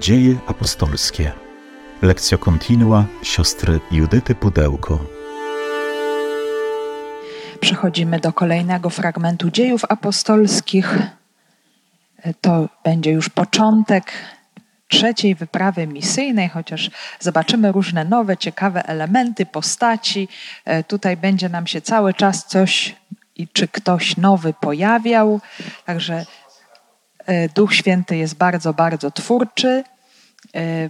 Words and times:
Dzieje 0.00 0.36
apostolskie. 0.46 1.32
Lekcja 2.02 2.38
kontinua 2.38 3.04
siostry 3.22 3.80
Judyty 3.90 4.34
Pudełko. 4.34 4.98
Przechodzimy 7.60 8.20
do 8.20 8.32
kolejnego 8.32 8.90
fragmentu 8.90 9.50
dziejów 9.50 9.84
apostolskich. 9.88 10.98
To 12.40 12.68
będzie 12.84 13.10
już 13.10 13.28
początek 13.28 14.12
trzeciej 14.88 15.34
wyprawy 15.34 15.86
misyjnej, 15.86 16.48
chociaż 16.48 16.90
zobaczymy 17.18 17.72
różne 17.72 18.04
nowe, 18.04 18.36
ciekawe 18.36 18.82
elementy, 18.86 19.46
postaci. 19.46 20.28
E, 20.64 20.84
tutaj 20.84 21.16
będzie 21.16 21.48
nam 21.48 21.66
się 21.66 21.80
cały 21.80 22.14
czas 22.14 22.46
coś 22.46 22.96
i 23.36 23.48
czy 23.48 23.68
ktoś 23.68 24.16
nowy 24.16 24.54
pojawiał. 24.60 25.40
Także 25.86 26.26
e, 27.26 27.48
Duch 27.48 27.74
Święty 27.74 28.16
jest 28.16 28.34
bardzo, 28.34 28.74
bardzo 28.74 29.10
twórczy 29.10 29.84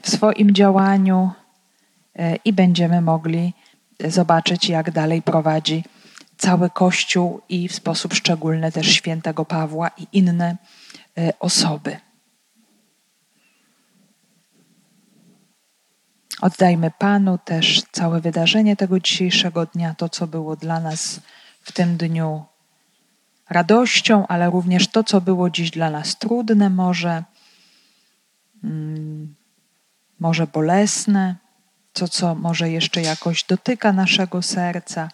w 0.02 0.10
swoim 0.10 0.54
działaniu 0.54 1.30
i 2.44 2.52
będziemy 2.52 3.00
mogli 3.00 3.54
zobaczyć, 4.04 4.68
jak 4.68 4.90
dalej 4.90 5.22
prowadzi 5.22 5.84
cały 6.36 6.70
Kościół 6.70 7.40
i 7.48 7.68
w 7.68 7.74
sposób 7.74 8.14
szczególny 8.14 8.72
też 8.72 8.86
świętego 8.86 9.44
Pawła 9.44 9.90
i 9.96 10.06
inne 10.12 10.56
osoby. 11.40 11.96
Oddajmy 16.40 16.90
Panu 16.98 17.38
też 17.38 17.82
całe 17.92 18.20
wydarzenie 18.20 18.76
tego 18.76 19.00
dzisiejszego 19.00 19.66
dnia, 19.66 19.94
to 19.94 20.08
co 20.08 20.26
było 20.26 20.56
dla 20.56 20.80
nas 20.80 21.20
w 21.62 21.72
tym 21.72 21.96
dniu 21.96 22.44
radością, 23.50 24.26
ale 24.26 24.50
również 24.50 24.88
to, 24.88 25.04
co 25.04 25.20
było 25.20 25.50
dziś 25.50 25.70
dla 25.70 25.90
nas 25.90 26.18
trudne, 26.18 26.70
może, 26.70 27.24
mm, 28.64 29.34
może 30.20 30.46
bolesne, 30.46 31.36
to, 31.92 32.08
co 32.08 32.34
może 32.34 32.70
jeszcze 32.70 33.02
jakoś 33.02 33.44
dotyka 33.44 33.92
naszego 33.92 34.42
serca. 34.42 35.08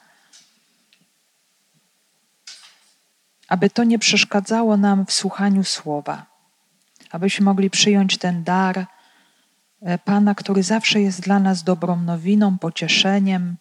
Aby 3.48 3.70
to 3.70 3.84
nie 3.84 3.98
przeszkadzało 3.98 4.76
nam 4.76 5.06
w 5.06 5.12
słuchaniu 5.12 5.64
słowa, 5.64 6.26
abyśmy 7.10 7.44
mogli 7.44 7.70
przyjąć 7.70 8.18
ten 8.18 8.44
dar 8.44 8.86
E, 9.82 9.98
Pana, 9.98 10.34
który 10.34 10.62
zawsze 10.62 11.00
jest 11.00 11.20
dla 11.20 11.38
nas 11.38 11.62
dobrą 11.62 11.96
nowiną, 11.96 12.58
pocieszeniem, 12.58 13.56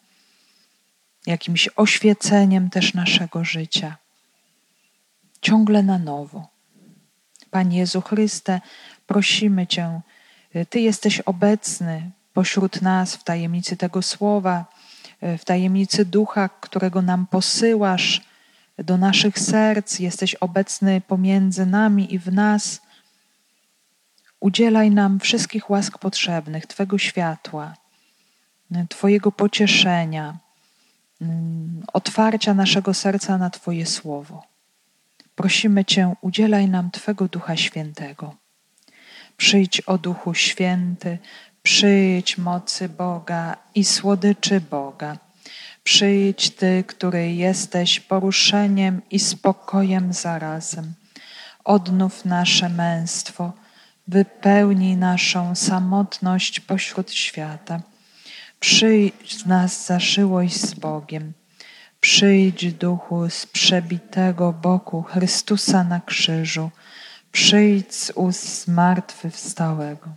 jakimś 1.26 1.70
oświeceniem 1.76 2.70
też 2.70 2.94
naszego 2.94 3.44
życia. 3.44 3.98
Ciągle 5.42 5.84
na 5.84 5.98
nowo. 5.98 6.48
Panie 7.52 7.78
Jezu 7.78 8.02
Chryste, 8.02 8.62
prosimy 9.08 9.68
Cię, 9.68 10.02
Ty 10.70 10.80
jesteś 10.80 11.20
obecny 11.20 12.11
pośród 12.34 12.81
nas 12.81 13.16
w 13.16 13.23
tajemnicy 13.23 13.78
tego 13.78 14.02
słowa, 14.02 14.66
e, 15.22 15.38
w 15.38 15.45
tajemnicy 15.45 16.06
ducha, 16.06 16.50
którego 16.50 17.02
nam 17.02 17.28
posyłasz 17.28 18.22
do 18.78 18.98
naszych 18.98 19.39
serc. 19.39 20.00
Jesteś 20.00 20.36
obecny 20.36 21.02
pomiędzy 21.02 21.66
nami 21.66 22.14
i 22.14 22.20
w 22.20 22.33
nas. 22.33 22.81
Udzielaj 24.39 24.92
nam 24.92 25.20
wszystkich 25.20 25.70
łask 25.70 25.98
potrzebnych, 25.98 26.66
Twego 26.66 26.98
światła, 26.98 27.73
Twojego 28.89 29.31
pocieszenia, 29.31 30.38
otwarcia 31.94 32.53
naszego 32.53 32.94
serca 32.94 33.38
na 33.38 33.50
Twoje 33.50 33.86
słowo. 33.86 34.44
Prosimy 35.36 35.86
Cię, 35.86 36.16
udzielaj 36.22 36.70
nam 36.70 36.92
Twego 36.92 37.28
Ducha 37.28 37.58
Świętego. 37.58 38.45
Przyjdź 39.38 39.81
o 39.81 39.97
Duchu 39.97 40.33
Święty, 40.33 41.17
przyjdź 41.64 42.38
mocy 42.38 42.89
Boga 42.89 43.58
i 43.75 43.83
słodyczy 43.83 44.61
Boga. 44.61 45.17
Przyjdź 45.83 46.49
Ty, 46.49 46.83
który 46.87 47.32
jesteś 47.32 47.99
poruszeniem 47.99 49.02
i 49.11 49.20
spokojem 49.20 50.14
zarazem. 50.14 50.93
Odnów 51.64 52.26
nasze 52.26 52.70
męstwo 52.70 53.54
wypełnij 54.08 54.98
naszą 54.98 55.55
samotność 55.55 56.60
pośród 56.60 57.11
świata. 57.11 57.81
Przyjdź 58.60 59.43
w 59.43 59.45
nas 59.45 59.86
zażyłość 59.86 60.55
z 60.61 60.73
Bogiem. 60.73 61.33
Przyjdź, 61.99 62.73
duchu, 62.73 63.30
z 63.30 63.45
przebitego 63.45 64.54
boku 64.54 65.02
Chrystusa 65.02 65.83
na 65.83 65.99
krzyżu. 65.99 66.71
Przyjdź 67.36 67.96
z 67.96 68.12
ust 68.16 68.64
zmartwychwstałego. 68.64 70.10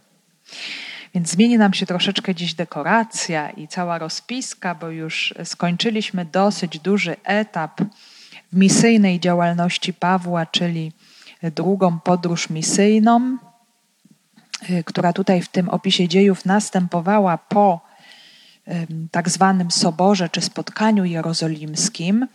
Więc 1.15 1.31
zmieni 1.31 1.59
nam 1.59 1.75
się 1.75 1.87
troszeczkę 1.87 2.35
dziś 2.35 2.55
dekoracja 2.55 3.51
i 3.51 3.69
cała 3.69 3.99
rozpiska, 3.99 4.75
bo 4.75 4.91
już 4.91 5.35
skończyliśmy 5.45 6.25
dosyć 6.25 6.79
duży 6.79 7.17
etap 7.25 7.81
w 8.53 8.57
misyjnej 8.57 9.21
działalności 9.21 9.95
Pawła, 9.95 10.47
czyli 10.47 10.93
drugą 11.43 12.01
podróż 12.01 12.51
misyjną. 12.51 13.39
Y, 14.71 14.85
która 14.85 15.13
tutaj 15.13 15.43
w 15.43 15.49
tym 15.49 15.69
opisie 15.69 16.09
dziejów 16.09 16.45
następowała 16.45 17.39
po 17.39 17.88
tak 19.11 19.29
zwanym 19.29 19.71
soborze 19.71 20.29
czy 20.29 20.41
spotkaniu 20.41 21.05
jerozolimskim. 21.05 22.29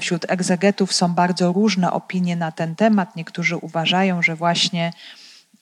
Wśród 0.00 0.30
egzegetów 0.30 0.92
są 0.92 1.14
bardzo 1.14 1.52
różne 1.52 1.92
opinie 1.92 2.36
na 2.36 2.52
ten 2.52 2.74
temat. 2.74 3.16
Niektórzy 3.16 3.56
uważają, 3.56 4.22
że 4.22 4.36
właśnie 4.36 4.92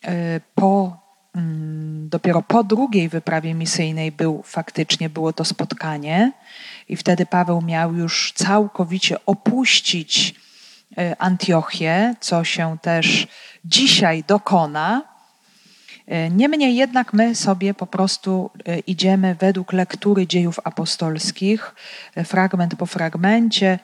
e, 0.05 0.41
po, 0.55 0.97
mm, 1.35 2.09
dopiero 2.09 2.43
po 2.43 2.65
drugiej 2.65 3.09
wyprawie 3.09 3.55
misyjnej 3.55 4.13
był 4.13 4.43
faktycznie 4.43 5.09
było 5.09 5.33
to 5.33 5.45
spotkanie 5.45 6.33
i 6.89 6.97
wtedy 6.97 7.27
Paweł 7.27 7.63
miał 7.63 7.95
już 7.95 8.33
całkowicie 8.37 9.27
opuścić 9.27 10.35
e, 10.99 11.17
Antiochię, 11.23 12.15
co 12.21 12.45
się 12.45 12.79
też 12.83 13.27
dzisiaj 13.65 14.25
dokona 14.27 15.09
niemniej 16.31 16.76
jednak 16.76 17.12
my 17.12 17.34
sobie 17.34 17.75
po 17.75 17.87
prostu 17.87 18.50
e, 18.66 18.78
idziemy 18.78 19.37
według 19.41 19.72
lektury 19.72 20.26
dziejów 20.26 20.60
apostolskich, 20.65 21.75
e, 22.15 22.25
fragment 22.25 22.76
po 22.76 22.87
fragmencie, 22.87 23.78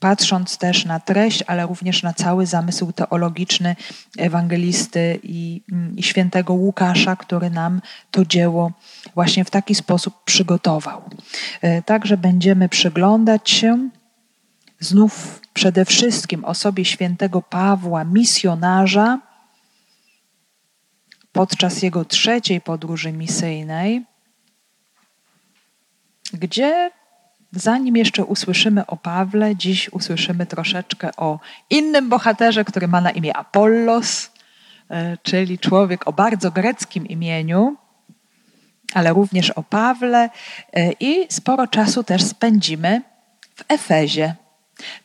patrząc 0.00 0.58
też 0.58 0.84
na 0.84 1.00
treść, 1.00 1.44
ale 1.46 1.66
również 1.66 2.02
na 2.02 2.12
cały 2.14 2.46
zamysł 2.46 2.92
teologiczny 2.92 3.76
ewangelisty 4.18 5.20
i, 5.22 5.62
mm, 5.72 5.96
i 5.96 6.02
świętego 6.02 6.54
Łukasza, 6.54 7.16
który 7.16 7.50
nam 7.50 7.80
to 8.10 8.24
dzieło 8.24 8.72
właśnie 9.14 9.44
w 9.44 9.50
taki 9.50 9.74
sposób 9.74 10.24
przygotował. 10.24 11.02
Także 11.86 12.16
będziemy 12.16 12.68
przyglądać 12.68 13.50
się 13.50 13.90
znów 14.80 15.40
przede 15.54 15.84
wszystkim 15.84 16.44
osobie 16.44 16.84
świętego 16.84 17.42
Pawła, 17.42 18.04
misjonarza, 18.04 19.29
podczas 21.32 21.82
jego 21.82 22.04
trzeciej 22.04 22.60
podróży 22.60 23.12
misyjnej, 23.12 24.04
gdzie 26.32 26.90
zanim 27.52 27.96
jeszcze 27.96 28.24
usłyszymy 28.24 28.86
o 28.86 28.96
Pawle, 28.96 29.56
dziś 29.56 29.92
usłyszymy 29.92 30.46
troszeczkę 30.46 31.10
o 31.16 31.38
innym 31.70 32.08
bohaterze, 32.08 32.64
który 32.64 32.88
ma 32.88 33.00
na 33.00 33.10
imię 33.10 33.36
Apollos, 33.36 34.30
e, 34.90 35.16
czyli 35.22 35.58
człowiek 35.58 36.08
o 36.08 36.12
bardzo 36.12 36.50
greckim 36.50 37.06
imieniu, 37.06 37.76
ale 38.94 39.12
również 39.12 39.50
o 39.50 39.62
Pawle 39.62 40.30
e, 40.72 40.92
i 41.00 41.26
sporo 41.30 41.66
czasu 41.66 42.04
też 42.04 42.22
spędzimy 42.22 43.02
w 43.54 43.64
Efezie. 43.68 44.34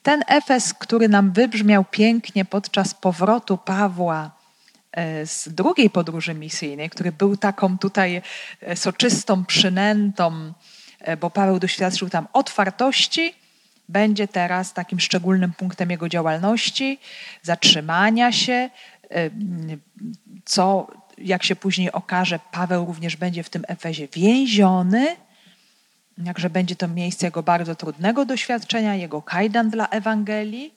Ten 0.04 0.24
Efes, 0.28 0.74
który 0.74 1.10
nam 1.10 1.32
wybrzmiał 1.32 1.86
pięknie 1.92 2.46
podczas 2.46 2.94
powrotu 2.94 3.58
Pawła 3.58 4.32
z 5.26 5.50
drugiej 5.50 5.90
podróży 5.90 6.34
misyjnej, 6.34 6.90
który 6.90 7.12
był 7.12 7.38
taką 7.38 7.78
tutaj 7.78 8.22
e, 8.62 8.76
soczystą 8.76 9.46
przynętą, 9.46 10.54
e, 11.00 11.18
bo 11.18 11.30
Paweł 11.30 11.60
doświadczył 11.60 12.10
tam 12.10 12.28
otwartości, 12.34 13.34
będzie 13.90 14.28
teraz 14.28 14.74
takim 14.74 15.00
szczególnym 15.00 15.54
punktem 15.54 15.92
jego 15.92 16.10
działalności, 16.10 17.00
zatrzymania 17.42 18.32
się, 18.32 18.70
co, 20.46 20.88
jak 21.18 21.44
się 21.44 21.56
później 21.56 21.92
okaże, 21.92 22.40
Paweł 22.52 22.86
również 22.86 23.16
będzie 23.16 23.44
w 23.44 23.50
tym 23.50 23.64
Efezie 23.68 24.08
więziony, 24.08 25.16
jakże 26.24 26.50
będzie 26.50 26.76
to 26.76 26.88
miejsce 26.88 27.28
jego 27.28 27.44
bardzo 27.44 27.76
trudnego 27.76 28.26
doświadczenia, 28.26 28.96
jego 28.96 29.22
kajdan 29.22 29.70
dla 29.70 29.88
Ewangelii. 29.88 30.74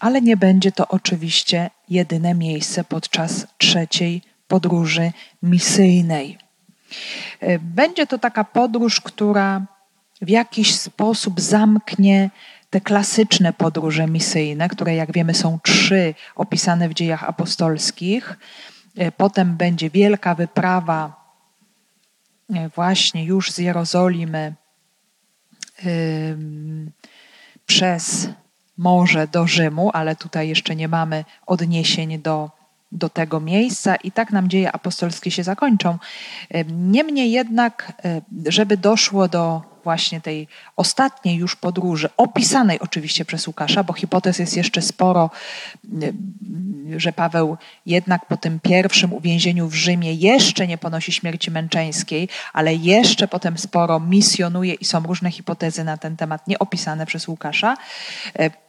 Ale 0.00 0.20
nie 0.20 0.36
będzie 0.36 0.72
to 0.72 0.88
oczywiście 0.88 1.70
jedyne 1.88 2.34
miejsce 2.34 2.84
podczas 2.84 3.46
trzeciej 3.58 4.22
podróży 4.48 5.12
misyjnej. 5.42 6.38
E, 7.40 7.58
będzie 7.58 8.06
to 8.06 8.18
taka 8.18 8.44
podróż, 8.44 9.00
która 9.00 9.66
w 10.22 10.28
jakiś 10.28 10.74
sposób 10.74 11.40
zamknie 11.40 12.30
te 12.70 12.80
klasyczne 12.80 13.52
podróże 13.52 14.06
misyjne, 14.06 14.68
które 14.68 14.94
jak 14.94 15.12
wiemy 15.12 15.34
są 15.34 15.58
trzy 15.62 16.14
opisane 16.34 16.88
w 16.88 16.94
dziejach 16.94 17.24
apostolskich. 17.24 18.38
E, 18.96 19.12
potem 19.12 19.56
będzie 19.56 19.90
wielka 19.90 20.34
wyprawa 20.34 21.26
e, 22.54 22.68
właśnie 22.68 23.24
już 23.24 23.52
z 23.52 23.58
Jerozolimy 23.58 24.54
przez 27.66 28.28
morze 28.76 29.28
do 29.28 29.46
Rzymu, 29.46 29.90
ale 29.92 30.16
tutaj 30.16 30.48
jeszcze 30.48 30.76
nie 30.76 30.88
mamy 30.88 31.24
odniesień 31.46 32.18
do, 32.18 32.50
do 32.92 33.08
tego 33.08 33.40
miejsca 33.40 33.96
i 33.96 34.12
tak 34.12 34.32
nam 34.32 34.48
dzieje 34.48 34.72
apostolskie 34.72 35.30
się 35.30 35.44
zakończą. 35.44 35.98
Niemniej 36.68 37.32
jednak, 37.32 37.92
żeby 38.46 38.76
doszło 38.76 39.28
do 39.28 39.62
właśnie 39.84 40.20
tej 40.20 40.48
ostatniej 40.76 41.36
już 41.36 41.56
podróży, 41.56 42.08
opisanej 42.16 42.80
oczywiście 42.80 43.24
przez 43.24 43.46
Łukasza, 43.46 43.84
bo 43.84 43.92
hipotez 43.92 44.38
jest 44.38 44.56
jeszcze 44.56 44.82
sporo, 44.82 45.30
że 46.96 47.12
Paweł 47.12 47.56
jednak 47.86 48.26
po 48.26 48.36
tym 48.36 48.60
pierwszym 48.60 49.12
uwięzieniu 49.12 49.68
w 49.68 49.74
Rzymie 49.74 50.14
jeszcze 50.14 50.66
nie 50.66 50.78
ponosi 50.78 51.12
śmierci 51.12 51.50
męczeńskiej, 51.50 52.28
ale 52.52 52.74
jeszcze 52.74 53.28
potem 53.28 53.58
sporo 53.58 54.00
misjonuje 54.00 54.74
i 54.74 54.84
są 54.84 55.00
różne 55.00 55.30
hipotezy 55.30 55.84
na 55.84 55.96
ten 55.96 56.16
temat 56.16 56.48
nieopisane 56.48 57.06
przez 57.06 57.28
Łukasza, 57.28 57.76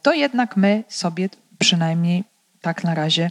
to 0.02 0.12
jednak 0.12 0.56
my 0.56 0.84
sobie 0.88 1.28
przynajmniej 1.58 2.24
tak 2.60 2.84
na 2.84 2.94
razie 2.94 3.30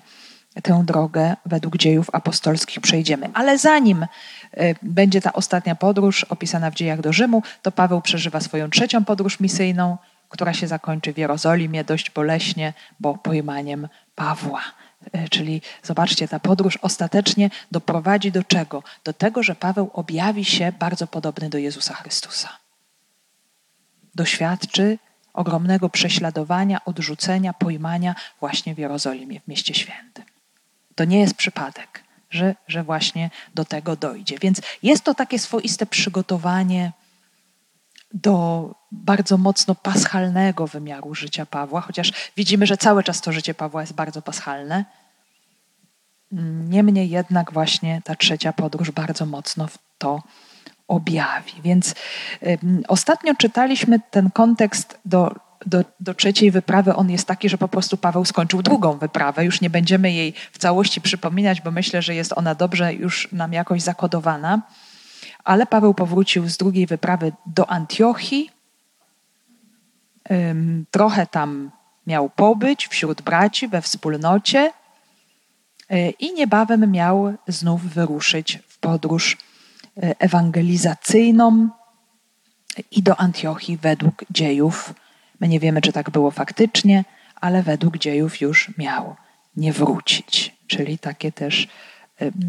tę 0.63 0.83
drogę 0.86 1.36
według 1.45 1.77
dziejów 1.77 2.09
apostolskich 2.13 2.81
przejdziemy. 2.81 3.30
Ale 3.33 3.57
zanim 3.57 4.04
y, 4.04 4.75
będzie 4.81 5.21
ta 5.21 5.33
ostatnia 5.33 5.75
podróż 5.75 6.24
opisana 6.24 6.71
w 6.71 6.75
dziejach 6.75 7.01
do 7.01 7.13
Rzymu, 7.13 7.44
to 7.62 7.71
Paweł 7.71 8.01
przeżywa 8.01 8.42
swoją 8.42 8.69
trzecią 8.69 9.06
podróż 9.06 9.39
misyjną, 9.39 9.98
która 10.30 10.54
się 10.54 10.68
zakończy 10.68 11.13
w 11.13 11.18
Jerozolimie 11.18 11.83
dość 11.83 12.12
boleśnie, 12.12 12.74
bo 13.00 13.18
pojmaniem 13.18 13.88
Pawła. 14.15 14.62
Y, 15.15 15.30
czyli 15.30 15.62
zobaczcie, 15.83 16.27
ta 16.27 16.39
podróż 16.39 16.77
ostatecznie 16.81 17.50
doprowadzi 17.71 18.31
do 18.31 18.44
czego? 18.44 18.83
Do 19.04 19.13
tego, 19.13 19.44
że 19.44 19.56
Paweł 19.56 19.89
objawi 19.94 20.45
się 20.45 20.71
bardzo 20.80 21.07
podobny 21.07 21.50
do 21.50 21.57
Jezusa 21.57 21.94
Chrystusa. 21.94 22.50
Doświadczy 24.15 24.98
ogromnego 25.33 25.89
prześladowania, 25.89 26.86
odrzucenia, 26.86 27.54
pojmania 27.54 28.15
właśnie 28.39 28.75
w 28.75 28.77
Jerozolimie, 28.77 29.39
w 29.39 29.48
mieście 29.48 29.74
świętym. 29.74 30.25
To 30.97 31.05
nie 31.05 31.19
jest 31.19 31.33
przypadek, 31.33 32.03
że, 32.29 32.55
że 32.67 32.83
właśnie 32.83 33.29
do 33.55 33.65
tego 33.65 33.95
dojdzie. 33.95 34.38
Więc 34.41 34.61
jest 34.83 35.03
to 35.03 35.13
takie 35.13 35.39
swoiste 35.39 35.85
przygotowanie 35.85 36.91
do 38.13 38.75
bardzo 38.91 39.38
mocno 39.38 39.75
paschalnego 39.75 40.67
wymiaru 40.67 41.15
życia 41.15 41.45
Pawła, 41.45 41.81
chociaż 41.81 42.11
widzimy, 42.38 42.67
że 42.67 42.77
cały 42.77 43.03
czas 43.03 43.21
to 43.21 43.31
życie 43.31 43.53
Pawła 43.53 43.81
jest 43.81 43.94
bardzo 43.94 44.21
paschalne. 44.21 44.85
Niemniej 46.69 47.09
jednak 47.09 47.53
właśnie 47.53 48.01
ta 48.05 48.15
trzecia 48.15 48.53
podróż 48.53 48.91
bardzo 48.91 49.25
mocno 49.25 49.67
to 49.97 50.23
objawi. 50.88 51.61
Więc 51.61 51.95
ostatnio 52.88 53.35
czytaliśmy 53.35 53.99
ten 54.11 54.31
kontekst 54.31 54.99
do 55.05 55.35
do, 55.68 55.84
do 56.00 56.14
trzeciej 56.14 56.52
wyprawy 56.52 56.96
on 56.96 57.10
jest 57.10 57.28
taki, 57.28 57.50
że 57.50 57.58
po 57.58 57.68
prostu 57.68 57.98
Paweł 57.98 58.25
skończył 58.25 58.62
drugą 58.62 58.98
wyprawę. 58.98 59.46
Już 59.46 59.62
nie 59.62 59.69
będziemy 59.69 60.12
jej 60.12 60.34
w 60.52 60.58
całości 60.58 61.02
przypominać, 61.02 61.62
bo 61.62 61.72
myślę, 61.72 62.02
że 62.02 62.16
jest 62.16 62.34
ona 62.36 62.56
dobrze 62.56 62.94
już 62.94 63.31
nam 63.31 63.54
jakoś 63.54 63.81
zakodowana. 63.81 64.62
Ale 65.44 65.66
Paweł 65.66 65.94
powrócił 65.94 66.50
z 66.50 66.58
drugiej 66.58 66.86
wyprawy 66.86 67.31
do 67.46 67.69
Antiochii. 67.69 68.50
Trochę 70.92 71.28
tam 71.28 71.72
miał 72.08 72.30
pobyć 72.30 72.88
wśród 72.88 73.22
braci 73.22 73.68
we 73.68 73.81
wspólnocie 73.81 74.72
y, 75.92 76.14
i 76.19 76.34
niebawem 76.34 76.92
miał 76.92 77.34
znów 77.48 77.81
wyruszyć 77.81 78.60
w 78.68 78.80
podróż 78.80 79.38
y, 79.98 80.16
ewangelizacyjną 80.19 81.69
i 82.92 83.04
do 83.04 83.19
Antiochii 83.19 83.78
według 83.78 84.25
dziejów 84.31 84.94
My 85.39 85.48
nie 85.48 85.60
wiemy, 85.60 85.81
czy 85.81 85.92
tak 85.92 86.10
było 86.10 86.31
faktycznie, 86.31 87.06
ale 87.36 87.63
według 87.63 87.98
dziejów 87.98 88.42
już 88.42 88.78
miał 88.78 89.16
nie 89.56 89.74
wrócić. 89.74 90.57
Czyli 90.68 91.00
takie 91.00 91.31
też 91.31 91.68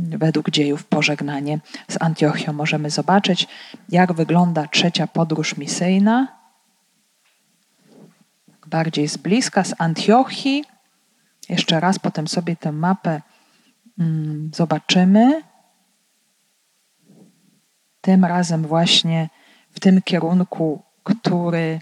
według 0.08 0.50
dziejów 0.50 0.84
pożegnanie 0.84 1.58
z 1.88 2.02
Antiochią. 2.02 2.52
Możemy 2.52 2.90
zobaczyć, 2.90 3.48
jak 3.88 4.12
wygląda 4.12 4.66
trzecia 4.66 5.06
podróż 5.06 5.56
misyjna. 5.56 6.38
Bardziej 8.66 9.08
z 9.08 9.16
bliska, 9.16 9.64
z 9.64 9.74
Antiochii. 9.78 10.64
Jeszcze 11.48 11.80
raz 11.80 11.98
potem 11.98 12.28
sobie 12.28 12.56
tę 12.56 12.72
mapę 12.72 13.22
mm, 13.98 14.50
zobaczymy. 14.54 15.42
Tym 18.00 18.24
razem 18.24 18.62
właśnie 18.62 19.28
w 19.70 19.80
tym 19.80 20.02
kierunku, 20.02 20.82
który 21.02 21.80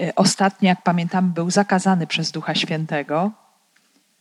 E, 0.00 0.14
ostatnio, 0.14 0.68
jak 0.68 0.82
pamiętam, 0.82 1.32
był 1.32 1.50
zakazany 1.50 2.06
przez 2.06 2.30
Ducha 2.30 2.54
Świętego, 2.54 3.30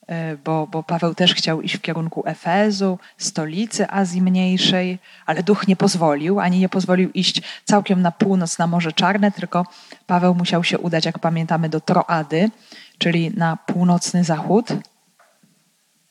e, 0.08 0.38
bo, 0.38 0.68
bo 0.68 0.84
Paweł 0.84 1.16
też 1.16 1.34
chciał 1.34 1.62
iść 1.62 1.78
w 1.78 1.81
kierunku 1.81 2.24
Efezu, 2.25 3.00
stolicy 3.18 3.90
Azji 3.90 4.22
Mniejszej, 4.22 5.00
ale 5.25 5.44
Duch 5.44 5.68
nie 5.68 5.75
pozwolił, 5.75 6.40
ani 6.40 6.60
nie 6.60 6.70
pozwolił 6.70 7.12
iść 7.12 7.42
całkiem 7.64 8.02
na 8.02 8.12
północ, 8.12 8.58
na 8.58 8.68
Morze 8.68 8.92
Czarne, 8.92 9.31
tylko 9.31 9.66
Paweł 10.08 10.36
musiał 10.36 10.64
się 10.64 10.80
udać, 10.80 11.06
jak 11.06 11.20
pamiętamy, 11.20 11.70
do 11.70 11.81
Troady, 11.81 12.52
czyli 12.98 13.31
na 13.38 13.58
północny 13.58 14.24
zachód. 14.24 14.68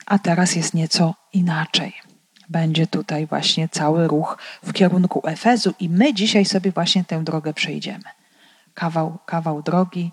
A 0.06 0.18
teraz 0.18 0.56
jest 0.56 0.74
nieco 0.74 1.14
inaczej. 1.32 1.92
Będzie 2.48 2.86
tutaj 2.86 3.26
właśnie 3.26 3.68
cały 3.68 4.08
ruch 4.08 4.38
w 4.62 4.72
kierunku 4.72 5.22
Efezu, 5.24 5.74
i 5.80 5.88
my 5.88 6.14
dzisiaj 6.14 6.44
sobie 6.44 6.72
właśnie 6.72 7.04
tę 7.04 7.24
drogę 7.24 7.54
przejdziemy 7.54 8.04
kawał, 8.74 9.18
kawał 9.26 9.62
drogi, 9.62 10.12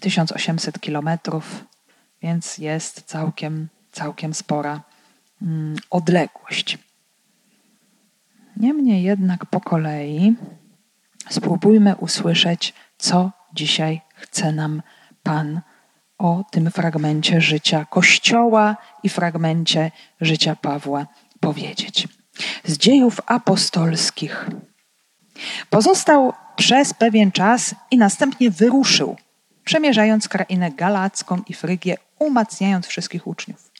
1800 0.00 0.80
kilometrów, 0.80 1.64
więc 2.22 2.58
jest 2.58 3.02
całkiem, 3.02 3.68
całkiem 3.92 4.34
spora 4.34 4.82
mm, 5.42 5.76
odległość. 5.90 6.78
Niemniej 8.56 9.02
jednak 9.02 9.46
po 9.46 9.60
kolei 9.60 10.36
spróbujmy 11.30 11.96
usłyszeć, 11.96 12.74
co 12.98 13.30
dzisiaj 13.54 14.00
chce 14.14 14.52
nam 14.52 14.82
Pan 15.22 15.60
o 16.18 16.44
tym 16.50 16.70
fragmencie 16.70 17.40
życia 17.40 17.84
Kościoła 17.84 18.76
i 19.02 19.08
fragmencie 19.08 19.90
życia 20.20 20.56
Pawła 20.56 21.06
powiedzieć. 21.40 22.08
Z 22.64 22.78
dziejów 22.78 23.20
apostolskich. 23.26 24.50
Pozostał 25.70 26.32
przez 26.56 26.94
pewien 26.94 27.32
czas 27.32 27.74
i 27.90 27.98
następnie 27.98 28.50
wyruszył, 28.50 29.16
przemierzając 29.64 30.28
krainę 30.28 30.70
galacką 30.70 31.42
i 31.48 31.54
Frygię, 31.54 31.96
umacniając 32.18 32.86
wszystkich 32.86 33.26
uczniów. 33.26 33.70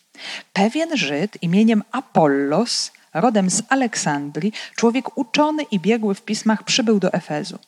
Pewien 0.53 0.97
Żyd 0.97 1.43
imieniem 1.43 1.83
Apollos, 1.93 2.93
rodem 3.15 3.51
z 3.51 3.63
Aleksandrii, 3.69 4.53
człowiek 4.77 5.19
uczony 5.19 5.63
i 5.63 5.81
biegły 5.81 6.15
w 6.15 6.23
pismach, 6.23 6.63
przybył 6.63 7.01
do 7.01 7.13
Efezu. 7.13 7.59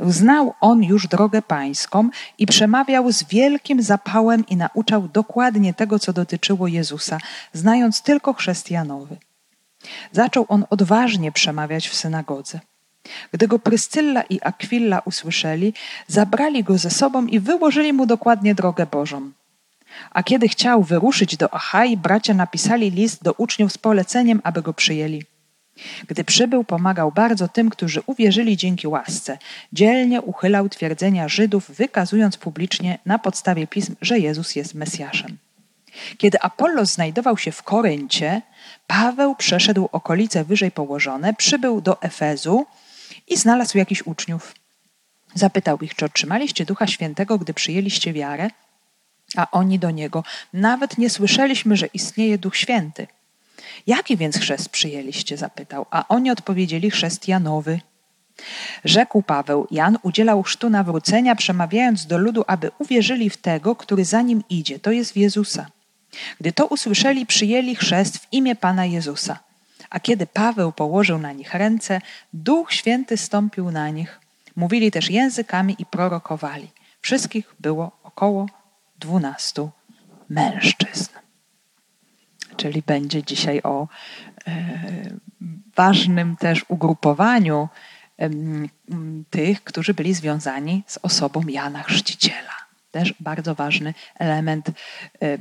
Znał 0.00 0.54
on 0.60 0.82
już 0.82 1.08
drogę 1.08 1.42
pańską 1.42 2.08
i 2.38 2.46
przemawiał 2.46 3.12
z 3.12 3.24
wielkim 3.24 3.82
zapałem 3.82 4.46
i 4.46 4.56
nauczał 4.56 5.08
dokładnie 5.08 5.74
tego, 5.74 5.98
co 5.98 6.12
dotyczyło 6.12 6.66
Jezusa, 6.66 7.18
znając 7.52 8.02
tylko 8.02 8.32
chrześcijanowy. 8.32 9.16
Zaczął 10.12 10.46
on 10.48 10.64
odważnie 10.70 11.32
przemawiać 11.32 11.88
w 11.88 11.94
synagodze. 11.94 12.60
Gdy 13.32 13.48
go 13.48 13.58
Pryscylla 13.58 14.22
i 14.22 14.40
Akwilla 14.42 15.02
usłyszeli, 15.04 15.74
zabrali 16.08 16.64
go 16.64 16.78
ze 16.78 16.90
sobą 16.90 17.26
i 17.26 17.40
wyłożyli 17.40 17.92
mu 17.92 18.06
dokładnie 18.06 18.54
drogę 18.54 18.86
Bożą. 18.86 19.30
A 20.10 20.22
kiedy 20.22 20.48
chciał 20.48 20.82
wyruszyć 20.82 21.36
do 21.36 21.54
Achai, 21.54 21.96
bracia 21.96 22.34
napisali 22.34 22.90
list 22.90 23.22
do 23.22 23.32
uczniów 23.32 23.72
z 23.72 23.78
poleceniem, 23.78 24.40
aby 24.44 24.62
go 24.62 24.74
przyjęli. 24.74 25.22
Gdy 26.08 26.24
przybył, 26.24 26.64
pomagał 26.64 27.12
bardzo 27.12 27.48
tym, 27.48 27.70
którzy 27.70 28.02
uwierzyli 28.06 28.56
dzięki 28.56 28.86
łasce. 28.86 29.38
Dzielnie 29.72 30.22
uchylał 30.22 30.68
twierdzenia 30.68 31.28
Żydów, 31.28 31.70
wykazując 31.70 32.36
publicznie 32.36 32.98
na 33.06 33.18
podstawie 33.18 33.66
pism, 33.66 33.94
że 34.00 34.18
Jezus 34.18 34.56
jest 34.56 34.74
Mesjaszem. 34.74 35.38
Kiedy 36.18 36.40
Apollos 36.40 36.92
znajdował 36.92 37.38
się 37.38 37.52
w 37.52 37.62
Koryncie, 37.62 38.42
Paweł 38.86 39.34
przeszedł 39.34 39.88
okolice 39.92 40.44
wyżej 40.44 40.70
położone, 40.70 41.34
przybył 41.34 41.80
do 41.80 42.02
Efezu, 42.02 42.66
i 43.28 43.36
znalazł 43.36 43.78
jakichś 43.78 44.02
uczniów. 44.02 44.54
Zapytał 45.34 45.78
ich, 45.78 45.94
czy 45.94 46.04
otrzymaliście 46.04 46.64
Ducha 46.64 46.86
Świętego, 46.86 47.38
gdy 47.38 47.54
przyjęliście 47.54 48.12
wiarę? 48.12 48.50
A 49.36 49.50
oni 49.50 49.78
do 49.78 49.90
niego, 49.90 50.24
nawet 50.52 50.98
nie 50.98 51.10
słyszeliśmy, 51.10 51.76
że 51.76 51.86
istnieje 51.86 52.38
Duch 52.38 52.56
Święty. 52.56 53.06
Jaki 53.86 54.16
więc 54.16 54.38
chrzest 54.38 54.68
przyjęliście? 54.68 55.36
zapytał, 55.36 55.86
a 55.90 56.08
oni 56.08 56.30
odpowiedzieli 56.30 56.90
chrzest 56.90 57.28
Janowy. 57.28 57.80
Rzekł 58.84 59.22
Paweł, 59.22 59.66
Jan 59.70 59.98
udzielał 60.02 60.42
chrztu 60.42 60.70
nawrócenia, 60.70 61.36
przemawiając 61.36 62.06
do 62.06 62.18
ludu, 62.18 62.44
aby 62.46 62.70
uwierzyli 62.78 63.30
w 63.30 63.36
tego, 63.36 63.76
który 63.76 64.04
za 64.04 64.22
nim 64.22 64.42
idzie, 64.50 64.78
to 64.78 64.92
jest 64.92 65.12
w 65.12 65.16
Jezusa. 65.16 65.66
Gdy 66.40 66.52
to 66.52 66.66
usłyszeli, 66.66 67.26
przyjęli 67.26 67.76
chrzest 67.76 68.18
w 68.18 68.32
imię 68.32 68.56
Pana 68.56 68.84
Jezusa. 68.84 69.38
A 69.92 70.00
kiedy 70.00 70.26
Paweł 70.26 70.72
położył 70.72 71.18
na 71.18 71.32
nich 71.32 71.54
ręce, 71.54 72.00
Duch 72.32 72.72
Święty 72.72 73.16
stąpił 73.16 73.70
na 73.70 73.88
nich. 73.88 74.20
Mówili 74.56 74.90
też 74.90 75.10
językami 75.10 75.76
i 75.78 75.86
prorokowali. 75.86 76.70
Wszystkich 77.00 77.54
było 77.60 77.90
około 78.02 78.46
dwunastu 78.98 79.70
mężczyzn. 80.28 81.10
Czyli 82.56 82.82
będzie 82.86 83.22
dzisiaj 83.22 83.60
o 83.62 83.88
e, 84.46 84.52
ważnym 85.76 86.36
też 86.36 86.64
ugrupowaniu 86.68 87.68
e, 88.18 88.30
tych, 89.30 89.64
którzy 89.64 89.94
byli 89.94 90.14
związani 90.14 90.84
z 90.86 90.98
osobą 91.02 91.42
Jana 91.48 91.82
Chrzciciela. 91.82 92.56
Też 92.90 93.14
bardzo 93.20 93.54
ważny 93.54 93.94
element 94.18 94.68
e, 94.68 95.38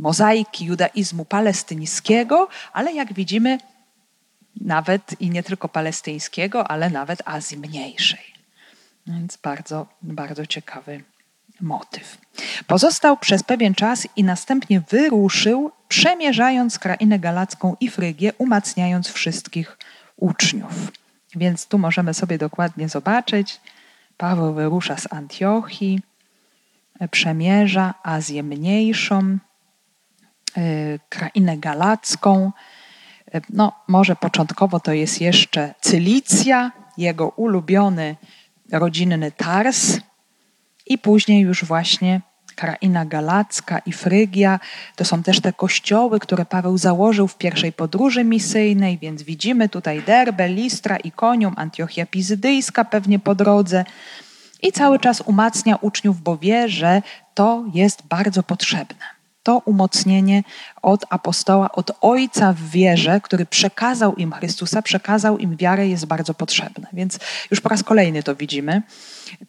mozaiki 0.00 0.64
judaizmu 0.64 1.24
palestyńskiego, 1.24 2.48
ale 2.72 2.92
jak 2.92 3.12
widzimy, 3.12 3.58
nawet 4.60 5.20
i 5.20 5.30
nie 5.30 5.42
tylko 5.42 5.68
palestyńskiego, 5.68 6.70
ale 6.70 6.90
nawet 6.90 7.22
Azji 7.24 7.58
Mniejszej. 7.58 8.34
Więc 9.06 9.36
bardzo, 9.36 9.86
bardzo 10.02 10.46
ciekawy 10.46 11.04
motyw. 11.60 12.18
Pozostał 12.66 13.16
przez 13.16 13.42
pewien 13.42 13.74
czas 13.74 14.08
i 14.16 14.24
następnie 14.24 14.80
wyruszył, 14.80 15.70
przemierzając 15.88 16.78
krainę 16.78 17.18
galacką 17.18 17.76
i 17.80 17.90
Frygię, 17.90 18.32
umacniając 18.38 19.08
wszystkich 19.08 19.78
uczniów. 20.16 20.72
Więc 21.36 21.66
tu 21.66 21.78
możemy 21.78 22.14
sobie 22.14 22.38
dokładnie 22.38 22.88
zobaczyć. 22.88 23.60
Paweł 24.16 24.54
wyrusza 24.54 24.96
z 24.96 25.12
Antiochii, 25.12 26.00
przemierza 27.10 27.94
Azję 28.02 28.42
Mniejszą, 28.42 29.38
e, 30.56 30.60
krainę 31.08 31.58
galacką. 31.58 32.52
No, 33.50 33.72
może 33.88 34.16
początkowo 34.16 34.80
to 34.80 34.92
jest 34.92 35.20
jeszcze 35.20 35.74
Cylicja, 35.80 36.72
jego 36.98 37.28
ulubiony 37.28 38.16
rodzinny 38.72 39.32
Tars, 39.32 39.98
i 40.86 40.98
później 40.98 41.40
już 41.40 41.64
właśnie 41.64 42.20
kraina 42.56 43.04
galacka 43.04 43.78
i 43.78 43.92
Frygia. 43.92 44.60
To 44.96 45.04
są 45.04 45.22
też 45.22 45.40
te 45.40 45.52
kościoły, 45.52 46.20
które 46.20 46.44
Paweł 46.44 46.78
założył 46.78 47.28
w 47.28 47.38
pierwszej 47.38 47.72
podróży 47.72 48.24
misyjnej, 48.24 48.98
więc 48.98 49.22
widzimy 49.22 49.68
tutaj 49.68 50.02
Derbę, 50.02 50.48
Listra, 50.48 50.96
Ikonium, 50.96 51.54
Antiochia 51.56 52.06
Pizydyjska 52.06 52.84
pewnie 52.84 53.18
po 53.18 53.34
drodze. 53.34 53.84
I 54.62 54.72
cały 54.72 54.98
czas 54.98 55.20
umacnia 55.20 55.76
uczniów, 55.76 56.22
bo 56.22 56.36
wie, 56.36 56.68
że 56.68 57.02
to 57.34 57.64
jest 57.74 58.02
bardzo 58.06 58.42
potrzebne 58.42 59.13
to 59.44 59.62
umocnienie 59.64 60.42
od 60.82 61.04
apostoła, 61.10 61.72
od 61.72 61.90
ojca 62.00 62.52
w 62.52 62.60
wierze, 62.60 63.20
który 63.20 63.46
przekazał 63.46 64.14
im 64.14 64.32
Chrystusa, 64.32 64.82
przekazał 64.82 65.38
im 65.38 65.56
wiarę, 65.56 65.88
jest 65.88 66.06
bardzo 66.06 66.34
potrzebne. 66.34 66.86
Więc 66.92 67.18
już 67.50 67.60
po 67.60 67.68
raz 67.68 67.82
kolejny 67.82 68.22
to 68.22 68.36
widzimy. 68.36 68.82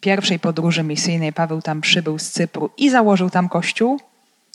Pierwszej 0.00 0.38
podróży 0.38 0.82
misyjnej 0.82 1.32
Paweł 1.32 1.62
tam 1.62 1.80
przybył 1.80 2.18
z 2.18 2.30
Cypru 2.30 2.70
i 2.76 2.90
założył 2.90 3.30
tam 3.30 3.48
kościół, 3.48 4.00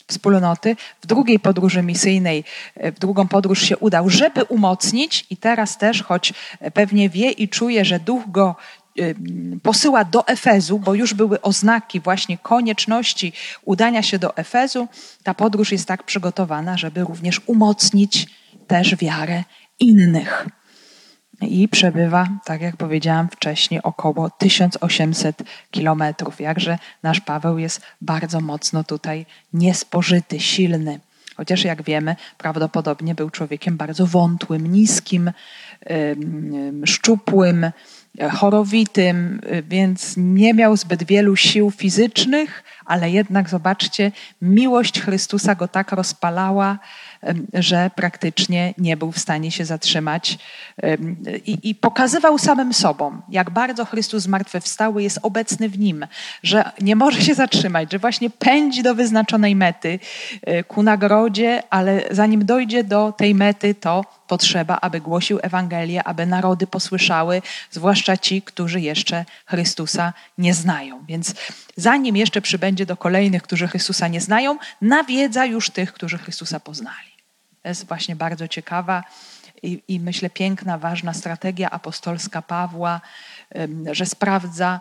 wspólnoty. 0.07 0.75
W 1.01 1.07
drugiej 1.07 1.39
podróży 1.39 1.81
misyjnej, 1.81 2.43
w 2.75 2.99
drugą 2.99 3.27
podróż 3.27 3.61
się 3.61 3.77
udał, 3.77 4.09
żeby 4.09 4.43
umocnić 4.43 5.25
i 5.29 5.37
teraz 5.37 5.77
też, 5.77 6.03
choć 6.03 6.33
pewnie 6.73 7.09
wie 7.09 7.31
i 7.31 7.49
czuje, 7.49 7.85
że 7.85 7.99
duch 7.99 8.23
go 8.27 8.55
posyła 9.63 10.05
do 10.05 10.27
Efezu, 10.27 10.79
bo 10.79 10.93
już 10.93 11.13
były 11.13 11.41
oznaki 11.41 11.99
właśnie 11.99 12.37
konieczności 12.37 13.33
udania 13.65 14.03
się 14.03 14.19
do 14.19 14.37
Efezu, 14.37 14.87
ta 15.23 15.33
podróż 15.33 15.71
jest 15.71 15.87
tak 15.87 16.03
przygotowana, 16.03 16.77
żeby 16.77 17.01
również 17.01 17.41
umocnić 17.45 18.27
też 18.67 18.95
wiarę 18.95 19.43
innych. 19.79 20.47
I 21.41 21.67
przebywa, 21.67 22.27
tak 22.45 22.61
jak 22.61 22.77
powiedziałam 22.77 23.29
wcześniej, 23.29 23.81
około 23.83 24.29
1800 24.29 25.43
kilometrów. 25.71 26.41
Jakże 26.41 26.77
nasz 27.03 27.21
Paweł 27.21 27.57
jest 27.57 27.81
bardzo 28.01 28.41
mocno 28.41 28.83
tutaj 28.83 29.25
niespożyty, 29.53 30.39
silny. 30.39 30.99
Chociaż 31.35 31.63
jak 31.63 31.83
wiemy, 31.83 32.15
prawdopodobnie 32.37 33.15
był 33.15 33.29
człowiekiem 33.29 33.77
bardzo 33.77 34.05
wątłym, 34.05 34.71
niskim, 34.71 35.31
szczupłym, 36.85 37.71
chorowitym, 38.31 39.41
więc 39.69 40.13
nie 40.17 40.53
miał 40.53 40.77
zbyt 40.77 41.03
wielu 41.03 41.35
sił 41.35 41.71
fizycznych, 41.71 42.63
ale 42.85 43.11
jednak 43.11 43.49
zobaczcie, 43.49 44.11
miłość 44.41 45.01
Chrystusa 45.01 45.55
go 45.55 45.67
tak 45.67 45.91
rozpalała, 45.91 46.79
że 47.53 47.91
praktycznie 47.95 48.73
nie 48.77 48.97
był 48.97 49.11
w 49.11 49.19
stanie 49.19 49.51
się 49.51 49.65
zatrzymać 49.65 50.37
i, 51.45 51.69
i 51.69 51.75
pokazywał 51.75 52.37
samym 52.37 52.73
sobą, 52.73 53.21
jak 53.29 53.49
bardzo 53.49 53.85
Chrystus 53.85 54.23
zmartwychwstały 54.23 55.03
jest 55.03 55.19
obecny 55.21 55.69
w 55.69 55.79
nim, 55.79 56.07
że 56.43 56.71
nie 56.81 56.95
może 56.95 57.21
się 57.21 57.33
zatrzymać, 57.33 57.91
że 57.91 57.99
właśnie 57.99 58.29
pędzi 58.29 58.83
do 58.83 58.95
wyznaczonej 58.95 59.55
mety 59.55 59.99
e, 60.41 60.63
ku 60.63 60.83
nagrodzie, 60.83 61.63
ale 61.69 62.03
zanim 62.11 62.45
dojdzie 62.45 62.83
do 62.83 63.11
tej 63.11 63.35
mety, 63.35 63.75
to 63.75 64.05
potrzeba, 64.31 64.77
aby 64.81 65.01
głosił 65.01 65.39
Ewangelię, 65.41 66.03
aby 66.03 66.25
narody 66.25 66.67
posłyszały, 66.67 67.41
zwłaszcza 67.71 68.17
ci, 68.17 68.41
którzy 68.41 68.81
jeszcze 68.81 69.25
Chrystusa 69.45 70.13
nie 70.37 70.53
znają. 70.53 71.05
Więc 71.05 71.33
zanim 71.75 72.17
jeszcze 72.17 72.41
przybędzie 72.41 72.85
do 72.85 72.97
kolejnych, 72.97 73.43
którzy 73.43 73.67
Chrystusa 73.67 74.07
nie 74.07 74.21
znają, 74.21 74.57
nawiedza 74.81 75.45
już 75.45 75.69
tych, 75.69 75.93
którzy 75.93 76.17
Chrystusa 76.17 76.59
poznali. 76.59 77.11
To 77.61 77.69
jest 77.69 77.87
właśnie 77.87 78.15
bardzo 78.15 78.47
ciekawa 78.47 79.03
i, 79.63 79.83
i 79.87 79.99
myślę 79.99 80.29
piękna, 80.29 80.77
ważna 80.77 81.13
strategia 81.13 81.69
apostolska 81.69 82.41
Pawła, 82.41 83.01
że 83.91 84.05
sprawdza, 84.05 84.79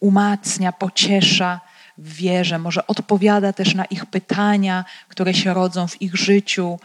umacnia, 0.00 0.72
pociesza 0.72 1.60
w 1.98 2.14
wierze, 2.14 2.58
może 2.58 2.86
odpowiada 2.86 3.52
też 3.52 3.74
na 3.74 3.84
ich 3.84 4.06
pytania, 4.06 4.84
które 5.08 5.34
się 5.34 5.54
rodzą 5.54 5.86
w 5.86 6.02
ich 6.02 6.16
życiu, 6.16 6.78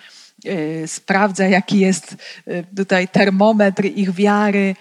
sprawdza, 0.87 1.45
jaki 1.45 1.79
jest 1.79 2.15
e, 2.47 2.63
tutaj 2.63 3.07
termometr 3.07 3.85
ich 3.85 4.11
wiary 4.11 4.75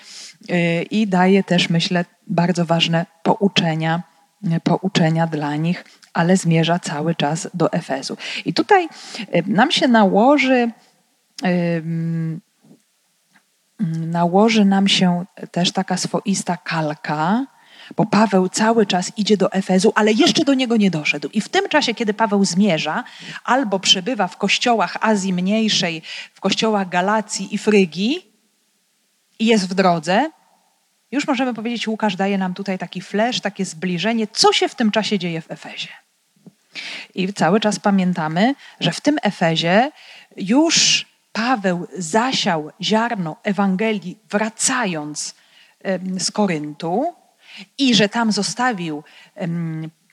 e, 0.49 0.83
i 0.83 1.07
daje 1.07 1.45
też, 1.45 1.71
myślę, 1.71 2.05
bardzo 2.26 2.64
ważne 2.64 3.07
pouczenia, 3.23 4.02
pouczenia 4.64 5.26
dla 5.26 5.57
nich 5.57 5.85
ale 6.12 6.37
zmierza 6.37 6.79
cały 6.79 7.14
czas 7.14 7.49
do 7.55 7.73
Efezu. 7.73 8.17
I 8.45 8.55
tutaj 8.55 8.88
nam 9.47 9.71
się 9.71 9.88
nałoży, 9.88 10.71
nałoży 14.00 14.64
nam 14.64 14.88
się 14.88 15.25
też 15.50 15.73
taka 15.73 15.97
swoista 15.97 16.57
kalka, 16.57 17.47
bo 17.97 18.06
Paweł 18.06 18.49
cały 18.49 18.87
czas 18.87 19.12
idzie 19.16 19.37
do 19.37 19.52
Efezu, 19.52 19.92
ale 19.94 20.12
jeszcze 20.12 20.44
do 20.44 20.54
niego 20.54 20.76
nie 20.76 20.90
doszedł. 20.90 21.28
I 21.32 21.40
w 21.40 21.49
tym 21.49 21.68
czasie, 21.68 21.94
kiedy 21.94 22.14
Paweł 22.14 22.44
zmierza, 22.44 23.04
albo 23.44 23.80
przebywa 23.80 24.28
w 24.28 24.37
kościołach 24.37 24.97
Azji 25.00 25.32
Mniejszej, 25.32 26.02
w 26.35 26.40
kościołach 26.40 26.88
Galacji 26.88 27.54
i 27.54 27.59
Frygii 27.59 28.26
i 29.38 29.47
jest 29.47 29.68
w 29.68 29.75
drodze, 29.75 30.30
już 31.11 31.26
możemy 31.26 31.54
powiedzieć, 31.54 31.88
Łukasz 31.88 32.16
daje 32.16 32.38
nam 32.38 32.54
tutaj 32.54 32.78
taki 32.78 33.00
flash, 33.00 33.40
takie 33.40 33.64
zbliżenie, 33.64 34.26
co 34.26 34.52
się 34.52 34.68
w 34.68 34.75
tym 34.75 34.90
czasie 34.90 35.18
dzieje 35.18 35.40
w 35.40 35.50
Efezie. 35.50 35.88
I 37.14 37.32
cały 37.32 37.61
czas 37.61 37.78
pamiętamy, 37.78 38.54
że 38.80 38.92
w 38.92 39.00
tym 39.00 39.16
Efezie 39.23 39.90
już 40.37 41.06
Paweł 41.32 41.87
zasiał 41.99 42.70
ziarno 42.82 43.37
Ewangelii, 43.42 44.18
wracając 44.30 45.35
z 46.18 46.30
Koryntu, 46.30 47.14
i 47.78 47.95
że 47.95 48.09
tam 48.09 48.33
zostawił 48.33 49.02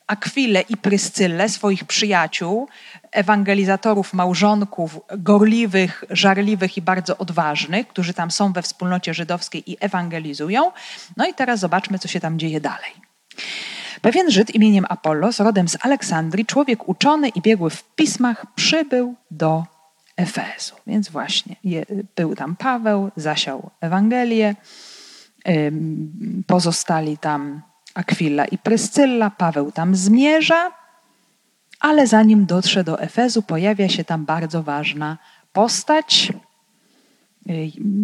Akwilę 0.08 0.62
i 0.62 0.78
Pryscylę, 0.78 1.50
swoich 1.50 1.84
przyjaciół, 1.84 2.68
ewangelizatorów, 3.12 4.14
małżonków, 4.14 5.00
gorliwych, 5.18 6.04
żarliwych 6.10 6.78
i 6.78 6.82
bardzo 6.82 7.18
odważnych, 7.18 7.88
którzy 7.88 8.14
tam 8.14 8.32
są 8.32 8.54
we 8.54 8.62
wspólnocie 8.62 9.14
żydowskiej 9.14 9.72
i 9.72 9.78
ewangelizują. 9.80 10.72
No 11.18 11.28
i 11.28 11.34
teraz 11.34 11.60
zobaczmy, 11.60 12.00
co 12.00 12.08
się 12.08 12.20
tam 12.20 12.40
dzieje 12.40 12.62
dalej. 12.62 12.92
Pewien 14.02 14.32
Żyd 14.32 14.56
imieniem 14.56 14.86
Apollos, 14.90 15.40
rodem 15.40 15.68
z 15.68 15.78
Aleksandrii, 15.86 16.46
człowiek 16.46 16.90
uczony 16.90 17.30
i 17.30 17.42
biegły 17.42 17.70
w 17.70 17.84
pismach, 17.84 18.46
przybył 18.56 19.16
do 19.32 19.64
Efezu. 20.18 20.76
Więc 20.88 21.10
właśnie 21.10 21.56
był 22.16 22.36
tam 22.36 22.56
Paweł, 22.56 23.12
zasiał 23.16 23.70
Ewangelię, 23.82 24.56
pozostali 26.48 27.18
tam 27.18 27.62
Akwila 27.94 28.46
i 28.46 28.58
Pryscylla, 28.58 29.30
Paweł 29.30 29.72
tam 29.72 29.96
zmierza, 29.96 30.72
ale 31.80 32.08
zanim 32.08 32.46
dotrze 32.46 32.84
do 32.84 33.00
Efezu, 33.02 33.42
pojawia 33.42 33.90
się 33.90 34.04
tam 34.04 34.26
bardzo 34.26 34.64
ważna 34.64 35.18
postać. 35.54 36.34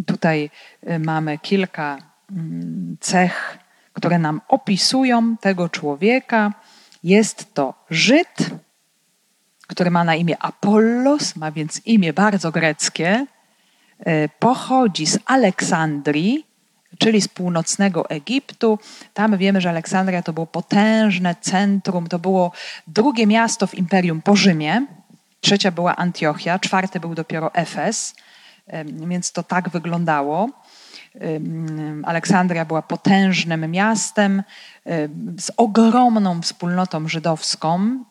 Tutaj 0.06 0.50
y, 0.90 1.00
mamy 1.00 1.38
kilka 1.38 1.98
mm, 2.32 2.98
cech, 3.00 3.58
które 3.94 4.20
nam 4.20 4.42
opisują 4.48 5.38
tego 5.38 5.70
człowieka. 5.70 6.54
Jest 7.04 7.54
to 7.54 7.74
Żyd, 7.90 8.50
który 9.68 9.92
ma 9.92 10.04
na 10.04 10.16
imię 10.16 10.38
Apollos, 10.40 11.36
ma 11.36 11.52
więc 11.52 11.82
imię 11.86 12.14
bardzo 12.14 12.52
greckie, 12.52 13.26
e, 14.00 14.30
pochodzi 14.30 15.06
z 15.06 15.20
Aleksandrii, 15.26 16.46
czyli 17.00 17.22
z 17.22 17.28
północnego 17.28 18.10
Egiptu. 18.10 18.80
Tam 19.14 19.38
wiemy, 19.38 19.62
że 19.62 19.70
Aleksandria 19.70 20.22
to 20.22 20.34
było 20.34 20.48
potężne 20.48 21.36
centrum, 21.42 22.08
to 22.08 22.20
było 22.20 22.52
drugie 22.88 23.28
miasto 23.28 23.68
w 23.68 23.76
imperium 23.76 24.22
po 24.22 24.36
Rzymie. 24.36 24.86
Trzecia 25.42 25.72
była 25.72 25.96
Antiochia, 25.96 26.60
czwarte 26.60 27.00
był 27.00 27.16
dopiero 27.16 27.54
Efes, 27.54 28.16
więc 28.86 29.32
to 29.32 29.44
tak 29.44 29.70
wyglądało. 29.70 30.50
Aleksandria 32.04 32.66
była 32.66 32.82
potężnym 32.82 33.72
miastem 33.72 34.44
z 35.40 35.52
ogromną 35.58 36.42
wspólnotą 36.42 37.08
żydowską, 37.08 38.04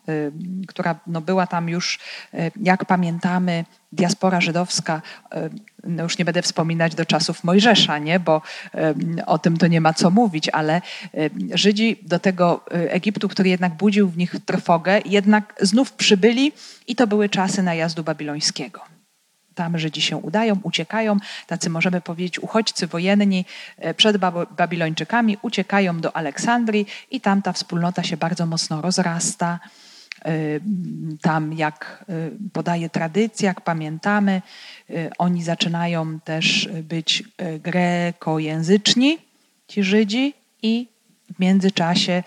która 0.68 1.00
no 1.06 1.21
była 1.21 1.47
tam 1.47 1.68
już, 1.68 1.99
jak 2.56 2.85
pamiętamy, 2.85 3.64
diaspora 3.92 4.40
żydowska, 4.40 5.02
no 5.85 6.02
już 6.02 6.18
nie 6.18 6.25
będę 6.25 6.42
wspominać 6.42 6.94
do 6.94 7.06
czasów 7.06 7.44
Mojżesza, 7.44 7.99
nie? 7.99 8.21
bo 8.21 8.42
o 9.26 9.38
tym 9.38 9.56
to 9.56 9.66
nie 9.66 9.80
ma 9.80 9.94
co 9.94 10.11
mówić, 10.11 10.49
ale 10.49 10.82
Żydzi 11.54 11.97
do 12.02 12.18
tego 12.18 12.64
Egiptu, 12.71 13.28
który 13.28 13.49
jednak 13.49 13.75
budził 13.75 14.09
w 14.09 14.16
nich 14.16 14.35
trwogę, 14.47 15.00
jednak 15.04 15.54
znów 15.61 15.92
przybyli 15.92 16.52
i 16.87 16.97
to 16.97 17.06
były 17.06 17.28
czasy 17.28 17.62
najazdu 17.62 18.04
babilońskiego. 18.04 18.91
Tam 19.54 19.78
Żydzi 19.78 20.02
się 20.02 20.16
udają, 20.16 20.61
uciekają, 20.62 21.16
tacy 21.47 21.71
możemy 21.71 22.00
powiedzieć 22.00 22.38
uchodźcy 22.38 22.87
wojenni 22.87 23.44
e, 23.78 23.94
przed 23.94 24.16
Babilończykami, 24.56 25.37
uciekają 25.42 26.00
do 26.00 26.16
Aleksandrii 26.16 26.87
i 27.11 27.21
tam 27.21 27.42
ta 27.42 27.52
wspólnota 27.52 28.02
się 28.02 28.16
bardzo 28.16 28.47
mocno 28.47 28.80
rozrasta. 28.80 29.61
E, 30.25 30.32
tam, 31.21 31.52
jak 31.52 32.04
e, 32.09 32.12
podaje 32.52 32.90
tradycja, 32.90 33.49
jak 33.49 33.61
pamiętamy, 33.61 34.42
oni 35.18 35.42
zaczynają 35.42 36.21
też 36.21 36.68
być 36.82 37.25
grekojęzyczni, 37.61 39.18
ci 39.68 39.82
Żydzi, 39.82 40.35
i 40.62 40.88
w 41.37 41.40
międzyczasie 41.40 42.23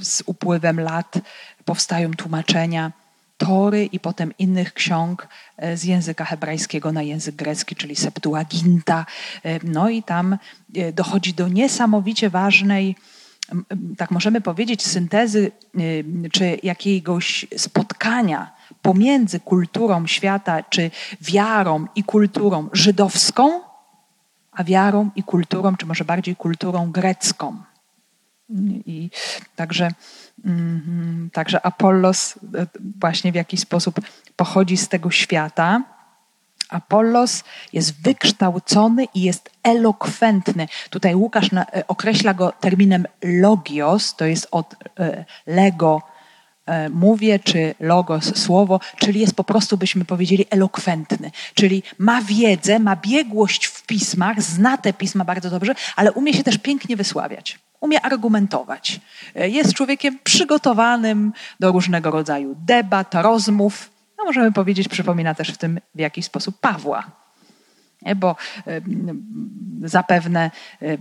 z 0.00 0.22
upływem 0.26 0.80
lat 0.80 1.18
powstają 1.64 2.10
tłumaczenia 2.10 2.92
Tory 3.38 3.84
i 3.84 4.00
potem 4.00 4.32
innych 4.38 4.72
ksiąg 4.74 5.28
e, 5.56 5.76
z 5.76 5.84
języka 5.84 6.24
hebrajskiego 6.24 6.92
na 6.92 7.02
język 7.02 7.34
grecki, 7.34 7.76
czyli 7.76 7.96
Septuaginta. 7.96 9.06
E, 9.44 9.58
no 9.64 9.88
i 9.88 10.02
tam 10.02 10.38
e, 10.74 10.92
dochodzi 10.92 11.34
do 11.34 11.48
niesamowicie 11.48 12.30
ważnej, 12.30 12.96
tak 13.96 14.10
możemy 14.10 14.40
powiedzieć, 14.40 14.86
syntezy 14.86 15.50
czy 16.32 16.58
jakiegoś 16.62 17.46
spotkania 17.56 18.52
pomiędzy 18.82 19.40
kulturą 19.40 20.06
świata, 20.06 20.62
czy 20.62 20.90
wiarą 21.20 21.86
i 21.94 22.04
kulturą 22.04 22.68
żydowską, 22.72 23.60
a 24.52 24.64
wiarą 24.64 25.10
i 25.16 25.22
kulturą, 25.22 25.76
czy 25.76 25.86
może 25.86 26.04
bardziej 26.04 26.36
kulturą 26.36 26.90
grecką. 26.90 27.56
I 28.86 29.10
także. 29.56 29.90
Także 31.32 31.66
Apollos 31.66 32.38
e, 32.54 32.66
właśnie 33.00 33.32
w 33.32 33.34
jakiś 33.34 33.60
sposób 33.60 34.00
pochodzi 34.36 34.76
z 34.76 34.88
tego 34.88 35.10
świata. 35.10 35.82
Apollos 36.68 37.44
jest 37.72 38.02
wykształcony 38.02 39.04
i 39.14 39.22
jest 39.22 39.50
elokwentny. 39.62 40.68
Tutaj 40.90 41.14
Łukasz 41.14 41.52
e, 41.52 41.86
określa 41.88 42.34
go 42.34 42.52
terminem 42.60 43.06
logios, 43.22 44.16
to 44.16 44.24
jest 44.24 44.48
od 44.50 44.74
e, 45.00 45.24
lego 45.46 46.02
mówię, 46.90 47.38
czy 47.38 47.74
logos 47.80 48.36
słowo, 48.38 48.80
czyli 48.96 49.20
jest 49.20 49.34
po 49.34 49.44
prostu, 49.44 49.76
byśmy 49.76 50.04
powiedzieli, 50.04 50.46
elokwentny. 50.50 51.30
Czyli 51.54 51.82
ma 51.98 52.22
wiedzę, 52.22 52.78
ma 52.78 52.96
biegłość 52.96 53.66
w 53.66 53.86
pismach, 53.86 54.42
zna 54.42 54.76
te 54.76 54.92
pisma 54.92 55.24
bardzo 55.24 55.50
dobrze, 55.50 55.74
ale 55.96 56.12
umie 56.12 56.34
się 56.34 56.42
też 56.44 56.58
pięknie 56.58 56.96
wysławiać 56.96 57.58
umie 57.80 58.00
argumentować. 58.00 59.00
Jest 59.34 59.74
człowiekiem 59.74 60.18
przygotowanym 60.24 61.32
do 61.60 61.72
różnego 61.72 62.10
rodzaju 62.10 62.56
debat, 62.66 63.14
rozmów. 63.14 63.90
No 64.18 64.24
możemy 64.24 64.52
powiedzieć, 64.52 64.88
przypomina 64.88 65.34
też 65.34 65.48
w 65.48 65.58
tym 65.58 65.80
w 65.94 65.98
jakiś 65.98 66.24
sposób 66.24 66.60
Pawła. 66.60 67.10
Bo 68.16 68.36
zapewne 69.82 70.50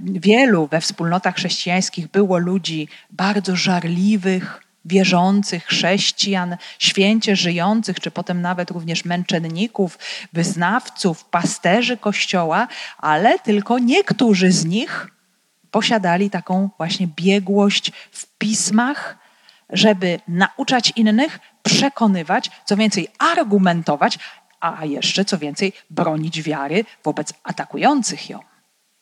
wielu 0.02 0.68
we 0.68 0.82
wspólnotach 0.82 1.36
chrześcijańskich 1.36 2.08
było 2.08 2.38
ludzi 2.38 2.88
bardzo 3.10 3.56
żarliwych, 3.56 4.62
wierzących 4.88 5.66
chrześcijan, 5.66 6.58
święcie 6.80 7.36
żyjących, 7.36 8.00
czy 8.00 8.12
potem 8.12 8.42
nawet 8.42 8.72
również 8.72 9.06
męczenników, 9.06 10.00
wyznawców, 10.34 11.26
pasterzy 11.26 11.98
Kościoła, 11.98 12.68
ale 12.98 13.40
tylko 13.40 13.80
niektórzy 13.80 14.52
z 14.52 14.66
nich 14.66 15.08
posiadali 15.72 16.30
taką 16.30 16.70
właśnie 16.78 17.08
biegłość 17.08 17.92
w 18.12 18.28
pismach, 18.38 19.18
żeby 19.70 20.20
nauczać 20.28 20.94
innych, 20.96 21.40
przekonywać, 21.64 22.52
co 22.66 22.78
więcej, 22.78 23.08
argumentować, 23.20 24.20
a 24.60 24.86
jeszcze 24.86 25.26
co 25.26 25.38
więcej, 25.38 25.74
bronić 25.90 26.42
wiary 26.42 26.86
wobec 27.04 27.34
atakujących 27.44 28.30
ją. 28.30 28.40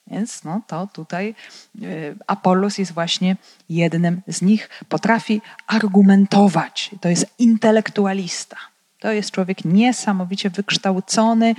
Więc 0.08 0.44
no, 0.44 0.62
to 0.68 0.88
tutaj 0.94 1.36
y, 1.82 2.16
Apollos 2.28 2.78
jest 2.78 2.92
właśnie 2.92 3.36
jednym 3.70 4.22
z 4.28 4.42
nich. 4.42 4.70
Potrafi 4.90 5.42
argumentować. 5.68 6.92
To 7.02 7.10
jest 7.10 7.26
intelektualista. 7.40 8.58
To 9.00 9.12
jest 9.12 9.32
człowiek 9.32 9.66
niesamowicie 9.66 10.50
wykształcony 10.50 11.56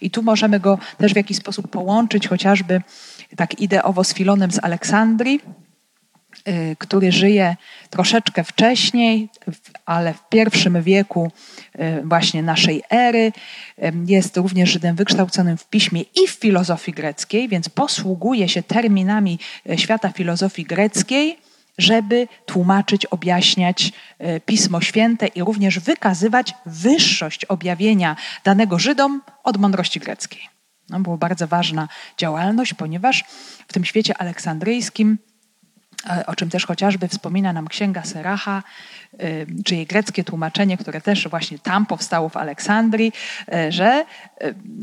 i 0.00 0.10
tu 0.10 0.22
możemy 0.22 0.60
go 0.60 0.78
też 0.98 1.12
w 1.12 1.16
jakiś 1.16 1.36
sposób 1.36 1.68
połączyć 1.68 2.28
chociażby 2.28 2.82
tak 3.36 3.60
ideowo 3.60 4.04
z 4.04 4.14
Filonem 4.14 4.50
z 4.50 4.64
Aleksandrii, 4.64 5.40
który 6.78 7.12
żyje 7.12 7.56
troszeczkę 7.90 8.44
wcześniej, 8.44 9.28
ale 9.86 10.14
w 10.14 10.28
pierwszym 10.28 10.82
wieku 10.82 11.30
y, 11.74 12.02
właśnie 12.04 12.42
naszej 12.42 12.82
ery. 12.90 13.32
Y, 13.78 13.92
jest 14.06 14.36
również 14.36 14.70
Żydem 14.70 14.96
wykształconym 14.96 15.56
w 15.56 15.66
piśmie 15.66 16.00
i 16.00 16.28
w 16.28 16.30
filozofii 16.30 16.92
greckiej, 16.92 17.48
więc 17.48 17.68
posługuje 17.68 18.48
się 18.48 18.62
terminami 18.62 19.38
świata 19.76 20.08
filozofii 20.08 20.64
greckiej, 20.64 21.38
żeby 21.78 22.28
tłumaczyć, 22.46 23.06
objaśniać 23.06 23.92
Pismo 24.46 24.80
Święte 24.80 25.26
i 25.26 25.42
również 25.42 25.78
wykazywać 25.78 26.54
wyższość 26.66 27.44
objawienia 27.44 28.16
danego 28.44 28.78
Żydom 28.78 29.22
od 29.44 29.56
mądrości 29.56 30.00
greckiej. 30.00 30.58
No, 30.90 31.00
była 31.00 31.16
bardzo 31.16 31.46
ważna 31.46 31.88
działalność, 32.18 32.74
ponieważ 32.74 33.24
w 33.68 33.72
tym 33.72 33.84
świecie 33.84 34.18
aleksandryjskim, 34.18 35.18
e, 35.18 35.37
o 36.26 36.36
czym 36.36 36.50
też 36.50 36.66
chociażby 36.66 37.08
wspomina 37.08 37.52
nam 37.52 37.68
księga 37.68 38.04
Seracha, 38.04 38.62
e, 39.18 39.26
czy 39.64 39.74
jej 39.76 39.86
greckie 39.86 40.24
tłumaczenie, 40.24 40.76
które 40.78 41.00
też 41.00 41.28
właśnie 41.28 41.58
tam 41.58 41.86
powstało 41.86 42.28
w 42.28 42.36
Aleksandrii, 42.36 43.12
e, 43.52 43.72
że 43.72 44.04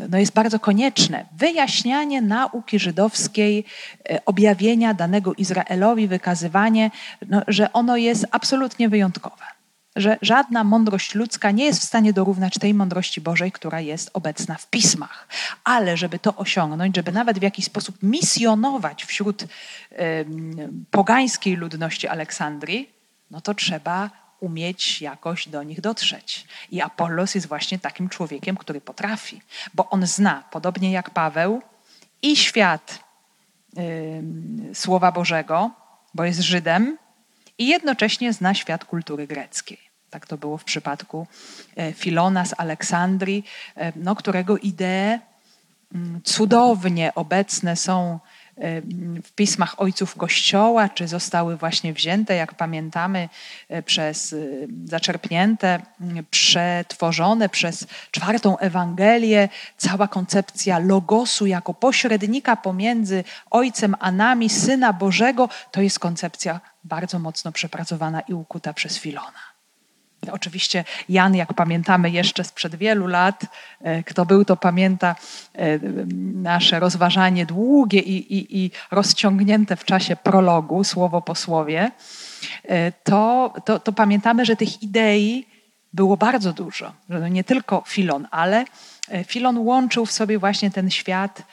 no 0.09 0.17
jest 0.17 0.33
bardzo 0.33 0.59
konieczne 0.59 1.25
wyjaśnianie 1.37 2.21
nauki 2.21 2.79
żydowskiej, 2.79 3.65
objawienia 4.25 4.93
danego 4.93 5.33
Izraelowi, 5.33 6.07
wykazywanie, 6.07 6.91
no, 7.29 7.41
że 7.47 7.73
ono 7.73 7.97
jest 7.97 8.25
absolutnie 8.31 8.89
wyjątkowe 8.89 9.54
że 9.95 10.17
żadna 10.21 10.63
mądrość 10.63 11.15
ludzka 11.15 11.51
nie 11.51 11.65
jest 11.65 11.81
w 11.81 11.83
stanie 11.83 12.13
dorównać 12.13 12.53
tej 12.53 12.73
mądrości 12.73 13.21
Bożej, 13.21 13.51
która 13.51 13.81
jest 13.81 14.09
obecna 14.13 14.55
w 14.55 14.67
pismach. 14.67 15.27
Ale 15.63 15.97
żeby 15.97 16.19
to 16.19 16.35
osiągnąć, 16.35 16.95
żeby 16.95 17.11
nawet 17.11 17.39
w 17.39 17.41
jakiś 17.41 17.65
sposób 17.65 18.03
misjonować 18.03 19.05
wśród 19.05 19.41
y, 19.41 19.47
pogańskiej 20.91 21.55
ludności 21.55 22.07
Aleksandrii, 22.07 22.89
no 23.31 23.41
to 23.41 23.53
trzeba 23.53 24.09
umieć 24.39 25.01
jakoś 25.01 25.47
do 25.47 25.63
nich 25.63 25.81
dotrzeć. 25.81 26.47
I 26.71 26.81
Apollos 26.81 27.35
jest 27.35 27.47
właśnie 27.47 27.79
takim 27.79 28.09
człowiekiem, 28.09 28.57
który 28.57 28.81
potrafi, 28.81 29.41
bo 29.73 29.89
on 29.89 30.07
zna, 30.07 30.43
podobnie 30.51 30.91
jak 30.91 31.09
Paweł, 31.09 31.61
i 32.21 32.35
świat 32.35 32.99
y, 33.77 34.75
Słowa 34.75 35.11
Bożego, 35.11 35.71
bo 36.13 36.25
jest 36.25 36.39
Żydem, 36.39 36.97
i 37.57 37.67
jednocześnie 37.67 38.33
zna 38.33 38.53
świat 38.53 38.85
kultury 38.85 39.27
greckiej. 39.27 39.84
Tak 40.15 40.27
to 40.27 40.37
było 40.37 40.57
w 40.57 40.63
przypadku 40.63 41.27
e, 41.75 41.93
Filona 41.93 42.45
z 42.45 42.53
Aleksandrii, 42.57 43.43
e, 43.77 43.91
no, 43.95 44.15
którego 44.15 44.57
idee 44.57 45.19
mm, 45.95 46.21
cudownie 46.23 47.11
obecne 47.15 47.75
są 47.75 48.19
e, 48.57 48.81
w 49.23 49.31
pismach 49.31 49.81
ojców 49.81 50.15
Kościoła, 50.15 50.89
czy 50.89 51.07
zostały 51.07 51.57
właśnie 51.57 51.93
wzięte, 51.93 52.35
jak 52.35 52.53
pamiętamy, 52.53 53.29
przez 53.85 54.35
zaczerpnięte, 54.85 55.79
mm, 56.01 56.25
przetworzone 56.31 57.49
przez 57.49 57.87
czwartą 58.11 58.57
Ewangelię, 58.57 59.49
cała 59.77 60.07
koncepcja 60.07 60.79
logosu 60.79 61.45
jako 61.45 61.73
pośrednika 61.73 62.55
pomiędzy 62.55 63.23
Ojcem 63.51 63.95
a 63.99 64.11
nami, 64.11 64.49
Syna 64.49 64.93
Bożego, 64.93 65.49
to 65.71 65.81
jest 65.81 65.99
koncepcja 65.99 66.59
bardzo 66.83 67.19
mocno 67.19 67.51
przepracowana 67.51 68.21
i 68.21 68.33
ukuta 68.33 68.73
przez 68.73 68.97
Filona. 68.97 69.54
Oczywiście 70.29 70.83
Jan, 71.09 71.35
jak 71.35 71.53
pamiętamy 71.53 72.09
jeszcze 72.09 72.43
sprzed 72.43 72.75
wielu 72.75 73.07
lat, 73.07 73.45
e, 73.81 74.03
kto 74.03 74.25
był, 74.25 74.45
to 74.45 74.57
pamięta 74.57 75.15
e, 75.53 75.79
nasze 76.33 76.79
rozważanie 76.79 77.45
długie 77.45 77.99
i, 77.99 78.37
i, 78.37 78.65
i 78.65 78.71
rozciągnięte 78.91 79.75
w 79.75 79.85
czasie 79.85 80.15
prologu, 80.15 80.83
słowo 80.83 81.21
po 81.21 81.35
słowie, 81.35 81.91
e, 82.63 82.91
to, 82.91 83.53
to, 83.65 83.79
to 83.79 83.93
pamiętamy, 83.93 84.45
że 84.45 84.55
tych 84.55 84.83
idei 84.83 85.47
było 85.93 86.17
bardzo 86.17 86.53
dużo. 86.53 86.93
Że 87.09 87.29
nie 87.29 87.43
tylko 87.43 87.83
Filon, 87.87 88.27
ale 88.31 88.65
Filon 89.27 89.57
łączył 89.57 90.05
w 90.05 90.11
sobie 90.11 90.39
właśnie 90.39 90.71
ten 90.71 90.89
świat 90.89 91.43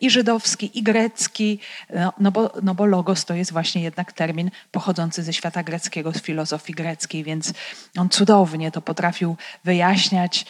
i 0.00 0.10
żydowski, 0.10 0.78
i 0.78 0.82
grecki, 0.82 1.58
no, 1.94 2.12
no, 2.18 2.32
bo, 2.32 2.52
no 2.62 2.74
bo 2.74 2.86
logos 2.86 3.24
to 3.24 3.34
jest 3.34 3.52
właśnie 3.52 3.82
jednak 3.82 4.12
termin 4.12 4.50
pochodzący 4.72 5.22
ze 5.22 5.32
świata 5.32 5.62
greckiego, 5.62 6.12
z 6.12 6.22
filozofii 6.22 6.72
greckiej, 6.72 7.24
więc 7.24 7.52
on 7.96 8.08
cudownie 8.08 8.70
to 8.70 8.82
potrafił 8.82 9.36
wyjaśniać. 9.64 10.46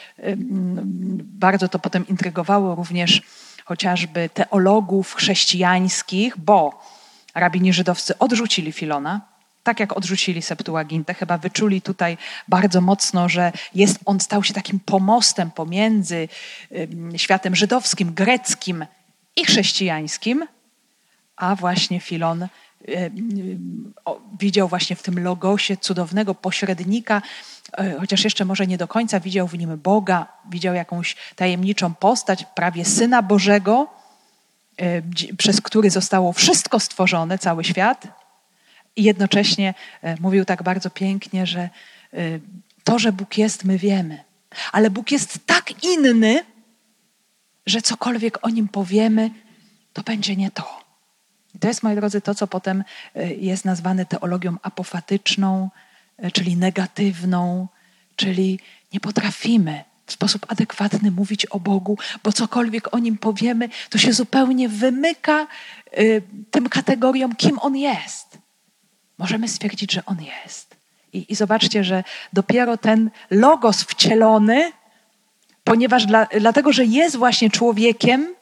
Bardzo 1.23 1.69
to 1.69 1.79
potem 1.79 2.07
intrygowało 2.09 2.75
również 2.75 3.23
chociażby 3.64 4.31
teologów 4.35 5.14
chrześcijańskich, 5.14 6.38
bo 6.38 6.83
rabini 7.35 7.73
żydowscy 7.73 8.19
odrzucili 8.19 8.73
Filona, 8.73 9.34
tak 9.64 9.81
jak 9.81 9.96
odrzucili 9.96 10.42
Septuagintę, 10.42 11.14
chyba 11.14 11.38
wyczuli 11.38 11.83
tutaj 11.83 12.18
bardzo 12.48 12.81
mocno, 12.81 13.29
że 13.29 13.53
jest, 13.74 13.98
on 14.05 14.20
stał 14.20 14.44
się 14.44 14.55
takim 14.55 14.81
pomostem 14.81 15.50
pomiędzy 15.50 16.29
światem 17.16 17.57
żydowskim, 17.57 18.14
greckim 18.14 18.87
i 19.37 19.44
chrześcijańskim, 19.44 20.46
a 21.37 21.57
właśnie 21.57 22.00
Filon 22.00 22.48
widział 24.40 24.68
właśnie 24.68 24.96
w 24.96 25.03
tym 25.03 25.18
logosie 25.18 25.77
cudownego 25.77 26.35
pośrednika, 26.35 27.22
e, 27.72 27.98
chociaż 28.00 28.24
jeszcze 28.24 28.44
może 28.44 28.66
nie 28.66 28.79
do 28.79 28.88
końca 28.88 29.20
widział 29.20 29.48
w 29.48 29.59
nim 29.59 29.79
Boga, 29.79 30.27
widział 30.50 30.74
jakąś 30.74 31.16
tajemniczą 31.37 31.94
postać, 31.94 32.44
prawie 32.55 32.85
Syna 32.85 33.22
Bożego, 33.22 33.88
e, 34.77 35.03
przez 35.38 35.61
który 35.61 35.90
zostało 35.90 36.33
wszystko 36.33 36.81
stworzone, 36.81 37.38
cały 37.38 37.64
świat. 37.64 38.24
I 38.96 39.02
jednocześnie 39.02 39.74
mówił 40.20 40.44
tak 40.44 40.62
bardzo 40.62 40.90
pięknie, 40.90 41.46
że 41.46 41.68
to, 42.85 42.98
że 42.98 43.12
Bóg 43.12 43.38
jest, 43.38 43.64
my 43.64 43.78
wiemy. 43.78 44.24
Ale 44.72 44.90
Bóg 44.90 45.11
jest 45.11 45.46
tak 45.46 45.85
inny, 45.85 46.44
że 47.66 47.83
cokolwiek 47.83 48.46
o 48.46 48.50
nim 48.50 48.68
powiemy, 48.68 49.30
to 49.92 50.02
będzie 50.02 50.37
nie 50.37 50.50
to. 50.50 50.85
I 51.54 51.59
to 51.59 51.68
jest, 51.68 51.83
moi 51.83 51.96
drodzy, 51.96 52.20
to, 52.20 52.35
co 52.35 52.46
potem 52.46 52.85
e, 53.14 53.35
jest 53.35 53.64
nazwane 53.64 54.07
teologią 54.07 54.57
apofatyczną, 54.62 55.70
e, 56.16 56.30
czyli 56.30 56.57
negatywną, 56.57 57.68
czyli 58.16 58.61
nie 58.92 59.00
potrafimy 59.00 59.85
w 60.07 60.12
sposób 60.12 60.46
adekwatny 60.48 61.11
mówić 61.11 61.46
o 61.46 61.61
Bogu, 61.61 61.98
bo 62.24 62.33
cokolwiek 62.33 62.94
o 62.94 62.98
nim 62.98 63.18
powiemy, 63.18 63.68
to 63.90 63.98
się 63.98 64.12
zupełnie 64.12 64.68
wymyka 64.68 65.46
e, 65.92 66.20
tym 66.50 66.68
kategoriom, 66.68 67.37
kim 67.37 67.59
on 67.59 67.76
jest. 67.76 68.34
Możemy 69.18 69.48
stwierdzić, 69.48 69.92
że 69.92 70.05
on 70.05 70.16
jest. 70.22 70.77
I, 71.12 71.33
i 71.33 71.35
zobaczcie, 71.35 71.85
że 71.85 72.05
dopiero 72.33 72.77
ten 72.77 73.11
logos 73.31 73.83
wcielony 73.83 74.72
ponieważ 75.64 76.07
dla, 76.07 76.27
dlatego, 76.40 76.72
że 76.72 76.85
jest 76.85 77.16
właśnie 77.16 77.50
człowiekiem, 77.50 78.35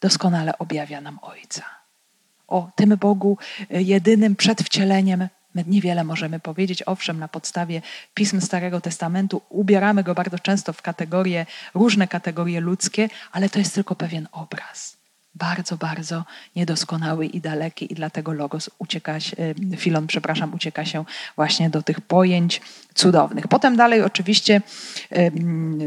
doskonale 0.00 0.58
objawia 0.58 1.00
nam 1.00 1.18
Ojca. 1.22 1.62
O 2.48 2.70
tym 2.76 2.96
Bogu 2.96 3.38
e, 3.70 3.82
jedynym 3.82 4.36
przed 4.36 4.62
wcieleniem 4.62 5.28
my 5.54 5.64
niewiele 5.66 6.04
możemy 6.04 6.40
powiedzieć. 6.40 6.82
Owszem, 6.86 7.18
na 7.18 7.28
podstawie 7.28 7.82
pism 8.14 8.40
Starego 8.40 8.80
Testamentu 8.80 9.42
ubieramy 9.48 10.02
go 10.02 10.14
bardzo 10.14 10.38
często 10.38 10.72
w 10.72 10.82
kategorie, 10.82 11.46
różne 11.74 12.08
kategorie 12.08 12.60
ludzkie, 12.60 13.08
ale 13.32 13.48
to 13.48 13.58
jest 13.58 13.74
tylko 13.74 13.94
pewien 13.94 14.28
obraz 14.32 14.96
bardzo, 15.34 15.76
bardzo 15.76 16.24
niedoskonały 16.56 17.26
i 17.26 17.40
daleki 17.40 17.92
i 17.92 17.94
dlatego 17.94 18.32
Logos 18.32 18.70
ucieka 18.78 19.20
się, 19.20 19.36
e, 19.72 19.76
Filon, 19.76 20.06
przepraszam, 20.06 20.54
ucieka 20.54 20.84
się 20.84 21.04
właśnie 21.36 21.70
do 21.70 21.82
tych 21.82 22.00
pojęć 22.00 22.60
cudownych. 22.94 23.48
Potem 23.48 23.76
dalej 23.76 24.02
oczywiście 24.02 24.60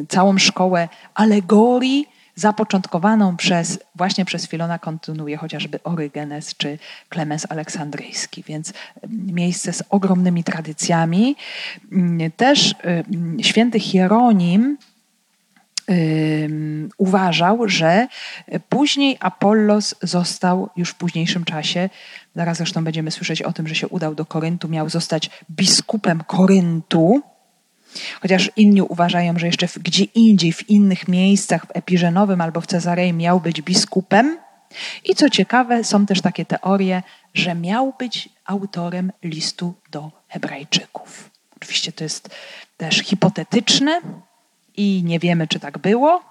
całą 0.09 0.37
szkołę 0.37 0.89
alegorii 1.13 2.07
zapoczątkowaną 2.37 3.37
przez, 3.37 3.79
właśnie 3.95 4.25
przez 4.25 4.47
Filona 4.47 4.79
kontynuuje 4.79 5.37
chociażby 5.37 5.83
Orygenes 5.83 6.55
czy 6.55 6.79
Klemens 7.09 7.45
Aleksandryjski, 7.49 8.43
więc 8.47 8.73
miejsce 9.09 9.73
z 9.73 9.83
ogromnymi 9.89 10.43
tradycjami. 10.43 11.35
Też 12.37 12.75
święty 13.41 13.79
Hieronim 13.79 14.77
uważał, 16.97 17.69
że 17.69 18.07
później 18.69 19.17
Apollos 19.19 19.95
został 20.01 20.69
już 20.75 20.89
w 20.89 20.95
późniejszym 20.95 21.45
czasie, 21.45 21.89
zaraz 22.35 22.57
zresztą 22.57 22.83
będziemy 22.83 23.11
słyszeć 23.11 23.41
o 23.41 23.53
tym, 23.53 23.67
że 23.67 23.75
się 23.75 23.87
udał 23.87 24.15
do 24.15 24.25
Koryntu, 24.25 24.69
miał 24.69 24.89
zostać 24.89 25.29
biskupem 25.51 26.23
Koryntu, 26.27 27.21
chociaż 28.21 28.51
inni 28.55 28.81
uważają, 28.81 29.39
że 29.39 29.45
jeszcze 29.45 29.67
gdzie 29.83 30.03
indziej, 30.03 30.53
w 30.53 30.69
innych 30.69 31.07
miejscach, 31.07 31.65
w 31.65 31.71
Epiżenowym 31.73 32.41
albo 32.41 32.61
w 32.61 32.67
Cezarei 32.67 33.13
miał 33.13 33.39
być 33.39 33.61
biskupem. 33.61 34.37
I 35.03 35.15
co 35.15 35.29
ciekawe, 35.29 35.83
są 35.83 36.05
też 36.05 36.21
takie 36.21 36.45
teorie, 36.45 37.03
że 37.33 37.55
miał 37.55 37.93
być 37.99 38.29
autorem 38.45 39.11
listu 39.23 39.73
do 39.91 40.11
Hebrajczyków. 40.27 41.29
Oczywiście 41.57 41.91
to 41.91 42.03
jest 42.03 42.29
też 42.77 42.97
hipotetyczne, 42.97 44.01
i 44.77 45.01
nie 45.05 45.19
wiemy, 45.19 45.47
czy 45.47 45.59
tak 45.59 45.77
było, 45.77 46.23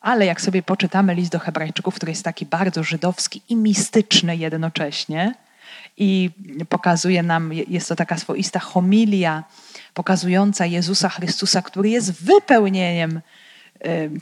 ale 0.00 0.26
jak 0.26 0.40
sobie 0.40 0.62
poczytamy 0.62 1.14
list 1.14 1.32
do 1.32 1.38
Hebrajczyków, 1.38 1.94
który 1.94 2.12
jest 2.12 2.24
taki 2.24 2.46
bardzo 2.46 2.82
żydowski 2.82 3.42
i 3.48 3.56
mistyczny 3.56 4.36
jednocześnie, 4.36 5.34
i 5.96 6.30
pokazuje 6.68 7.22
nam, 7.22 7.52
jest 7.52 7.88
to 7.88 7.96
taka 7.96 8.16
swoista 8.16 8.60
homilia 8.60 9.44
pokazująca 9.94 10.66
Jezusa 10.66 11.08
Chrystusa, 11.08 11.62
który 11.62 11.88
jest 11.88 12.24
wypełnieniem 12.24 13.20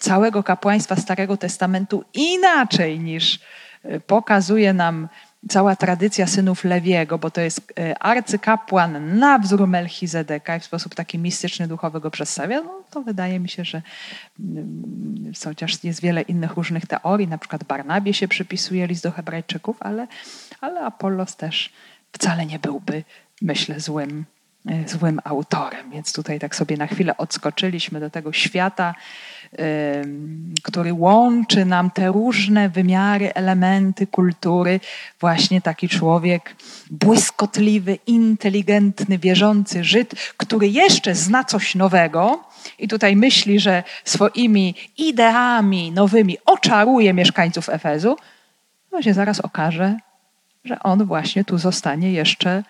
całego 0.01 0.43
kapłaństwa 0.43 0.97
Starego 0.97 1.37
Testamentu 1.37 2.05
inaczej 2.15 3.01
niż 3.01 3.39
e, 3.83 4.01
pokazuje 4.01 4.73
nam 4.73 5.09
cała 5.49 5.77
tradycja 5.77 6.27
synów 6.27 6.65
Lewiego, 6.65 7.19
bo 7.19 7.31
to 7.31 7.41
jest 7.41 7.73
e, 7.79 7.99
arcykapłan 7.99 9.19
na 9.19 9.39
wzór 9.39 9.67
Melchizedeka 9.67 10.57
i 10.57 10.61
w 10.61 10.65
sposób 10.65 10.95
taki 10.95 11.19
mistyczny, 11.19 11.69
duchowy 11.69 12.01
go 12.01 12.11
przedstawia, 12.11 12.63
no 12.63 12.83
to 12.91 13.03
wydaje 13.03 13.41
mi 13.41 13.49
się, 13.49 13.65
że 13.65 13.83
mm, 14.41 15.33
chociaż 15.45 15.85
jest 15.85 16.01
wiele 16.01 16.23
innych 16.23 16.55
różnych 16.55 16.87
teorii, 16.87 17.29
na 17.29 17.39
przykład 17.39 17.65
Barnabie 17.65 18.15
się 18.15 18.29
przypisuje 18.29 18.87
list 18.87 19.03
do 19.03 19.11
hebrajczyków, 19.11 19.77
ale, 19.81 20.07
ale 20.61 20.81
Apollos 20.81 21.37
też 21.37 21.73
wcale 22.13 22.47
nie 22.47 22.59
byłby, 22.59 23.05
myślę, 23.43 23.81
złym, 23.81 24.25
e, 24.69 24.89
złym 24.89 25.21
autorem. 25.25 25.91
Więc 25.91 26.13
tutaj 26.13 26.39
tak 26.39 26.57
sobie 26.57 26.77
na 26.77 26.87
chwilę 26.87 27.17
odskoczyliśmy 27.17 28.01
do 28.01 28.11
tego 28.11 28.33
świata, 28.33 28.95
który 30.63 30.93
łączy 30.93 31.65
nam 31.65 31.91
te 31.91 32.07
różne 32.07 32.69
wymiary, 32.69 33.35
elementy 33.35 34.07
kultury. 34.07 34.81
Właśnie 35.21 35.61
taki 35.61 35.89
człowiek 35.89 36.57
błyskotliwy, 36.91 37.99
inteligentny, 38.07 39.19
wierzący 39.19 39.85
Żyd, 39.85 40.15
który 40.37 40.69
jeszcze 40.69 41.15
zna 41.15 41.45
coś 41.45 41.75
nowego 41.75 42.45
i 42.79 42.89
tutaj 42.89 43.17
myśli, 43.17 43.61
że 43.61 43.83
swoimi 44.05 44.75
ideami 44.99 45.93
nowymi 45.93 46.37
oczaruje 46.47 47.15
mieszkańców 47.15 47.69
Efezu, 47.69 48.17
no 48.93 49.03
się 49.03 49.15
zaraz 49.15 49.41
okaże, 49.41 49.97
że 50.65 50.83
on 50.83 51.05
właśnie 51.05 51.45
tu 51.45 51.59
zostanie 51.59 52.13
jeszcze 52.13 52.63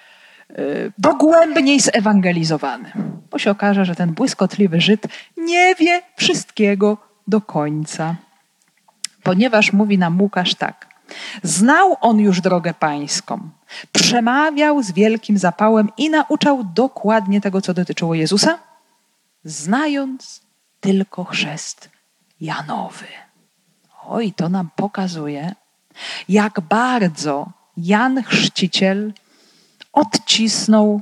dogłębniej 0.99 1.81
zewangelizowany. 1.81 2.93
Bo 3.31 3.39
się 3.39 3.51
okaże, 3.51 3.85
że 3.85 3.95
ten 3.95 4.13
błyskotliwy 4.13 4.81
Żyd 4.81 5.07
nie 5.37 5.75
wie 5.75 6.03
wszystkiego 6.17 6.97
do 7.27 7.41
końca. 7.41 8.15
Ponieważ 9.23 9.73
mówi 9.73 9.99
nam 9.99 10.21
Łukasz 10.21 10.55
tak. 10.55 10.87
Znał 11.43 11.97
on 12.01 12.19
już 12.19 12.41
drogę 12.41 12.75
pańską, 12.75 13.51
przemawiał 13.93 14.83
z 14.83 14.93
wielkim 14.93 15.39
zapałem 15.39 15.89
i 15.97 16.11
nauczał 16.11 16.65
dokładnie 16.65 17.41
tego, 17.41 17.61
co 17.61 17.75
dotyczyło 17.75 18.15
Jezusa, 18.15 18.59
znając 19.45 20.43
tylko 20.81 21.25
chrzest 21.25 21.91
Janowy. 22.41 23.07
Oj, 24.09 24.33
to 24.33 24.49
nam 24.49 24.69
pokazuje, 24.77 25.55
jak 26.29 26.61
bardzo 26.61 27.47
Jan 27.77 28.23
Chrzciciel 28.23 29.13
odcisnął, 29.97 31.01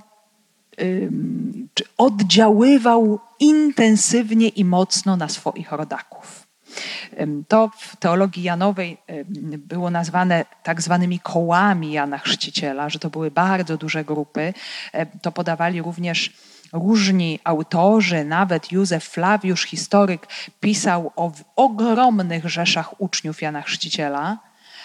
czy 1.75 1.85
oddziaływał 1.99 3.21
intensywnie 3.41 4.49
i 4.49 4.65
mocno 4.65 5.17
na 5.17 5.29
swoich 5.29 5.73
rodaków. 5.73 6.47
To 7.49 7.71
w 7.79 7.97
teologii 7.97 8.43
Janowej 8.43 8.99
było 9.59 9.91
nazwane 9.91 10.45
tak 10.63 10.83
zwanymi 10.83 11.21
kołami 11.21 11.93
Jana 11.93 12.19
Chrzciciela, 12.19 12.89
że 12.89 12.99
to 12.99 13.11
były 13.11 13.31
bardzo 13.31 13.77
duże 13.77 14.05
grupy. 14.05 14.55
To 15.23 15.33
podawali 15.33 15.83
również 15.83 16.33
różni 16.73 17.41
autorzy, 17.45 18.25
nawet 18.25 18.73
Józef 18.73 19.05
Flawiusz, 19.05 19.65
historyk, 19.65 20.27
pisał 20.61 21.13
o 21.17 21.33
ogromnych 21.57 22.49
rzeszach 22.49 23.01
uczniów 23.01 23.43
Jana 23.43 23.63
Chrzciciela, 23.63 24.39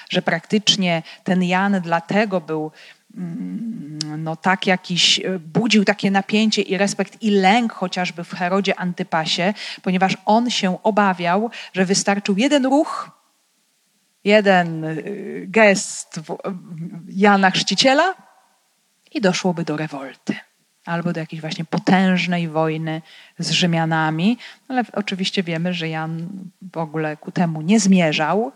że 0.10 0.22
praktycznie 0.22 1.04
ten 1.24 1.44
Jan 1.44 1.82
dlatego 1.82 2.42
był 2.42 2.72
no 4.18 4.36
tak 4.36 4.68
jakiś, 4.68 5.22
budził 5.40 5.86
takie 5.86 6.12
napięcie 6.12 6.62
i 6.62 6.78
respekt 6.78 7.22
i 7.22 7.32
lęk 7.32 7.74
chociażby 7.74 8.24
w 8.24 8.32
Herodzie 8.32 8.80
Antypasie, 8.80 9.54
ponieważ 9.82 10.18
on 10.26 10.50
się 10.50 10.84
obawiał, 10.84 11.50
że 11.74 11.86
wystarczył 11.86 12.38
jeden 12.38 12.66
ruch, 12.66 13.12
jeden 14.24 14.84
y, 14.84 15.46
gest 15.48 16.20
Jana 17.08 17.52
Chrzciciela 17.52 18.14
i 19.12 19.22
doszłoby 19.22 19.64
do 19.64 19.78
rewolty 19.78 20.36
albo 20.86 21.14
do 21.14 21.20
jakiejś 21.20 21.42
właśnie 21.42 21.66
potężnej 21.66 22.48
wojny 22.48 23.02
z 23.40 23.52
Rzymianami. 23.52 24.38
Ale 24.68 24.84
oczywiście 24.94 25.44
wiemy, 25.44 25.74
że 25.74 25.90
Jan 25.90 26.30
w 26.62 26.78
ogóle 26.78 27.18
ku 27.18 27.32
temu 27.32 27.62
nie 27.62 27.80
zmierzał, 27.80 28.52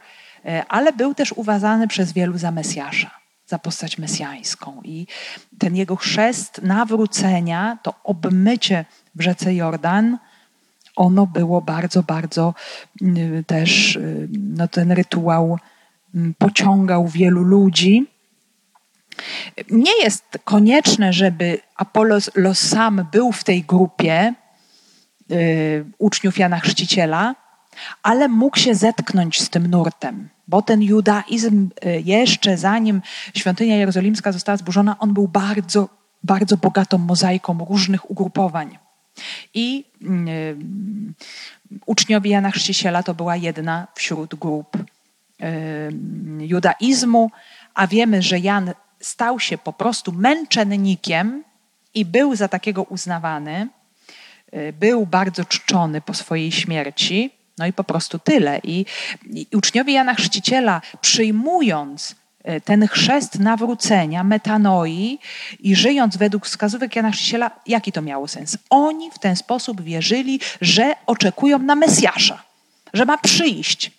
e, 0.46 0.66
ale 0.68 0.94
był 0.94 1.14
też 1.14 1.32
uważany 1.32 1.88
przez 1.88 2.14
wielu 2.14 2.38
za 2.38 2.52
Mesjasza, 2.52 3.12
za 3.48 3.60
postać 3.60 3.98
mesjańską. 3.98 4.82
I 4.84 5.08
ten 5.60 5.76
jego 5.76 5.96
chrzest 5.96 6.62
nawrócenia, 6.62 7.78
to 7.84 7.94
obmycie 8.04 8.86
w 9.16 9.22
rzece 9.22 9.56
Jordan, 9.56 10.18
ono 10.96 11.28
było 11.28 11.62
bardzo, 11.62 12.04
bardzo 12.04 12.54
mm, 13.02 13.44
też, 13.44 13.96
y, 13.96 14.30
no 14.32 14.68
ten 14.68 14.92
rytuał 14.92 15.58
mm, 16.16 16.34
pociągał 16.38 17.08
wielu 17.08 17.44
ludzi. 17.44 18.08
Nie 19.72 20.04
jest 20.04 20.24
konieczne, 20.44 21.14
żeby 21.14 21.60
Apollos 21.76 22.32
sam 22.54 23.06
był 23.12 23.32
w 23.32 23.44
tej 23.44 23.64
grupie 23.64 24.34
y, 25.32 25.86
uczniów 25.98 26.38
Jana 26.38 26.60
Chrzciciela, 26.60 27.43
ale 28.04 28.28
mógł 28.28 28.58
się 28.60 28.76
zetknąć 28.76 29.42
z 29.42 29.50
tym 29.50 29.68
nurtem, 29.68 30.30
bo 30.48 30.62
ten 30.62 30.82
judaizm 30.82 31.70
y, 31.86 32.02
jeszcze 32.06 32.58
zanim 32.58 33.02
świątynia 33.36 33.76
jerozolimska 33.76 34.32
została 34.32 34.58
zburzona, 34.58 35.00
on 35.00 35.14
był 35.14 35.28
bardzo, 35.28 35.90
bardzo 36.24 36.58
bogatą 36.58 36.98
mozaiką 36.98 37.66
różnych 37.70 38.12
ugrupowań. 38.12 38.78
I 39.54 39.86
y, 40.02 40.58
uczniowie 41.86 42.32
Jana 42.32 42.52
Chrzciciela 42.52 43.04
to 43.04 43.14
była 43.14 43.36
jedna 43.36 43.88
wśród 43.96 44.36
grup 44.36 44.76
y, 44.76 44.84
judaizmu, 46.40 47.32
a 47.74 47.88
wiemy, 47.88 48.22
że 48.22 48.40
Jan 48.40 48.74
stał 49.00 49.40
się 49.40 49.58
po 49.58 49.74
prostu 49.74 50.12
męczennikiem 50.12 51.44
i 51.94 52.06
był 52.06 52.36
za 52.36 52.48
takiego 52.48 52.84
uznawany, 52.84 53.68
y, 54.54 54.74
był 54.80 55.06
bardzo 55.06 55.46
czczony 55.46 56.02
po 56.02 56.14
swojej 56.14 56.52
śmierci, 56.52 57.32
no 57.58 57.66
i 57.66 57.74
po 57.74 57.84
prostu 57.84 58.20
tyle. 58.20 58.60
I, 58.64 58.86
i 59.34 59.48
uczniowie 59.56 59.94
Jana 59.94 60.14
Chrzciciela, 60.14 60.82
przyjmując 61.02 62.16
y, 62.50 62.62
ten 62.62 62.88
chrzest 62.88 63.40
nawrócenia, 63.40 64.24
metanoi 64.24 65.20
i 65.60 65.76
żyjąc 65.76 66.18
według 66.18 66.46
wskazówek 66.46 66.96
Jana 66.96 67.12
Chrzciciela, 67.12 67.52
jaki 67.68 67.92
to 67.92 68.02
miało 68.02 68.28
sens? 68.28 68.58
Oni 68.70 69.12
w 69.12 69.20
ten 69.20 69.36
sposób 69.36 69.82
wierzyli, 69.82 70.40
że 70.62 70.94
oczekują 71.06 71.60
na 71.60 71.76
Mesjasza, 71.76 72.44
że 72.94 73.06
ma 73.06 73.18
przyjść. 73.18 73.92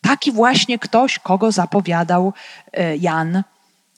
Taki 0.00 0.32
właśnie 0.32 0.78
ktoś, 0.78 1.18
kogo 1.18 1.52
zapowiadał 1.52 2.32
y, 2.78 2.96
Jan 3.00 3.42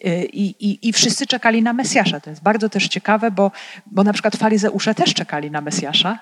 Y, 0.04 0.28
I, 0.32 0.70
i, 0.70 0.88
I 0.88 0.92
wszyscy 0.92 1.26
czekali 1.26 1.62
na 1.62 1.72
Mesjasza. 1.72 2.20
To 2.20 2.30
jest 2.30 2.42
bardzo 2.42 2.68
też 2.68 2.88
ciekawe, 2.88 3.30
bo, 3.30 3.50
bo 3.86 4.04
na 4.04 4.12
przykład 4.12 4.36
faryzeusze 4.36 4.94
też 4.94 5.14
czekali 5.14 5.50
na 5.50 5.60
Mesjasza 5.60 6.18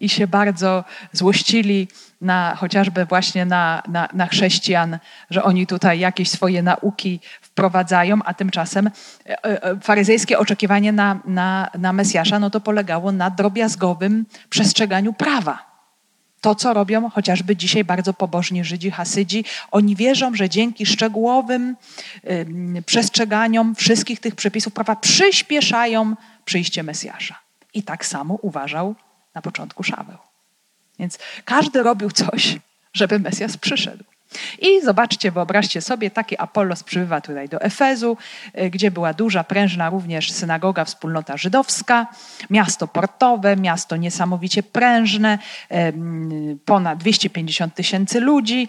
i 0.00 0.08
się 0.08 0.26
bardzo 0.26 0.84
złościli 1.12 1.88
na, 2.20 2.56
chociażby 2.56 3.04
właśnie 3.04 3.44
na, 3.44 3.82
na, 3.88 4.08
na 4.12 4.26
chrześcijan, 4.26 4.98
że 5.30 5.44
oni 5.44 5.66
tutaj 5.66 5.98
jakieś 5.98 6.30
swoje 6.30 6.62
nauki 6.62 7.20
wprowadzają, 7.40 8.18
a 8.24 8.34
tymczasem 8.34 8.90
faryzejskie 9.82 10.38
oczekiwanie 10.38 10.92
na, 10.92 11.20
na, 11.24 11.70
na 11.78 11.92
Mesjasza 11.92 12.38
no 12.38 12.50
to 12.50 12.60
polegało 12.60 13.12
na 13.12 13.30
drobiazgowym 13.30 14.26
przestrzeganiu 14.50 15.12
prawa 15.12 15.72
to, 16.42 16.54
co 16.54 16.74
robią 16.74 17.10
chociażby 17.10 17.56
dzisiaj 17.56 17.84
bardzo 17.84 18.14
pobożni 18.14 18.64
Żydzi, 18.64 18.90
Hasydzi. 18.90 19.44
Oni 19.70 19.96
wierzą, 19.96 20.34
że 20.34 20.48
dzięki 20.48 20.86
szczegółowym 20.86 21.76
przestrzeganiom 22.86 23.74
wszystkich 23.74 24.20
tych 24.20 24.34
przepisów 24.34 24.72
prawa 24.72 24.96
przyspieszają 24.96 26.14
przyjście 26.44 26.82
Mesjasza. 26.82 27.38
I 27.74 27.82
tak 27.82 28.06
samo 28.06 28.34
uważał 28.34 28.94
na 29.34 29.42
początku 29.42 29.82
Szaweł. 29.82 30.18
Więc 30.98 31.18
każdy 31.44 31.82
robił 31.82 32.10
coś, 32.10 32.58
żeby 32.92 33.18
Mesjasz 33.18 33.56
przyszedł. 33.56 34.04
I 34.58 34.80
zobaczcie, 34.80 35.30
wyobraźcie 35.30 35.80
sobie, 35.80 36.10
taki 36.10 36.38
Apollos 36.38 36.82
przybywa 36.82 37.20
tutaj 37.20 37.48
do 37.48 37.60
Efezu, 37.60 38.16
y, 38.58 38.70
gdzie 38.70 38.90
była 38.90 39.12
duża, 39.12 39.44
prężna 39.44 39.90
również 39.90 40.32
synagoga, 40.32 40.84
wspólnota 40.84 41.36
żydowska, 41.36 42.06
miasto 42.50 42.88
portowe, 42.88 43.56
miasto 43.56 43.96
niesamowicie 43.96 44.62
prężne, 44.62 45.38
ponad 46.64 46.98
250 46.98 47.74
tysięcy 47.74 48.20
ludzi, 48.20 48.68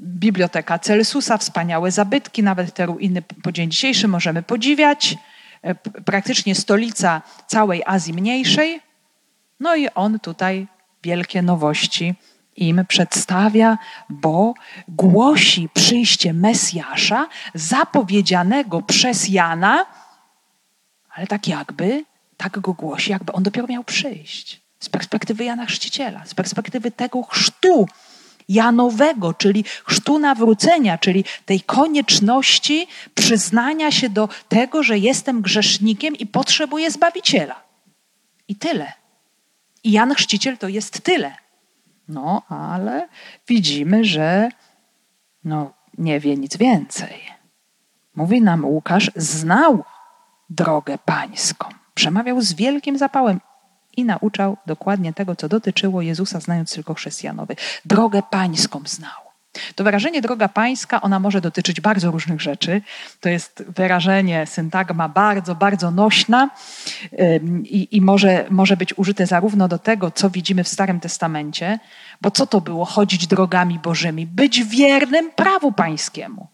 biblioteka 0.00 0.78
Celsusa, 0.78 1.38
wspaniałe 1.38 1.90
zabytki, 1.90 2.42
nawet 2.42 2.74
te 2.74 2.86
ruiny 2.86 3.22
po 3.42 3.52
dzień 3.52 3.70
dzisiejszy 3.70 4.08
możemy 4.08 4.42
podziwiać, 4.42 5.16
e, 5.62 5.74
praktycznie 6.04 6.54
stolica 6.54 7.22
całej 7.46 7.82
Azji 7.86 8.12
Mniejszej. 8.12 8.80
No 9.60 9.76
i 9.76 9.88
on 9.94 10.20
tutaj 10.20 10.66
wielkie 11.02 11.42
nowości 11.42 12.14
im 12.56 12.84
przedstawia, 12.88 13.78
bo 14.08 14.54
głosi 14.88 15.68
przyjście 15.74 16.32
Mesjasza 16.32 17.28
zapowiedzianego 17.54 18.82
przez 18.82 19.28
Jana, 19.28 19.86
ale 21.10 21.26
tak 21.26 21.48
jakby, 21.48 22.04
tak 22.36 22.60
go 22.60 22.72
głosi, 22.72 23.10
jakby 23.10 23.32
on 23.32 23.42
dopiero 23.42 23.66
miał 23.66 23.84
przyjść. 23.84 24.60
Z 24.80 24.88
perspektywy 24.88 25.44
Jana 25.44 25.66
Chrzciciela, 25.66 26.24
z 26.24 26.34
perspektywy 26.34 26.90
tego 26.90 27.22
chrztu 27.22 27.86
Janowego, 28.48 29.34
czyli 29.34 29.64
chrztu 29.84 30.18
nawrócenia, 30.18 30.98
czyli 30.98 31.24
tej 31.46 31.60
konieczności 31.60 32.86
przyznania 33.14 33.90
się 33.90 34.08
do 34.08 34.28
tego, 34.48 34.82
że 34.82 34.98
jestem 34.98 35.42
grzesznikiem 35.42 36.16
i 36.16 36.26
potrzebuję 36.26 36.90
Zbawiciela. 36.90 37.62
I 38.48 38.56
tyle. 38.56 39.03
I 39.84 39.92
Jan 39.92 40.14
Chrzciciel 40.14 40.58
to 40.58 40.68
jest 40.68 41.00
tyle. 41.00 41.34
No, 42.08 42.42
ale 42.48 43.08
widzimy, 43.48 44.04
że 44.04 44.48
no, 45.44 45.72
nie 45.98 46.20
wie 46.20 46.36
nic 46.36 46.56
więcej. 46.56 47.20
Mówi 48.14 48.42
nam 48.42 48.64
Łukasz, 48.64 49.10
znał 49.16 49.84
drogę 50.50 50.98
pańską. 50.98 51.68
Przemawiał 51.94 52.40
z 52.40 52.52
wielkim 52.52 52.98
zapałem 52.98 53.40
i 53.96 54.04
nauczał 54.04 54.56
dokładnie 54.66 55.12
tego, 55.12 55.36
co 55.36 55.48
dotyczyło 55.48 56.02
Jezusa, 56.02 56.40
znając 56.40 56.74
tylko 56.74 56.94
chrześcijanowy. 56.94 57.56
Drogę 57.84 58.22
pańską 58.30 58.80
znał. 58.86 59.23
To 59.74 59.84
wyrażenie 59.84 60.20
droga 60.20 60.48
pańska, 60.48 61.00
ona 61.00 61.20
może 61.20 61.40
dotyczyć 61.40 61.80
bardzo 61.80 62.10
różnych 62.10 62.40
rzeczy. 62.40 62.82
To 63.20 63.28
jest 63.28 63.64
wyrażenie, 63.68 64.46
syntagma 64.46 65.08
bardzo, 65.08 65.54
bardzo 65.54 65.90
nośna 65.90 66.50
i, 67.64 67.88
i 67.90 68.00
może, 68.00 68.46
może 68.50 68.76
być 68.76 68.98
użyte 68.98 69.26
zarówno 69.26 69.68
do 69.68 69.78
tego, 69.78 70.10
co 70.10 70.30
widzimy 70.30 70.64
w 70.64 70.68
Starym 70.68 71.00
Testamencie, 71.00 71.78
bo 72.20 72.30
co 72.30 72.46
to 72.46 72.60
było 72.60 72.84
chodzić 72.84 73.26
drogami 73.26 73.78
Bożymi? 73.78 74.26
Być 74.26 74.64
wiernym 74.64 75.30
prawu 75.30 75.72
pańskiemu. 75.72 76.46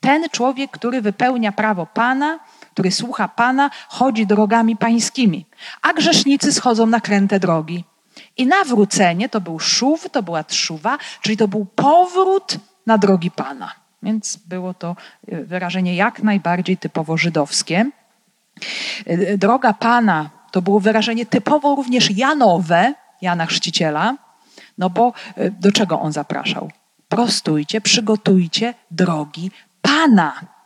Ten 0.00 0.28
człowiek, 0.28 0.70
który 0.70 1.02
wypełnia 1.02 1.52
prawo 1.52 1.86
Pana, 1.86 2.38
który 2.72 2.90
słucha 2.90 3.28
Pana, 3.28 3.70
chodzi 3.88 4.26
drogami 4.26 4.76
pańskimi, 4.76 5.46
a 5.82 5.92
grzesznicy 5.92 6.52
schodzą 6.52 6.86
na 6.86 7.00
kręte 7.00 7.40
drogi. 7.40 7.84
I 8.36 8.46
nawrócenie 8.46 9.28
to 9.28 9.40
był 9.40 9.58
szuw, 9.58 10.10
to 10.10 10.22
była 10.22 10.44
trzuwa, 10.44 10.98
czyli 11.20 11.36
to 11.36 11.48
był 11.48 11.64
powrót 11.64 12.56
na 12.86 12.98
drogi 12.98 13.30
Pana. 13.30 13.72
Więc 14.02 14.36
było 14.36 14.74
to 14.74 14.96
e, 15.28 15.44
wyrażenie 15.44 15.96
jak 15.96 16.22
najbardziej 16.22 16.76
typowo 16.76 17.16
żydowskie. 17.16 17.90
E, 19.06 19.38
droga 19.38 19.72
Pana 19.72 20.30
to 20.52 20.62
było 20.62 20.80
wyrażenie 20.80 21.26
typowo 21.26 21.74
również 21.74 22.10
Janowe, 22.10 22.94
Jana 23.22 23.46
Chrzciciela, 23.46 24.16
no 24.78 24.90
bo 24.90 25.12
e, 25.36 25.50
do 25.50 25.72
czego 25.72 26.00
on 26.00 26.12
zapraszał? 26.12 26.70
Prostujcie, 27.08 27.80
przygotujcie 27.80 28.74
drogi 28.90 29.50
Pana 29.82 30.57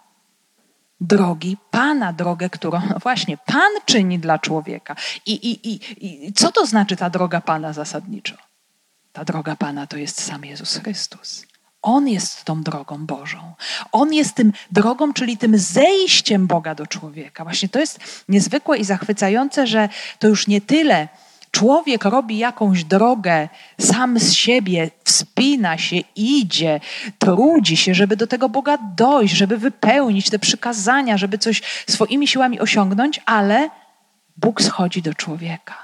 drogi 1.03 1.57
Pana, 1.71 2.13
drogę, 2.13 2.51
którą 2.51 2.81
właśnie 3.03 3.37
Pan 3.37 3.73
czyni 3.87 4.19
dla 4.19 4.39
człowieka. 4.39 4.97
I, 5.27 5.33
i, 5.33 5.69
i, 5.73 5.81
I 6.27 6.33
co 6.33 6.53
to 6.53 6.67
znaczy 6.67 6.97
ta 6.97 7.11
droga 7.11 7.41
Pana 7.41 7.73
zasadniczo? 7.73 8.35
Ta 9.13 9.25
droga 9.25 9.57
Pana 9.57 9.87
to 9.87 9.97
jest 9.97 10.23
sam 10.23 10.45
Jezus 10.45 10.77
Chrystus. 10.77 11.47
On 11.83 12.09
jest 12.09 12.45
tą 12.45 12.63
drogą 12.63 13.07
Bożą. 13.07 13.55
On 13.93 14.15
jest 14.15 14.35
tym 14.35 14.53
drogą, 14.71 15.13
czyli 15.13 15.37
tym 15.37 15.59
zejściem 15.59 16.47
Boga 16.47 16.75
do 16.75 16.87
człowieka. 16.87 17.45
Właśnie 17.45 17.69
to 17.69 17.79
jest 17.79 18.25
niezwykłe 18.29 18.79
i 18.79 18.85
zachwycające, 18.85 19.67
że 19.67 19.89
to 20.19 20.29
już 20.29 20.47
nie 20.47 20.61
tyle 20.61 21.09
człowiek 21.53 22.05
robi 22.05 22.39
jakąś 22.39 22.85
drogę 22.85 23.49
sam 23.81 24.19
z 24.19 24.33
siebie, 24.33 24.91
wspina 25.05 25.79
się, 25.79 25.97
idzie, 26.17 26.81
trudzi 27.19 27.77
się, 27.77 27.95
żeby 27.95 28.17
do 28.17 28.27
tego 28.27 28.49
Boga 28.49 28.79
dojść, 28.97 29.35
żeby 29.35 29.59
wypełnić 29.59 30.31
te 30.31 30.39
przykazania, 30.39 31.19
żeby 31.19 31.39
coś 31.39 31.63
swoimi 31.87 32.29
siłami 32.29 32.61
osiągnąć, 32.61 33.21
ale 33.27 33.71
Bóg 34.37 34.63
schodzi 34.63 35.03
do 35.03 35.15
człowieka. 35.15 35.75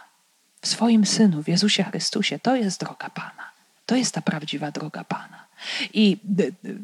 W 0.61 0.69
swoim 0.69 1.07
synu, 1.07 1.43
w 1.43 1.49
Jezusie 1.49 1.85
Chrystusie. 1.85 2.39
To 2.39 2.57
jest 2.57 2.81
droga 2.81 3.11
Pana. 3.11 3.51
To 3.87 3.97
jest 3.97 4.15
ta 4.15 4.23
prawdziwa 4.23 4.71
droga 4.71 5.05
Pana. 5.05 5.45
I 5.95 6.17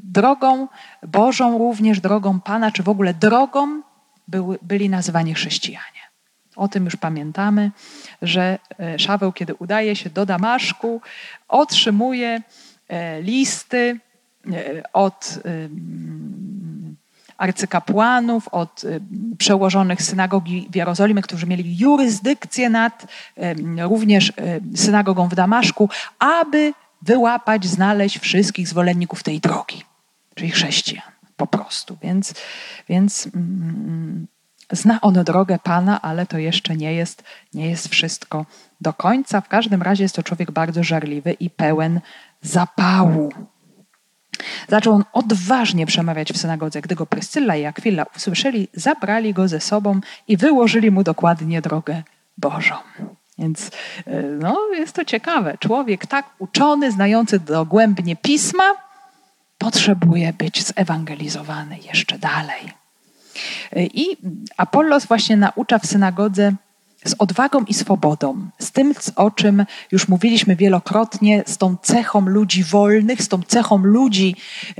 drogą 0.05 0.69
Bożą, 1.03 1.59
również 1.59 2.01
drogą 2.01 2.41
Pana, 2.41 2.73
czy 2.73 2.83
w 2.83 2.89
ogóle 2.89 3.15
drogą 3.15 3.83
byli 4.63 4.89
nazywani 4.89 5.35
chrześcijanie. 5.35 6.05
O 6.57 6.69
tym 6.69 6.85
już 6.85 6.97
pamiętamy, 6.97 7.71
że 8.27 8.59
e, 8.81 8.99
Szaweł, 8.99 9.33
kiedy 9.33 9.55
udaje 9.55 9.97
się 9.97 10.11
do 10.11 10.27
Damaszku, 10.27 11.01
otrzymuje 11.49 12.43
e, 12.89 13.23
listy 13.23 14.01
e, 14.53 14.83
od 14.93 15.39
arcykapłanów, 17.39 18.49
od 18.49 18.83
przełożonych 19.39 20.03
synagogi 20.03 20.69
w 20.71 20.77
Jerozolimie, 20.77 21.23
którzy 21.23 21.47
mieli 21.47 21.79
jurysdykcję 21.79 22.71
nad 22.71 23.07
również 23.79 24.33
synagogą 24.75 25.29
w 25.29 25.35
Damaszku, 25.35 25.91
aby 26.19 26.73
wyłapać, 27.03 27.67
znaleźć 27.67 28.19
wszystkich 28.19 28.69
zwolenników 28.69 29.23
tej 29.23 29.41
drogi, 29.41 29.83
czyli 30.35 30.51
chrześcijan 30.51 31.15
po 31.37 31.47
prostu. 31.47 31.97
Więc, 32.03 32.35
więc 32.89 33.29
mm, 33.35 34.27
zna 34.75 35.01
on 35.01 35.15
drogę 35.15 35.59
Pana, 35.59 36.03
ale 36.03 36.27
to 36.27 36.39
jeszcze 36.39 36.77
nie 36.77 36.95
jest, 36.95 37.25
nie 37.55 37.71
jest 37.71 37.89
wszystko 37.89 38.47
do 38.81 38.93
końca. 38.93 39.41
W 39.41 39.49
każdym 39.49 39.83
razie 39.83 40.03
jest 40.03 40.17
to 40.17 40.23
człowiek 40.23 40.51
bardzo 40.51 40.85
żarliwy 40.85 41.33
i 41.33 41.51
pełen 41.51 42.01
zapału. 42.43 43.33
Zaczął 44.69 44.95
on 44.95 45.05
odważnie 45.13 45.87
przemawiać 45.87 46.33
w 46.33 46.39
synagodze. 46.39 46.81
Gdy 46.81 46.95
go 46.95 47.07
Pryscylla 47.07 47.57
i 47.57 47.65
Akwila 47.65 48.07
usłyszeli, 48.17 48.69
zabrali 48.75 49.35
go 49.35 49.49
ze 49.49 49.61
sobą 49.61 50.01
i 50.29 50.37
wyłożyli 50.37 50.91
mu 50.91 51.03
dokładnie 51.03 51.63
drogę 51.63 52.03
Bożą. 52.39 52.75
Więc 53.39 53.71
e, 54.07 54.23
no, 54.23 54.59
jest 54.75 54.97
to 54.97 55.05
ciekawe. 55.05 55.59
Człowiek 55.59 56.07
tak 56.07 56.27
uczony, 56.39 56.93
znający 56.93 57.41
dogłębnie 57.41 58.17
pisma, 58.17 58.65
potrzebuje 59.59 60.33
być 60.33 60.63
zewangelizowany 60.63 61.79
jeszcze 61.79 62.19
dalej. 62.19 62.84
E, 63.73 63.85
I 63.85 64.17
Apollos 64.57 65.07
właśnie 65.07 65.37
naucza 65.37 65.79
w 65.79 65.87
synagodze 65.87 66.53
z 67.05 67.15
odwagą 67.19 67.65
i 67.65 67.75
swobodą, 67.75 68.51
z 68.59 68.73
tym, 68.73 68.95
o 69.17 69.31
czym 69.31 69.67
już 69.93 70.09
mówiliśmy 70.09 70.57
wielokrotnie, 70.57 71.43
z 71.47 71.59
tą 71.59 71.77
cechą 71.77 72.21
ludzi 72.27 72.65
wolnych, 72.65 73.23
z 73.23 73.29
tą 73.29 73.43
cechą 73.43 73.79
ludzi 73.79 74.37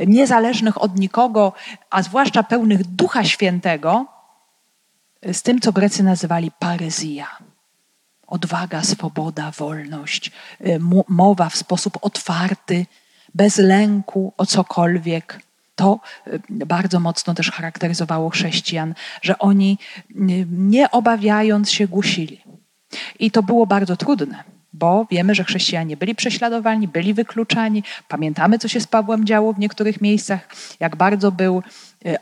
niezależnych 0.07 0.83
od 0.83 0.99
nikogo, 0.99 1.53
a 1.91 2.03
zwłaszcza 2.03 2.43
pełnych 2.43 2.85
Ducha 2.87 3.25
Świętego, 3.25 4.07
z 5.33 5.43
tym, 5.43 5.61
co 5.61 5.73
Grecy 5.73 6.03
nazywali 6.03 6.51
paryzja 6.59 7.39
odwaga, 8.27 8.83
swoboda, 8.83 9.51
wolność, 9.51 10.31
y, 10.61 10.81
mowa 11.09 11.49
w 11.49 11.57
sposób 11.57 11.99
otwarty, 12.03 12.87
bez 13.35 13.59
lęku 13.59 14.33
o 14.37 14.47
cokolwiek. 14.47 15.41
To 15.75 16.01
y, 16.27 16.41
bardzo 16.67 17.01
mocno 17.01 17.35
też 17.35 17.51
charakteryzowało 17.51 18.31
chrześcijan, 18.31 18.95
że 19.23 19.39
oni 19.39 19.79
y, 20.11 20.15
nie 20.51 20.91
obawiając 20.91 21.71
się 21.71 21.89
głosili. 21.89 22.41
I 23.19 23.31
to 23.31 23.43
było 23.43 23.67
bardzo 23.67 23.97
trudne 23.97 24.55
bo 24.75 25.07
wiemy, 25.11 25.35
że 25.35 25.45
chrześcijanie 25.45 25.97
byli 25.97 26.15
prześladowani, 26.15 26.89
byli 26.89 27.15
wykluczani. 27.15 27.83
Pamiętamy, 28.09 28.59
co 28.59 28.69
się 28.69 28.81
z 28.81 28.87
Pawłem 28.87 29.25
działo 29.27 29.53
w 29.53 29.59
niektórych 29.59 30.01
miejscach, 30.01 30.49
jak 30.81 30.97
bardzo 30.97 31.33
był 31.33 31.63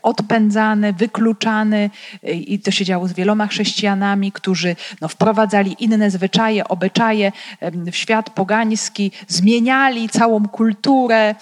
odpędzany, 0.02 0.92
wykluczany 0.92 1.90
e, 2.22 2.32
i 2.32 2.58
to 2.58 2.70
się 2.70 2.84
działo 2.84 3.08
z 3.08 3.12
wieloma 3.12 3.46
chrześcijanami, 3.46 4.32
którzy 4.32 4.76
no, 5.00 5.08
wprowadzali 5.08 5.76
inne 5.78 6.10
zwyczaje, 6.10 6.68
obyczaje 6.68 7.32
w 7.62 7.96
świat 7.96 8.30
pogański, 8.30 9.12
zmieniali 9.28 10.08
całą 10.08 10.48
kulturę, 10.48 11.34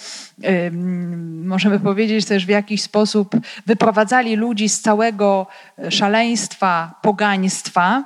możemy 1.44 1.80
powiedzieć 1.80 2.24
też 2.24 2.46
w 2.46 2.48
jakiś 2.48 2.82
sposób 2.82 3.36
wyprowadzali 3.66 4.36
ludzi 4.36 4.68
z 4.68 4.80
całego 4.80 5.46
e, 5.78 5.90
szaleństwa 5.90 6.94
pogaństwa, 7.02 8.04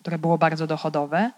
które 0.00 0.18
było 0.18 0.38
bardzo 0.38 0.66
dochodowe, 0.66 1.30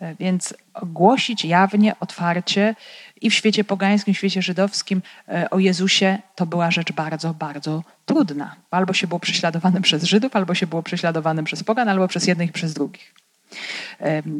E, 0.00 0.14
więc 0.14 0.54
głosić 0.82 1.44
jawnie, 1.44 1.94
otwarcie 2.00 2.74
i 3.20 3.30
w 3.30 3.34
świecie 3.34 3.64
pogańskim, 3.64 4.14
w 4.14 4.16
świecie 4.16 4.42
żydowskim 4.42 5.02
e, 5.28 5.50
o 5.50 5.58
Jezusie 5.58 6.18
to 6.34 6.46
była 6.46 6.70
rzecz 6.70 6.92
bardzo, 6.92 7.34
bardzo 7.34 7.84
trudna. 8.06 8.56
Albo 8.70 8.92
się 8.92 9.06
było 9.06 9.20
prześladowanym 9.20 9.82
przez 9.82 10.04
Żydów, 10.04 10.36
albo 10.36 10.54
się 10.54 10.66
było 10.66 10.82
prześladowanym 10.82 11.44
przez 11.44 11.64
pogan, 11.64 11.88
albo 11.88 12.08
przez 12.08 12.26
jednych 12.26 12.50
i 12.50 12.52
przez 12.52 12.74
drugich. 12.74 13.14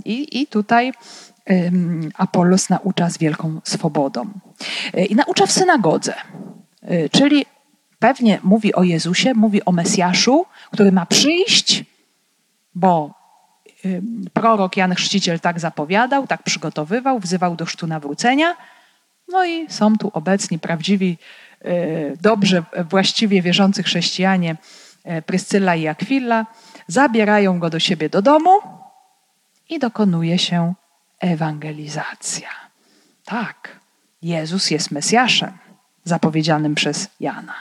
I, 0.04 0.40
i 0.40 0.46
tutaj 0.46 0.92
Apollos 2.14 2.68
naucza 2.68 3.10
z 3.10 3.18
wielką 3.18 3.60
swobodą. 3.64 4.30
E, 4.94 5.04
I 5.04 5.14
naucza 5.14 5.46
w 5.46 5.52
synagodze, 5.52 6.14
czyli 7.12 7.46
pewnie 7.98 8.40
mówi 8.42 8.74
o 8.74 8.82
Jezusie, 8.82 9.34
mówi 9.34 9.64
o 9.64 9.72
Mesjaszu, 9.72 10.46
który 10.72 10.92
ma 10.92 11.06
przyjść, 11.06 11.84
bo 12.74 13.19
prorok 14.32 14.76
Jan 14.76 14.94
Chrzciciel 14.94 15.40
tak 15.40 15.60
zapowiadał, 15.60 16.26
tak 16.26 16.42
przygotowywał, 16.42 17.18
wzywał 17.18 17.56
do 17.56 17.64
chrztu 17.64 17.86
nawrócenia. 17.86 18.56
No 19.28 19.44
i 19.44 19.70
są 19.70 19.96
tu 19.96 20.10
obecni 20.14 20.58
prawdziwi, 20.58 21.18
y, 21.64 22.16
dobrze, 22.22 22.62
właściwie 22.90 23.42
wierzący 23.42 23.82
chrześcijanie 23.82 24.56
y, 25.06 25.22
Pryscylla 25.22 25.74
i 25.74 25.88
Akwilla. 25.88 26.46
Zabierają 26.86 27.58
go 27.58 27.70
do 27.70 27.78
siebie 27.78 28.08
do 28.08 28.22
domu 28.22 28.50
i 29.68 29.78
dokonuje 29.78 30.38
się 30.38 30.74
ewangelizacja. 31.20 32.48
Tak, 33.24 33.80
Jezus 34.22 34.70
jest 34.70 34.90
Mesjaszem 34.90 35.58
zapowiedzianym 36.04 36.74
przez 36.74 37.08
Jana, 37.20 37.54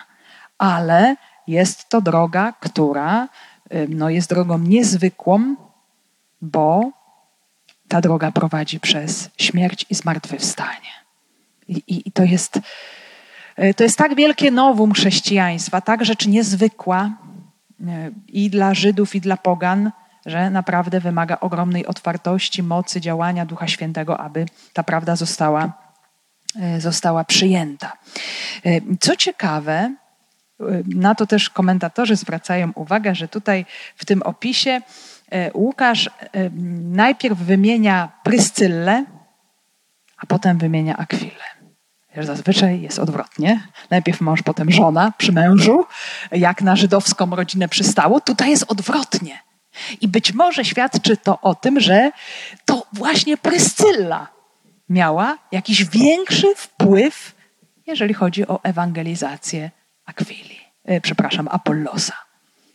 ale 0.57 1.15
jest 1.47 1.89
to 1.89 2.01
droga, 2.01 2.53
która 2.59 3.27
y, 3.73 3.87
no, 3.89 4.09
jest 4.09 4.29
drogą 4.29 4.57
niezwykłą, 4.57 5.55
bo 6.41 6.91
ta 7.87 8.01
droga 8.01 8.31
prowadzi 8.31 8.79
przez 8.79 9.29
śmierć 9.37 9.85
i 9.89 9.95
zmartwychwstanie. 9.95 10.89
I, 11.67 11.83
i, 11.87 12.07
i 12.07 12.11
to, 12.11 12.23
jest, 12.23 12.59
e, 13.55 13.73
to 13.73 13.83
jest 13.83 13.97
tak 13.97 14.15
wielkie 14.15 14.51
nowum 14.51 14.93
chrześcijaństwa, 14.93 15.81
tak 15.81 16.05
rzecz 16.05 16.27
niezwykła 16.27 17.11
e, 17.87 18.11
i 18.27 18.49
dla 18.49 18.73
Żydów, 18.73 19.15
i 19.15 19.21
dla 19.21 19.37
Pogan, 19.37 19.91
że 20.25 20.49
naprawdę 20.49 20.99
wymaga 20.99 21.39
ogromnej 21.39 21.85
otwartości, 21.85 22.63
mocy 22.63 23.01
działania 23.01 23.45
Ducha 23.45 23.67
Świętego, 23.67 24.19
aby 24.19 24.45
ta 24.73 24.83
prawda 24.83 25.15
została, 25.15 25.73
e, 26.61 26.81
została 26.81 27.23
przyjęta. 27.23 27.97
Co 28.99 29.15
ciekawe, 29.15 29.95
na 30.95 31.15
to 31.15 31.27
też 31.27 31.49
komentatorzy 31.49 32.15
zwracają 32.15 32.71
uwagę, 32.75 33.15
że 33.15 33.27
tutaj 33.27 33.65
w 33.95 34.05
tym 34.05 34.21
opisie 34.21 34.81
Łukasz 35.53 36.07
e, 36.07 36.11
najpierw 36.83 37.39
wymienia 37.39 38.11
Pryscyllę, 38.23 39.05
a 40.17 40.25
potem 40.25 40.57
wymienia 40.57 40.97
Akwilę. 40.97 41.43
Zazwyczaj 42.17 42.81
jest 42.81 42.99
odwrotnie. 42.99 43.67
Najpierw 43.89 44.21
mąż, 44.21 44.41
potem 44.41 44.71
żona 44.71 45.13
przy 45.17 45.31
mężu, 45.31 45.85
jak 46.31 46.61
na 46.61 46.75
żydowską 46.75 47.35
rodzinę 47.35 47.67
przystało. 47.67 48.21
Tutaj 48.21 48.49
jest 48.49 48.65
odwrotnie. 48.67 49.39
I 50.01 50.07
być 50.07 50.33
może 50.33 50.65
świadczy 50.65 51.17
to 51.17 51.41
o 51.41 51.55
tym, 51.55 51.79
że 51.79 52.11
to 52.65 52.87
właśnie 52.93 53.37
Pryscylla 53.37 54.27
miała 54.89 55.37
jakiś 55.51 55.85
większy 55.85 56.47
wpływ, 56.55 57.35
jeżeli 57.87 58.13
chodzi 58.13 58.47
o 58.47 58.59
ewangelizację 58.63 59.71
Akwili. 60.05 60.59
E, 60.85 61.01
przepraszam, 61.01 61.47
Apollosa. 61.51 62.13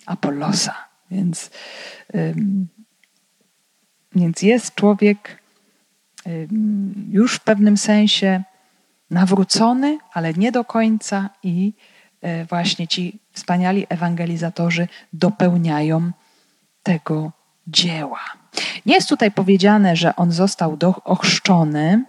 Apollosa. 0.06 0.74
Więc 1.14 1.50
więc 4.14 4.42
jest 4.42 4.74
człowiek 4.74 5.42
już 7.10 7.34
w 7.34 7.40
pewnym 7.40 7.76
sensie 7.76 8.42
nawrócony, 9.10 9.98
ale 10.12 10.34
nie 10.34 10.52
do 10.52 10.64
końca, 10.64 11.30
i 11.42 11.72
e, 12.22 12.44
właśnie 12.44 12.88
ci 12.88 13.20
wspaniali 13.32 13.86
ewangelizatorzy 13.88 14.88
dopełniają 15.12 16.10
tego 16.82 17.32
dzieła. 17.66 18.20
Nie 18.86 18.94
jest 18.94 19.08
tutaj 19.08 19.30
powiedziane, 19.30 19.96
że 19.96 20.16
on 20.16 20.32
został 20.32 20.78
ochrzczony, 21.04 22.04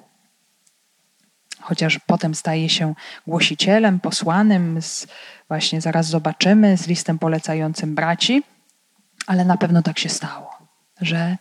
chociaż 1.62 2.00
potem 2.00 2.36
staje 2.36 2.70
się 2.70 2.94
głosicielem, 3.28 4.00
posłanym, 4.00 4.82
z, 4.82 5.08
właśnie 5.48 5.82
zaraz 5.82 6.08
zobaczymy, 6.08 6.78
z 6.78 6.88
listem 6.88 7.20
polecającym 7.20 7.96
braci, 7.96 8.44
ale 9.28 9.46
na 9.46 9.58
pewno 9.58 9.82
tak 9.82 10.00
się 10.00 10.10
stało, 10.10 10.58
że 11.02 11.38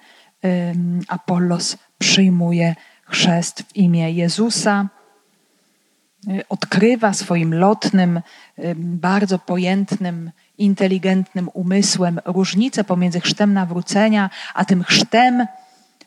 Apollos 1.08 1.76
przyjmuje 1.98 2.74
chrzest 3.04 3.62
w 3.62 3.76
imię 3.76 4.10
Jezusa, 4.10 4.88
y, 6.28 6.48
odkrywa 6.48 7.12
swoim 7.12 7.54
lotnym, 7.54 8.20
bardzo 8.76 9.38
pojętnym, 9.38 10.30
inteligentnym 10.58 11.50
umysłem 11.52 12.20
różnicę 12.24 12.84
pomiędzy 12.84 13.20
chrztem 13.20 13.52
nawrócenia, 13.52 14.30
a 14.54 14.64
tym 14.64 14.84
chrztem 14.84 15.46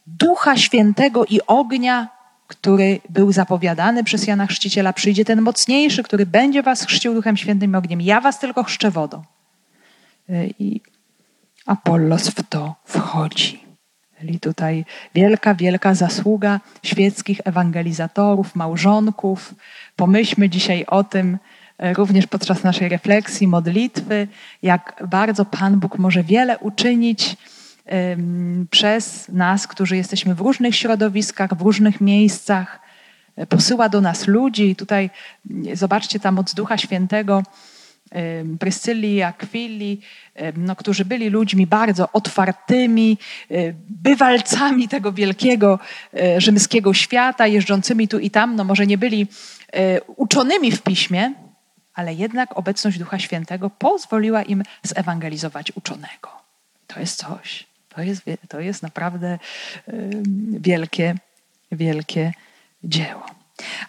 Ducha 0.08 0.58
Świętego 0.58 1.26
i 1.26 1.40
ognia, 1.48 2.08
który 2.48 3.00
był 3.10 3.32
zapowiadany 3.32 4.04
przez 4.04 4.28
Jana 4.28 4.48
Chrzciciela. 4.48 4.94
Przyjdzie 4.94 5.26
ten 5.26 5.42
mocniejszy, 5.42 6.04
który 6.04 6.26
będzie 6.26 6.64
was 6.64 6.86
chrzcił 6.86 7.14
Duchem 7.14 7.38
Świętym 7.38 7.74
i 7.74 7.76
ogniem. 7.76 8.02
Ja 8.02 8.22
was 8.22 8.40
tylko 8.40 8.64
chrzczę 8.64 8.92
wodą. 8.92 9.24
Y, 10.30 10.54
I 10.60 10.82
Apollos 11.68 12.30
w 12.30 12.44
to 12.50 12.76
wchodzi. 12.86 13.64
Czyli 14.20 14.40
tutaj 14.40 14.86
wielka, 15.16 15.56
wielka 15.56 15.94
zasługa 15.94 16.60
świeckich 16.84 17.42
ewangelizatorów, 17.46 18.56
małżonków. 18.56 19.56
Pomyślmy 19.96 20.50
dzisiaj 20.50 20.86
o 20.86 21.04
tym, 21.04 21.38
e, 21.78 21.94
również 21.94 22.28
podczas 22.28 22.64
naszej 22.64 22.90
refleksji, 22.90 23.48
modlitwy, 23.48 24.28
jak 24.64 25.04
bardzo 25.08 25.46
Pan 25.46 25.80
Bóg 25.80 25.98
może 25.98 26.24
wiele 26.24 26.58
uczynić 26.58 27.38
przez 28.70 29.30
nas, 29.30 29.68
którzy 29.68 29.98
jesteśmy 29.98 30.36
w 30.36 30.40
różnych 30.40 30.76
środowiskach, 30.76 31.54
w 31.54 31.62
różnych 31.62 32.02
miejscach. 32.02 32.80
E, 33.36 33.46
posyła 33.46 33.90
do 33.90 34.02
nas 34.02 34.28
ludzi. 34.28 34.76
Tutaj 34.76 35.10
zobaczcie 35.74 36.20
tam 36.20 36.40
od 36.40 36.54
Ducha 36.54 36.78
Świętego 36.78 37.44
Pryscylli, 38.60 39.24
Akwili, 39.24 40.02
no, 40.58 40.76
którzy 40.76 41.06
byli 41.06 41.30
ludźmi 41.30 41.68
bardzo 41.68 42.12
otwartymi, 42.12 43.18
bywalcami 43.90 44.88
tego 44.88 45.12
wielkiego 45.14 45.80
rzymskiego 46.38 46.94
świata, 46.94 47.48
jeżdżącymi 47.48 48.08
tu 48.08 48.20
i 48.20 48.32
tam. 48.32 48.56
No 48.56 48.64
może 48.64 48.88
nie 48.88 48.98
byli 48.98 49.28
uczonymi 50.08 50.72
w 50.72 50.82
piśmie, 50.82 51.34
ale 51.94 52.14
jednak 52.14 52.58
obecność 52.58 52.98
Ducha 52.98 53.20
Świętego 53.20 53.70
pozwoliła 53.70 54.44
im 54.44 54.64
zewangelizować 54.84 55.72
uczonego. 55.76 56.30
To 56.88 57.00
jest 57.00 57.20
coś. 57.20 57.68
To 57.90 58.02
jest, 58.02 58.22
to 58.50 58.60
jest 58.60 58.84
naprawdę 58.84 59.40
wielkie, 60.52 61.16
wielkie 61.72 62.32
dzieło. 62.84 63.26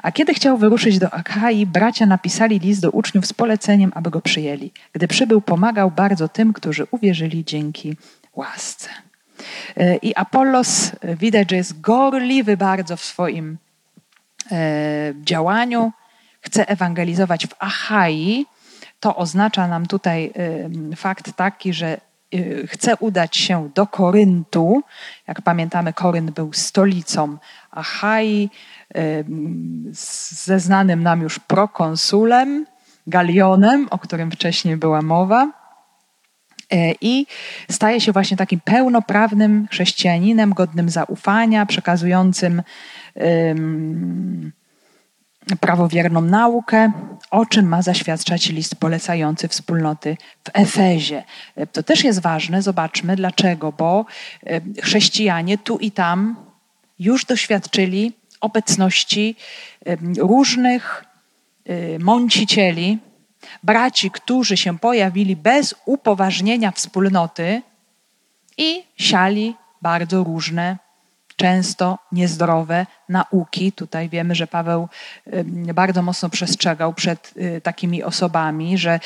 A 0.02 0.12
kiedy 0.12 0.34
chciał 0.34 0.58
wyruszyć 0.58 0.98
do 0.98 1.14
Akai, 1.14 1.66
bracia 1.66 2.06
napisali 2.06 2.58
list 2.58 2.82
do 2.82 2.90
uczniów 2.90 3.26
z 3.26 3.32
poleceniem, 3.32 3.92
aby 3.94 4.10
go 4.10 4.20
przyjęli. 4.20 4.72
Gdy 4.92 5.08
przybył, 5.08 5.40
pomagał 5.40 5.90
bardzo 5.90 6.28
tym, 6.28 6.52
którzy 6.52 6.86
uwierzyli 6.90 7.44
dzięki 7.44 7.96
łasce. 8.34 8.88
E, 9.76 9.96
I 9.96 10.14
Apollos 10.14 10.92
e, 11.00 11.16
widać, 11.16 11.50
że 11.50 11.56
jest 11.56 11.80
gorliwy 11.80 12.56
bardzo 12.56 12.96
w 12.96 13.04
swoim 13.04 13.58
e, 14.52 15.14
działaniu. 15.24 15.92
Chce 16.40 16.68
ewangelizować 16.68 17.46
w 17.46 17.54
Achai. 17.58 18.46
To 19.00 19.16
oznacza 19.16 19.68
nam 19.68 19.86
tutaj 19.86 20.32
fakt 20.96 21.32
taki, 21.36 21.72
że 21.72 22.00
chce 22.66 22.97
udać 22.97 23.37
się 23.37 23.70
do 23.74 23.87
Koryntu. 23.87 24.83
Jak 25.29 25.43
pamiętamy, 25.43 25.93
Korynt 25.93 26.31
był 26.31 26.53
stolicą 26.53 27.37
Achai 27.70 28.51
ze 29.91 30.61
znanym 30.61 31.03
nam 31.03 31.22
już 31.22 31.39
prokonsulem, 31.39 32.66
Galionem, 33.07 33.89
o 33.91 33.99
którym 33.99 34.31
wcześniej 34.31 34.76
była 34.76 35.03
mowa. 35.03 35.53
E, 36.72 36.93
I 37.01 37.26
staje 37.70 38.01
się 38.01 38.12
właśnie 38.12 38.37
takim 38.37 38.61
pełnoprawnym 38.61 39.68
chrześcijaninem, 39.70 40.55
godnym 40.55 40.91
zaufania, 40.91 41.66
przekazującym 41.66 42.62
prawowierną 45.61 46.20
naukę, 46.20 46.92
o 47.30 47.46
czym 47.46 47.66
ma 47.66 47.82
zaświadczać 47.82 48.49
list 48.49 48.76
polecający 48.76 49.49
wspólnoty 49.49 50.16
w 50.44 50.51
Efezie. 50.53 51.24
E, 51.57 51.66
to 51.66 51.82
też 51.82 52.05
jest 52.05 52.20
ważne, 52.20 52.62
zobaczmy 52.62 53.16
dlaczego, 53.16 53.72
bo 53.72 54.07
chrześcijanie 54.82 55.59
tu 55.59 55.78
i 55.78 55.90
tam 55.90 56.36
już 56.99 57.24
doświadczyli 57.24 58.12
obecności 58.40 59.36
różnych 60.18 61.05
y, 61.70 61.99
mącicieli, 62.01 62.99
braci, 63.62 64.11
którzy 64.11 64.57
się 64.57 64.78
pojawili 64.78 65.36
bez 65.36 65.74
upoważnienia 65.86 66.70
wspólnoty 66.70 67.62
i 68.57 68.82
siali 68.96 69.55
bardzo 69.82 70.24
różne, 70.24 70.78
często 71.39 71.99
niezdrowe 72.12 72.86
nauki. 73.09 73.72
Tutaj 73.72 74.09
wiemy, 74.09 74.34
że 74.34 74.47
Paweł 74.47 74.89
bardzo 75.74 76.03
mocno 76.03 76.28
przestrzegał 76.30 76.95
przed 76.95 77.34
y, 77.36 77.61
takimi 77.61 78.03
osobami, 78.03 78.78
że 78.78 79.01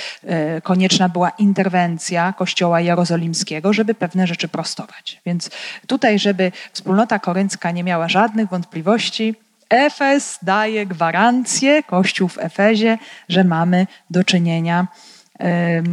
y, 0.59 0.62
konieczna 0.62 1.09
była 1.09 1.30
interwencja 1.30 2.33
Kościoła 2.33 2.80
Jerozolimskiego, 2.80 3.72
żeby 3.72 3.95
pewne 3.95 4.26
rzeczy 4.26 4.49
prostować. 4.49 5.20
Więc 5.26 5.51
tutaj, 5.87 6.18
żeby 6.18 6.53
wspólnota 6.72 7.18
koryncka 7.18 7.70
nie 7.70 7.85
miała 7.85 8.09
żadnych 8.09 8.49
wątpliwości, 8.49 9.35
Efes 9.68 10.39
daje 10.43 10.87
gwarancję, 10.87 11.83
Kościół 11.83 12.28
w 12.28 12.39
Efezie, 12.39 12.99
że 13.28 13.45
mamy 13.45 13.87
do 14.11 14.24
czynienia 14.24 14.87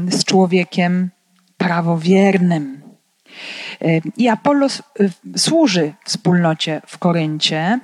z 0.10 0.24
człowiekiem 0.24 1.10
prawowiernym. 1.58 2.89
I 4.18 4.28
Apollos 4.28 4.82
y, 5.00 5.40
służy 5.40 5.94
wspólnocie 6.06 6.82
w 6.88 6.98
Koryncie. 6.98 7.80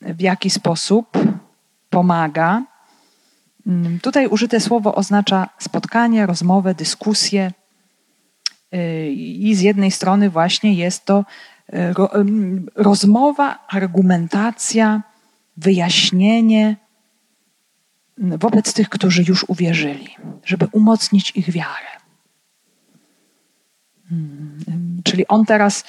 W 0.00 0.20
jaki 0.20 0.50
sposób 0.50 1.18
pomaga? 1.90 2.62
Mm, 3.66 4.00
tutaj 4.00 4.26
użyte 4.26 4.60
słowo 4.60 4.94
oznacza 4.94 5.48
spotkanie, 5.58 6.26
rozmowę, 6.26 6.74
dyskusję. 6.74 7.52
Y, 8.74 9.10
I 9.12 9.54
z 9.54 9.60
jednej 9.60 9.90
strony 9.90 10.30
właśnie 10.30 10.74
jest 10.74 11.04
to 11.04 11.24
y, 11.74 11.76
rozmowa, 12.74 13.66
argumentacja, 13.68 15.02
wyjaśnienie 15.56 16.76
wobec 18.18 18.72
tych, 18.72 18.88
którzy 18.88 19.24
już 19.28 19.44
uwierzyli, 19.48 20.16
żeby 20.44 20.68
umocnić 20.72 21.30
ich 21.30 21.50
wiarę. 21.50 21.95
Czyli 25.04 25.28
on 25.28 25.44
teraz 25.44 25.84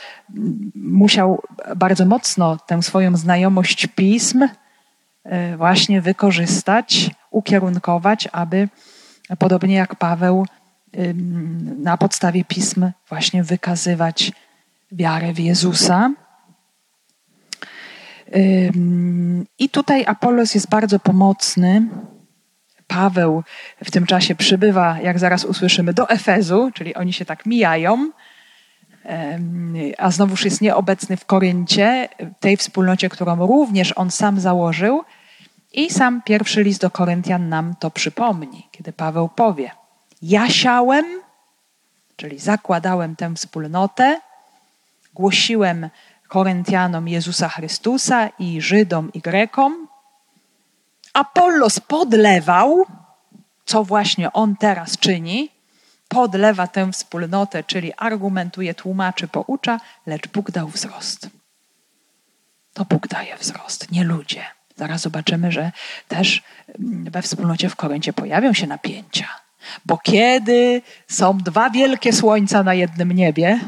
musiał 0.76 1.42
bardzo 1.76 2.06
mocno 2.06 2.58
tę 2.58 2.84
swoją 2.84 3.18
znajomość 3.18 3.88
pism 3.88 4.44
e, 5.24 5.58
właśnie 5.58 6.02
wykorzystać, 6.02 7.12
ukierunkować, 7.32 8.28
aby 8.32 8.70
podobnie 9.40 9.76
jak 9.76 9.96
Paweł 9.96 10.46
na 11.78 11.98
podstawie 11.98 12.46
pism 12.46 12.92
właśnie 13.10 13.44
wykazywać 13.44 14.32
wiarę 14.92 15.34
w 15.34 15.40
Jezusa. 15.40 16.14
I 19.60 19.70
tutaj 19.70 20.06
Apolos 20.06 20.56
jest 20.56 20.70
bardzo 20.70 21.00
pomocny 21.00 21.88
Paweł 22.88 23.44
w 23.84 23.92
tym 23.92 24.06
czasie 24.06 24.36
przybywa, 24.36 25.00
jak 25.00 25.20
zaraz 25.20 25.46
usłyszymy, 25.46 25.94
do 25.94 26.10
Efezu, 26.10 26.72
czyli 26.74 26.96
oni 26.96 27.14
się 27.14 27.26
tak 27.26 27.46
mijają, 27.46 28.12
a 29.98 30.12
znowuż 30.12 30.46
jest 30.46 30.62
nieobecny 30.62 31.18
w 31.18 31.26
Koryncie, 31.26 32.10
tej 32.40 32.58
wspólnocie, 32.58 33.10
którą 33.10 33.48
również 33.48 33.94
on 33.98 34.12
sam 34.12 34.40
założył. 34.40 35.04
I 35.74 35.90
sam 35.90 36.22
pierwszy 36.22 36.64
list 36.64 36.82
do 36.82 36.92
Koryntian 36.92 37.50
nam 37.50 37.76
to 37.80 37.92
przypomni, 37.92 38.68
kiedy 38.72 38.94
Paweł 38.94 39.30
powie: 39.30 39.72
Ja 40.22 40.50
siałem, 40.50 41.06
czyli 42.16 42.40
zakładałem 42.40 43.16
tę 43.16 43.36
wspólnotę, 43.36 44.22
głosiłem 45.14 45.90
Koryntianom 46.28 47.08
Jezusa 47.08 47.50
Chrystusa 47.50 48.30
i 48.40 48.62
Żydom 48.62 49.14
i 49.14 49.20
Grekom, 49.20 49.87
Apollos 51.18 51.80
podlewał, 51.80 52.86
co 53.66 53.84
właśnie 53.84 54.34
on 54.34 54.56
teraz 54.56 54.98
czyni, 54.98 55.50
podlewa 56.08 56.68
tę 56.68 56.92
wspólnotę, 56.92 57.64
czyli 57.64 57.94
argumentuje, 57.98 58.74
tłumaczy, 58.74 59.28
poucza, 59.28 59.80
lecz 60.06 60.28
Bóg 60.28 60.52
dał 60.52 60.68
wzrost. 60.68 61.30
To 62.74 62.86
Bóg 62.86 63.08
daje 63.08 63.38
wzrost, 63.38 63.92
nie 63.92 64.04
ludzie. 64.04 64.46
Zaraz 64.76 65.02
zobaczymy, 65.02 65.52
że 65.52 65.72
też 66.08 66.44
mm, 66.80 67.12
we 67.12 67.22
wspólnocie 67.22 67.70
w 67.70 67.76
Koryncie 67.76 68.14
pojawią 68.14 68.54
się 68.54 68.68
napięcia. 68.68 69.28
Bo 69.86 69.98
kiedy 69.98 70.82
są 71.08 71.38
dwa 71.38 71.70
wielkie 71.70 72.14
słońca 72.14 72.64
na 72.64 72.74
jednym 72.74 73.12
niebie, 73.12 73.60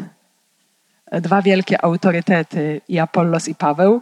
dwa 1.12 1.42
wielkie 1.42 1.84
autorytety, 1.84 2.82
i 2.88 3.00
Apollos, 3.00 3.48
i 3.48 3.56
Paweł, 3.56 4.02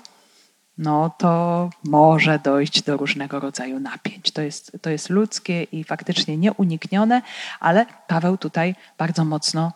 no 0.78 1.10
to 1.18 1.70
może 1.84 2.40
dojść 2.40 2.82
do 2.82 2.98
różnego 2.98 3.40
rodzaju 3.40 3.80
napięć. 3.80 4.32
To 4.32 4.42
jest, 4.42 4.78
to 4.82 4.90
jest 4.90 5.10
ludzkie 5.10 5.64
i 5.64 5.84
faktycznie 5.84 6.38
nieuniknione, 6.38 7.22
ale 7.60 7.86
Paweł 8.08 8.38
tutaj 8.38 8.76
bardzo 8.98 9.26
mocno 9.26 9.72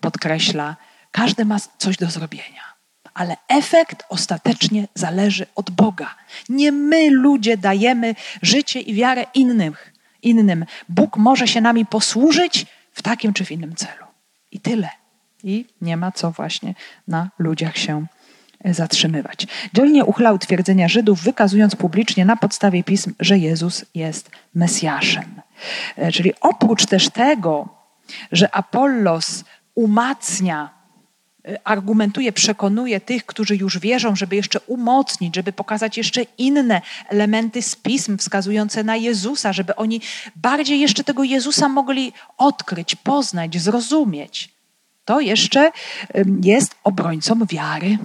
podkreśla, 0.00 0.76
każdy 1.10 1.44
ma 1.44 1.56
coś 1.78 1.96
do 1.96 2.10
zrobienia. 2.10 2.66
Ale 3.14 3.36
efekt 3.48 4.04
ostatecznie 4.08 4.88
zależy 4.94 5.46
od 5.54 5.70
Boga. 5.70 6.14
Nie 6.48 6.72
my, 6.72 7.10
ludzie, 7.10 7.56
dajemy 7.56 8.14
życie 8.42 8.80
i 8.80 8.94
wiarę 8.94 9.24
innym. 9.34 9.74
innym. 10.22 10.64
Bóg 10.88 11.16
może 11.16 11.48
się 11.48 11.60
nami 11.60 11.86
posłużyć 11.86 12.66
w 12.92 13.02
takim 13.02 13.32
czy 13.32 13.44
w 13.44 13.50
innym 13.50 13.74
celu. 13.74 14.04
I 14.50 14.60
tyle. 14.60 14.90
I 15.42 15.66
nie 15.80 15.96
ma 15.96 16.12
co 16.12 16.30
właśnie 16.30 16.74
na 17.08 17.30
ludziach 17.38 17.76
się 17.76 18.06
zatrzymywać. 18.74 19.46
Dzielnie 19.74 20.04
uchlał 20.04 20.38
twierdzenia 20.38 20.88
Żydów, 20.88 21.22
wykazując 21.22 21.76
publicznie 21.76 22.24
na 22.24 22.36
podstawie 22.36 22.84
pism, 22.84 23.12
że 23.20 23.38
Jezus 23.38 23.84
jest 23.94 24.30
Mesjaszem. 24.54 25.40
E, 25.96 26.12
czyli 26.12 26.32
oprócz 26.40 26.86
też 26.86 27.08
tego, 27.08 27.68
że 28.32 28.54
Apollos 28.54 29.44
umacnia, 29.74 30.70
e, 31.48 31.58
argumentuje, 31.64 32.32
przekonuje 32.32 33.00
tych, 33.00 33.26
którzy 33.26 33.56
już 33.56 33.78
wierzą, 33.78 34.16
żeby 34.16 34.36
jeszcze 34.36 34.60
umocnić, 34.60 35.34
żeby 35.34 35.52
pokazać 35.52 35.96
jeszcze 35.96 36.22
inne 36.38 36.80
elementy 37.08 37.62
z 37.62 37.76
pism 37.76 38.18
wskazujące 38.18 38.84
na 38.84 38.96
Jezusa, 38.96 39.52
żeby 39.52 39.76
oni 39.76 40.00
bardziej 40.36 40.80
jeszcze 40.80 41.04
tego 41.04 41.24
Jezusa 41.24 41.68
mogli 41.68 42.12
odkryć, 42.38 42.94
poznać, 42.94 43.58
zrozumieć. 43.58 44.56
To 45.04 45.20
jeszcze 45.20 45.72
jest 46.42 46.74
obrońcą 46.84 47.46
wiary 47.46 47.98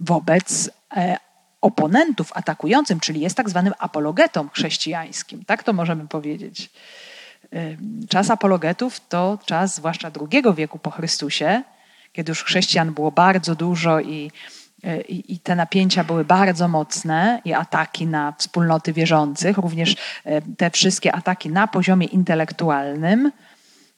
wobec 0.00 0.70
e, 0.96 1.16
oponentów 1.60 2.32
atakującym, 2.34 3.00
czyli 3.00 3.20
jest 3.20 3.36
tak 3.36 3.50
zwanym 3.50 3.74
apologetą 3.78 4.48
chrześcijańskim. 4.48 5.44
Tak 5.44 5.62
to 5.62 5.72
możemy 5.72 6.08
powiedzieć. 6.08 6.70
Czas 8.08 8.30
apologetów 8.30 9.00
to 9.08 9.38
czas 9.46 9.74
zwłaszcza 9.74 10.10
drugiego 10.10 10.54
wieku 10.54 10.78
po 10.78 10.90
Chrystusie, 10.90 11.62
kiedy 12.12 12.30
już 12.30 12.44
chrześcijan 12.44 12.94
było 12.94 13.12
bardzo 13.12 13.54
dużo 13.54 14.00
i, 14.00 14.30
e, 14.84 15.00
i, 15.00 15.34
i, 15.34 15.38
te 15.38 15.56
napięcia 15.56 16.04
były 16.04 16.24
bardzo 16.24 16.68
mocne 16.68 17.42
i 17.44 17.52
ataki 17.54 18.06
na 18.06 18.32
wspólnoty 18.38 18.92
wierzących, 18.92 19.58
również 19.58 19.96
e, 20.24 20.42
te 20.42 20.70
wszystkie 20.70 21.14
ataki 21.14 21.50
na 21.50 21.66
poziomie 21.66 22.06
intelektualnym, 22.06 23.32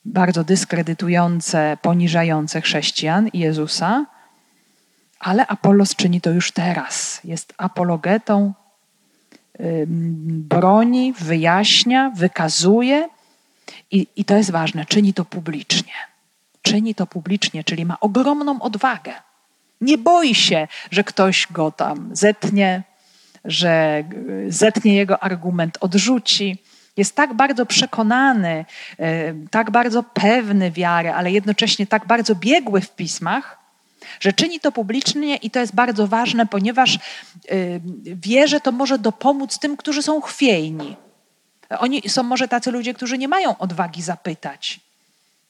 bardzo 0.04 0.44
dyskredytujące, 0.44 1.76
poniżające 1.82 2.60
chrześcijan 2.60 3.28
i 3.28 3.38
Jezusa 3.38 4.06
ale 5.20 5.46
Apollos 5.46 5.94
czyni 5.94 6.20
to 6.20 6.30
już 6.30 6.52
teraz. 6.52 7.20
Jest 7.24 7.54
apologetą, 7.58 8.52
broni, 10.48 11.12
wyjaśnia, 11.12 12.12
wykazuje 12.16 13.08
i, 13.90 14.06
i 14.16 14.24
to 14.24 14.36
jest 14.36 14.50
ważne, 14.50 14.86
czyni 14.86 15.14
to 15.14 15.24
publicznie. 15.24 15.92
Czyni 16.62 16.94
to 16.94 17.06
publicznie, 17.06 17.64
czyli 17.64 17.84
ma 17.84 18.00
ogromną 18.00 18.62
odwagę. 18.62 19.12
Nie 19.80 19.98
boi 19.98 20.34
się, 20.34 20.68
że 20.90 21.04
ktoś 21.04 21.46
go 21.50 21.70
tam 21.70 22.10
zetnie, 22.12 22.82
że 23.44 24.04
zetnie 24.48 24.94
jego 24.94 25.22
argument, 25.22 25.78
odrzuci. 25.80 26.58
Jest 26.96 27.16
tak 27.16 27.34
bardzo 27.34 27.66
przekonany, 27.66 28.64
tak 29.50 29.70
bardzo 29.70 30.02
pewny 30.02 30.70
wiary, 30.70 31.12
ale 31.12 31.32
jednocześnie 31.32 31.86
tak 31.86 32.06
bardzo 32.06 32.34
biegły 32.34 32.80
w 32.80 32.90
pismach, 32.90 33.59
że 34.20 34.32
czyni 34.32 34.60
to 34.60 34.72
publicznie 34.72 35.36
i 35.36 35.50
to 35.50 35.60
jest 35.60 35.74
bardzo 35.74 36.06
ważne, 36.06 36.46
ponieważ 36.46 36.94
y, 36.94 37.80
wie, 38.04 38.48
że 38.48 38.60
to 38.60 38.72
może 38.72 38.98
dopomóc 38.98 39.58
tym, 39.58 39.76
którzy 39.76 40.02
są 40.02 40.20
chwiejni. 40.20 40.96
Oni 41.78 42.08
są 42.08 42.22
może 42.22 42.48
tacy 42.48 42.70
ludzie, 42.70 42.94
którzy 42.94 43.18
nie 43.18 43.28
mają 43.28 43.58
odwagi 43.58 44.02
zapytać. 44.02 44.80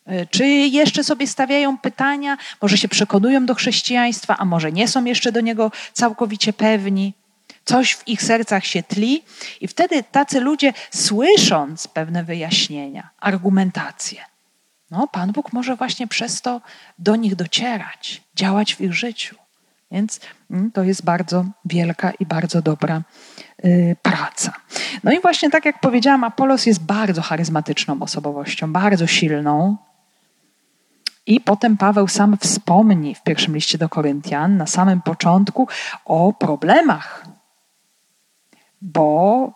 Y, 0.09 0.27
czy 0.31 0.47
jeszcze 0.47 1.05
sobie 1.05 1.27
stawiają 1.27 1.79
pytania, 1.79 2.39
może 2.63 2.79
się 2.79 2.89
przekonują 2.89 3.47
do 3.47 3.55
chrześcijaństwa, 3.55 4.37
a 4.39 4.45
może 4.45 4.73
nie 4.73 4.89
są 4.89 5.05
jeszcze 5.05 5.33
do 5.33 5.41
niego 5.41 5.73
całkowicie 5.93 6.53
pewni. 6.53 7.15
Coś 7.65 7.95
w 7.95 8.09
ich 8.09 8.23
sercach 8.23 8.67
się 8.67 8.83
tli, 8.83 9.23
i 9.61 9.69
wtedy 9.69 10.03
tacy 10.03 10.41
ludzie, 10.41 10.73
słysząc 10.91 11.89
pewne 11.89 12.25
wyjaśnienia, 12.25 13.11
argumentacje, 13.21 14.25
no, 14.91 15.09
Pan 15.09 15.33
Bóg 15.33 15.53
może 15.53 15.77
właśnie 15.77 16.07
przez 16.07 16.43
to 16.43 16.61
do 16.99 17.17
nich 17.17 17.35
docierać, 17.35 18.23
działać 18.35 18.75
w 18.75 18.81
ich 18.81 18.95
życiu. 18.95 19.37
Więc 19.91 20.21
mm, 20.51 20.73
to 20.73 20.83
jest 20.83 21.05
bardzo 21.05 21.45
wielka 21.65 22.11
i 22.11 22.27
bardzo 22.27 22.63
dobra 22.63 23.03
y, 23.65 23.97
praca. 24.03 24.53
No 25.05 25.13
i 25.13 25.21
właśnie 25.21 25.51
tak 25.51 25.65
jak 25.65 25.81
powiedziałam, 25.81 26.25
Apolos 26.25 26.67
jest 26.67 26.83
bardzo 26.83 27.23
charyzmatyczną 27.23 28.03
osobowością, 28.03 28.73
bardzo 28.73 29.07
silną. 29.07 29.77
I 31.27 31.41
potem 31.41 31.77
Paweł 31.77 32.09
sam 32.09 32.39
wspomni 32.39 33.15
w 33.15 33.23
pierwszym 33.23 33.55
liście 33.55 33.79
do 33.79 33.89
Koryntian 33.89 34.57
na 34.57 34.67
samym 34.67 35.03
początku 35.03 35.69
o 36.05 36.33
problemach, 36.33 37.25
bo 38.83 39.53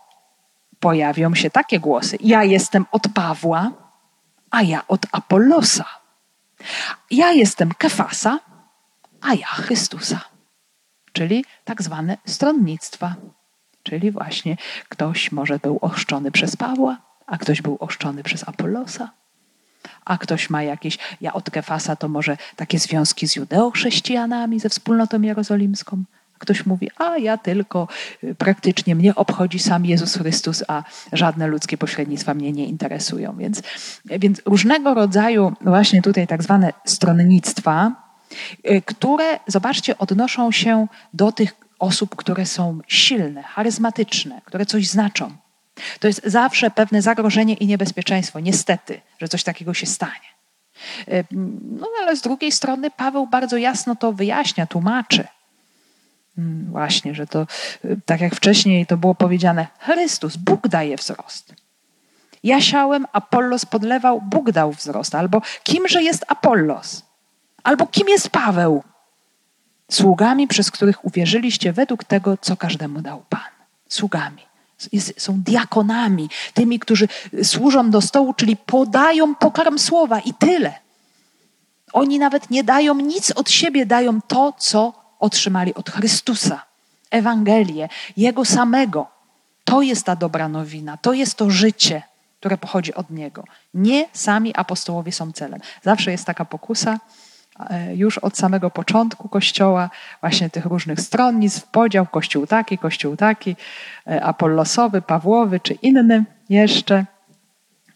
pojawią 0.81 1.35
się 1.35 1.51
takie 1.51 1.81
głosy. 1.81 2.19
Ja 2.21 2.45
jestem 2.45 2.87
od 2.93 3.09
Pawła, 3.15 3.84
a 4.55 4.63
ja 4.63 4.87
od 4.89 5.07
Apollosa. 5.13 5.85
Ja 7.11 7.33
jestem 7.33 7.75
Kefasa, 7.79 8.39
a 9.21 9.35
ja 9.35 9.47
Chrystusa. 9.47 10.21
Czyli 11.13 11.45
tak 11.65 11.83
zwane 11.83 12.19
stronnictwa. 12.27 13.15
Czyli 13.83 14.11
właśnie 14.11 14.57
ktoś 14.89 15.33
może 15.33 15.59
był 15.59 15.79
oszczony 15.81 16.31
przez 16.31 16.57
Pawła, 16.57 16.97
a 17.27 17.39
ktoś 17.39 17.63
był 17.63 17.77
oszczony 17.81 18.23
przez 18.23 18.49
Apollosa, 18.49 19.11
a 20.05 20.19
ktoś 20.19 20.51
ma 20.51 20.63
jakieś, 20.63 20.99
ja 21.21 21.33
od 21.33 21.51
Kefasa 21.51 21.97
to 21.97 22.09
może 22.09 22.37
takie 22.57 22.79
związki 22.79 23.29
z 23.29 23.37
judeochrześcijanami, 23.37 24.61
ze 24.61 24.69
wspólnotą 24.69 25.23
jerozolimską, 25.23 26.05
Ktoś 26.39 26.67
mówi, 26.67 26.91
a 26.97 27.19
ja 27.19 27.39
tylko 27.39 27.89
y, 28.25 28.35
praktycznie 28.35 28.95
mnie 28.95 29.15
obchodzi 29.15 29.59
sam 29.59 29.87
Jezus 29.87 30.15
Chrystus, 30.15 30.65
a 30.69 30.83
żadne 31.13 31.47
ludzkie 31.47 31.79
pośrednictwa 31.79 32.35
mnie 32.35 32.53
nie 32.53 32.67
interesują. 32.67 33.37
Więc, 33.37 33.63
więc 34.05 34.43
różnego 34.47 34.95
rodzaju 34.95 35.53
właśnie 35.61 36.03
tutaj 36.03 36.27
tak 36.27 36.43
zwane 36.43 36.73
stronnictwa, 36.85 37.93
y, 38.71 38.83
które, 38.87 39.39
zobaczcie, 39.47 39.99
odnoszą 39.99 40.53
się 40.53 40.87
do 41.15 41.33
tych 41.33 41.55
osób, 41.79 42.17
które 42.17 42.47
są 42.47 42.79
silne, 42.87 43.43
charyzmatyczne, 43.43 44.41
które 44.45 44.67
coś 44.67 44.89
znaczą. 44.89 45.37
To 46.01 46.07
jest 46.07 46.21
zawsze 46.25 46.71
pewne 46.71 47.03
zagrożenie 47.03 47.55
i 47.55 47.67
niebezpieczeństwo, 47.67 48.41
niestety, 48.41 49.01
że 49.21 49.29
coś 49.29 49.45
takiego 49.45 49.75
się 49.75 49.87
stanie. 49.87 50.35
Y, 51.09 51.25
no 51.63 51.87
ale 52.03 52.17
z 52.17 52.21
drugiej 52.21 52.53
strony 52.53 52.91
Paweł 52.91 53.27
bardzo 53.27 53.57
jasno 53.57 53.97
to 53.97 54.13
wyjaśnia, 54.13 54.67
tłumaczy. 54.67 55.25
Mm, 56.39 56.71
właśnie, 56.71 57.15
że 57.15 57.27
to 57.27 57.47
y, 57.85 58.01
tak 58.07 58.21
jak 58.21 58.35
wcześniej 58.35 58.87
to 58.87 58.97
było 58.97 59.15
powiedziane, 59.15 59.67
Chrystus, 59.79 60.37
Bóg 60.37 60.69
daje 60.69 60.97
wzrost. 60.97 61.55
Ja 62.45 62.61
siałem, 62.61 63.07
Apollos 63.13 63.65
podlewał, 63.67 64.21
Bóg 64.21 64.53
dał 64.53 64.73
wzrost. 64.73 65.15
Albo 65.15 65.43
kimże 65.63 66.03
jest 66.03 66.25
Apollos? 66.29 67.03
Albo 67.63 67.87
kim 67.87 68.09
jest 68.09 68.31
Paweł? 68.31 68.83
Sługami, 69.91 70.49
przez 70.49 70.71
których 70.71 71.05
uwierzyliście 71.05 71.73
według 71.73 72.05
tego, 72.05 72.37
co 72.41 72.57
każdemu 72.57 73.03
dał 73.03 73.25
Pan. 73.29 73.41
Sługami. 73.89 74.43
są 75.19 75.41
diakonami, 75.43 76.29
tymi, 76.55 76.79
którzy 76.79 77.09
służą 77.43 77.91
do 77.91 78.01
stołu, 78.01 78.35
czyli 78.35 78.57
podają 78.57 79.35
pokarm 79.35 79.79
słowa 79.79 80.21
i 80.21 80.35
tyle. 80.35 80.75
Oni 81.93 82.19
nawet 82.19 82.51
nie 82.51 82.65
dają 82.65 82.95
nic 82.95 83.31
od 83.31 83.51
siebie, 83.51 83.87
dają 83.87 84.21
to, 84.21 84.53
co 84.59 85.04
otrzymali 85.25 85.75
od 85.75 85.91
Chrystusa. 85.91 86.65
Ewangelię, 87.11 87.89
Jego 88.17 88.45
samego. 88.45 89.07
To 89.65 89.83
jest 89.83 90.07
ta 90.07 90.17
dobra 90.17 90.49
nowina, 90.49 90.97
to 90.97 91.13
jest 91.13 91.35
to 91.35 91.51
życie, 91.51 92.03
które 92.41 92.59
pochodzi 92.59 92.95
od 92.95 93.11
Niego. 93.11 93.45
Nie 93.75 94.09
sami 94.13 94.55
apostołowie 94.57 95.13
są 95.13 95.33
celem. 95.33 95.61
Zawsze 95.83 96.11
jest 96.11 96.25
taka 96.25 96.45
pokusa, 96.45 96.99
e, 97.71 97.97
już 97.97 98.19
od 98.19 98.39
samego 98.39 98.71
początku 98.71 99.29
Kościoła, 99.29 99.91
właśnie 100.21 100.51
tych 100.51 100.65
różnych 100.67 101.01
stronnictw, 101.01 101.67
podział, 101.67 102.07
Kościół 102.07 102.47
taki, 102.47 102.79
Kościół 102.79 103.17
taki, 103.17 103.57
e, 104.07 104.23
apollosowy, 104.25 105.03
Pawłowy 105.03 105.61
czy 105.61 105.75
inny 105.75 106.25
jeszcze, 106.49 107.07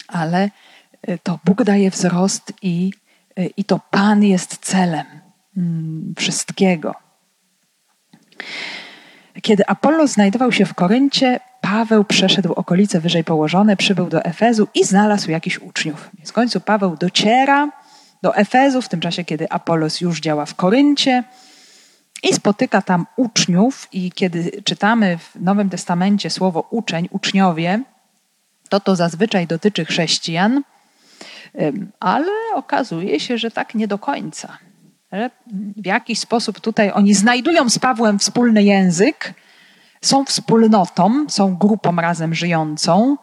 ale 0.08 0.50
e, 1.02 1.18
to 1.18 1.38
Bóg 1.44 1.64
daje 1.64 1.90
wzrost 1.90 2.52
i, 2.62 2.92
i 3.56 3.64
to 3.64 3.80
Pan 3.90 4.24
jest 4.24 4.58
celem 4.58 5.06
mm, 5.56 6.14
wszystkiego. 6.16 7.07
Kiedy 9.42 9.66
Apollo 9.66 10.06
znajdował 10.06 10.52
się 10.52 10.64
w 10.66 10.74
Koryncie, 10.74 11.40
Paweł 11.60 12.04
przeszedł 12.04 12.52
okolice 12.52 13.00
wyżej 13.00 13.24
położone, 13.24 13.76
przybył 13.76 14.06
do 14.06 14.24
Efezu 14.24 14.68
i 14.74 14.84
znalazł 14.84 15.30
jakichś 15.30 15.58
uczniów. 15.58 16.10
W 16.26 16.32
końcu 16.32 16.60
Paweł 16.60 16.96
dociera 16.96 17.70
do 18.22 18.36
Efezu 18.36 18.82
w 18.82 18.88
tym 18.88 19.00
czasie, 19.00 19.24
kiedy 19.24 19.50
Apollos 19.50 20.00
już 20.00 20.20
działa 20.20 20.46
w 20.46 20.54
Koryncie. 20.54 21.24
I 22.22 22.34
spotyka 22.34 22.82
tam 22.82 23.06
uczniów, 23.16 23.88
i 23.92 24.12
kiedy 24.12 24.62
czytamy 24.64 25.18
w 25.18 25.40
Nowym 25.40 25.70
Testamencie 25.70 26.30
słowo 26.30 26.68
uczeń, 26.70 27.08
uczniowie, 27.10 27.80
to 28.68 28.80
to 28.80 28.96
zazwyczaj 28.96 29.46
dotyczy 29.46 29.84
chrześcijan, 29.84 30.62
ale 32.00 32.32
okazuje 32.54 33.20
się, 33.20 33.38
że 33.38 33.50
tak 33.50 33.74
nie 33.74 33.88
do 33.88 33.98
końca. 33.98 34.58
W 35.76 35.86
jakiś 35.86 36.18
sposób 36.18 36.60
tutaj 36.60 36.92
oni 36.92 37.14
znajdują 37.14 37.68
z 37.68 37.78
Pawłem 37.78 38.18
wspólny 38.18 38.62
język, 38.62 39.34
są 40.02 40.24
wspólnotą, 40.24 41.26
są 41.28 41.56
grupą 41.56 41.96
razem 41.96 42.34
żyjącą, 42.34 43.16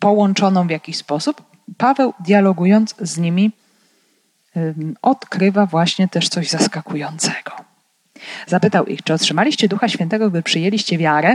połączoną 0.00 0.66
w 0.66 0.70
jakiś 0.70 0.96
sposób. 0.96 1.42
Paweł, 1.78 2.14
dialogując 2.20 2.94
z 3.00 3.18
nimi, 3.18 3.50
odkrywa 5.02 5.66
właśnie 5.66 6.08
też 6.08 6.28
coś 6.28 6.50
zaskakującego. 6.50 7.52
Zapytał 8.46 8.86
ich, 8.86 9.02
czy 9.02 9.14
otrzymaliście 9.14 9.68
Ducha 9.68 9.88
Świętego, 9.88 10.30
gdy 10.30 10.42
przyjęliście 10.42 10.98
wiarę? 10.98 11.34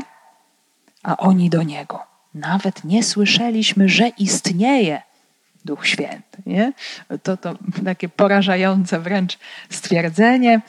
A 1.03 1.17
oni 1.17 1.49
do 1.49 1.63
niego. 1.63 2.03
Nawet 2.33 2.83
nie 2.83 3.03
słyszeliśmy, 3.03 3.89
że 3.89 4.07
istnieje 4.07 5.01
Duch 5.65 5.87
Święty. 5.87 6.37
Nie? 6.45 6.73
To, 7.23 7.37
to 7.37 7.55
takie 7.85 8.09
porażające 8.09 8.99
wręcz 8.99 9.39
stwierdzenie. 9.69 10.61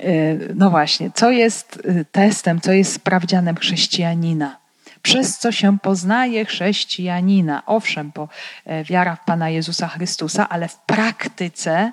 Y, 0.00 0.52
no 0.54 0.70
właśnie, 0.70 1.10
co 1.14 1.30
jest 1.30 1.76
y, 1.76 2.04
testem, 2.12 2.60
co 2.60 2.72
jest 2.72 2.92
sprawdzianem 2.92 3.56
chrześcijanina? 3.56 4.56
Przez 5.02 5.38
co 5.38 5.52
się 5.52 5.78
poznaje 5.78 6.44
chrześcijanina? 6.44 7.62
Owszem, 7.66 8.12
po 8.12 8.28
e, 8.64 8.84
wiara 8.84 9.16
w 9.16 9.24
Pana 9.24 9.50
Jezusa 9.50 9.88
Chrystusa, 9.88 10.48
ale 10.48 10.68
w 10.68 10.78
praktyce 10.78 11.92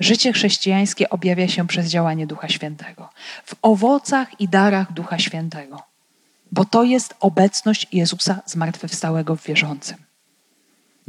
życie 0.00 0.32
chrześcijańskie 0.32 1.10
objawia 1.10 1.48
się 1.48 1.66
przez 1.66 1.86
działanie 1.86 2.26
Ducha 2.26 2.48
Świętego. 2.48 3.08
W 3.44 3.54
owocach 3.62 4.40
i 4.40 4.48
darach 4.48 4.92
Ducha 4.92 5.18
Świętego. 5.18 5.82
Bo 6.52 6.64
to 6.64 6.84
jest 6.84 7.14
obecność 7.20 7.86
Jezusa 7.92 8.40
zmartwychwstałego 8.46 9.36
w 9.36 9.42
wierzącym. 9.42 9.96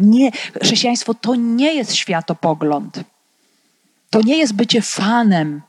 Nie, 0.02 0.32
chrześcijaństwo 0.64 1.14
to 1.14 1.36
nie 1.36 1.74
jest 1.74 1.96
światopogląd. 1.96 3.04
To 4.10 4.22
nie 4.22 4.38
jest 4.38 4.54
bycie 4.54 4.82
fanem 4.82 5.62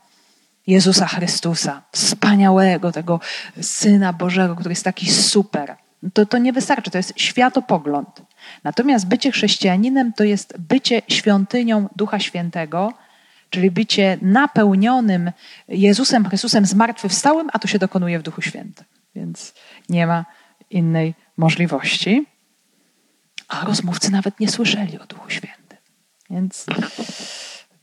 Jezusa 0.67 1.07
Chrystusa, 1.07 1.81
wspaniałego, 1.91 2.91
tego 2.91 3.19
Syna 3.61 4.13
Bożego, 4.13 4.55
który 4.55 4.71
jest 4.71 4.83
taki 4.83 5.11
super. 5.11 5.75
To, 6.13 6.25
to 6.25 6.37
nie 6.37 6.53
wystarczy, 6.53 6.91
to 6.91 6.97
jest 6.97 7.13
światopogląd. 7.15 8.21
Natomiast 8.63 9.07
bycie 9.07 9.31
chrześcijaninem 9.31 10.13
to 10.13 10.23
jest 10.23 10.53
bycie 10.59 11.01
świątynią 11.07 11.89
Ducha 11.95 12.19
Świętego, 12.19 12.93
czyli 13.49 13.71
bycie 13.71 14.17
napełnionym 14.21 15.31
Jezusem 15.67 16.25
Chrystusem 16.29 16.65
zmartwychwstałym, 16.65 17.49
a 17.53 17.59
to 17.59 17.67
się 17.67 17.79
dokonuje 17.79 18.19
w 18.19 18.23
Duchu 18.23 18.41
Świętym. 18.41 18.85
Więc 19.15 19.53
nie 19.89 20.07
ma 20.07 20.25
innej 20.69 21.13
możliwości. 21.37 22.25
A 23.47 23.65
rozmówcy 23.65 24.11
nawet 24.11 24.39
nie 24.39 24.49
słyszeli 24.49 24.99
o 24.99 25.05
Duchu 25.05 25.29
Świętym. 25.29 25.77
Więc 26.29 26.65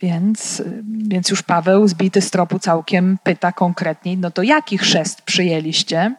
więc, 0.00 0.62
więc 1.08 1.30
już 1.30 1.42
Paweł, 1.42 1.88
zbity 1.88 2.20
z 2.20 2.30
tropu 2.30 2.58
całkiem, 2.58 3.18
pyta 3.22 3.52
konkretniej, 3.52 4.18
no 4.18 4.30
to 4.30 4.42
jaki 4.42 4.78
chrzest 4.78 5.22
przyjęliście? 5.22 6.14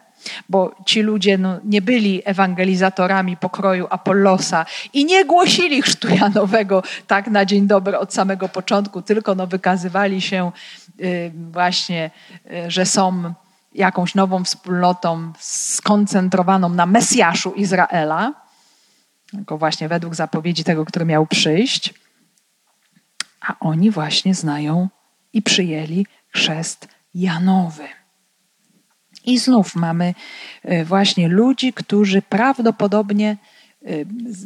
Bo 0.48 0.74
ci 0.86 1.02
ludzie 1.02 1.38
no, 1.38 1.60
nie 1.64 1.82
byli 1.82 2.22
ewangelizatorami 2.24 3.36
pokroju 3.36 3.86
Apollosa 3.90 4.66
i 4.92 5.04
nie 5.04 5.24
głosili 5.24 5.82
chrztu 5.82 6.08
Janowego 6.14 6.82
tak 7.06 7.26
na 7.26 7.44
dzień 7.44 7.66
dobry 7.66 7.98
od 7.98 8.14
samego 8.14 8.48
początku, 8.48 9.02
tylko 9.02 9.34
no, 9.34 9.46
wykazywali 9.46 10.20
się 10.20 10.52
y, 11.00 11.32
właśnie, 11.52 12.10
y, 12.46 12.70
że 12.70 12.86
są 12.86 13.34
jakąś 13.74 14.14
nową 14.14 14.44
wspólnotą 14.44 15.32
skoncentrowaną 15.38 16.68
na 16.68 16.86
Mesjaszu 16.86 17.52
Izraela, 17.52 18.41
tylko 19.36 19.58
właśnie 19.58 19.88
według 19.88 20.14
zapowiedzi 20.14 20.64
tego, 20.64 20.84
który 20.84 21.04
miał 21.04 21.26
przyjść 21.26 21.94
a 23.42 23.56
oni 23.60 23.90
właśnie 23.90 24.34
znają 24.34 24.88
i 25.32 25.42
przyjęli 25.42 26.06
chrzest 26.28 26.88
Janowy. 27.14 27.88
I 29.24 29.38
znów 29.38 29.74
mamy 29.74 30.14
e, 30.62 30.84
właśnie 30.84 31.28
ludzi, 31.28 31.72
którzy 31.72 32.22
prawdopodobnie 32.22 33.30
e, 33.30 33.88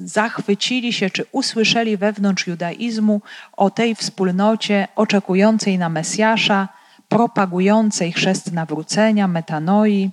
zachwycili 0.04 0.92
się 0.92 1.10
czy 1.10 1.24
usłyszeli 1.32 1.96
wewnątrz 1.96 2.46
judaizmu 2.46 3.22
o 3.52 3.70
tej 3.70 3.94
wspólnocie 3.94 4.88
oczekującej 4.96 5.78
na 5.78 5.88
Mesjasza, 5.88 6.68
propagującej 7.08 8.12
chrzest 8.12 8.52
nawrócenia, 8.52 9.28
metanoi. 9.28 10.10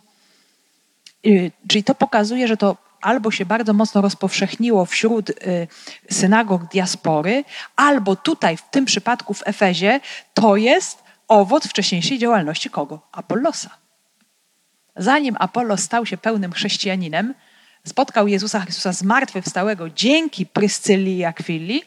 E, 1.25 1.29
czyli 1.67 1.83
to 1.83 1.95
pokazuje, 1.95 2.47
że 2.47 2.57
to 2.57 2.77
albo 3.03 3.31
się 3.31 3.45
bardzo 3.45 3.73
mocno 3.73 4.01
rozpowszechniło 4.01 4.85
wśród 4.85 5.29
y, 5.29 5.67
synagog 6.11 6.71
diaspory, 6.71 7.43
albo 7.75 8.15
tutaj, 8.15 8.57
w 8.57 8.69
tym 8.71 8.85
przypadku 8.85 9.33
w 9.33 9.47
Efezie, 9.47 9.99
to 10.33 10.55
jest 10.55 11.03
owoc 11.27 11.67
wcześniejszej 11.67 12.19
działalności 12.19 12.69
kogo? 12.69 13.01
Apollosa. 13.11 13.69
Zanim 14.95 15.35
Apollos 15.39 15.83
stał 15.83 16.05
się 16.05 16.17
pełnym 16.17 16.51
chrześcijaninem, 16.51 17.33
spotkał 17.87 18.27
Jezusa 18.27 18.59
Chrystusa 18.59 18.93
zmartwychwstałego 18.93 19.89
dzięki 19.89 20.45
Pryscylli 20.45 21.17
i 21.17 21.25
Akwili, 21.25 21.83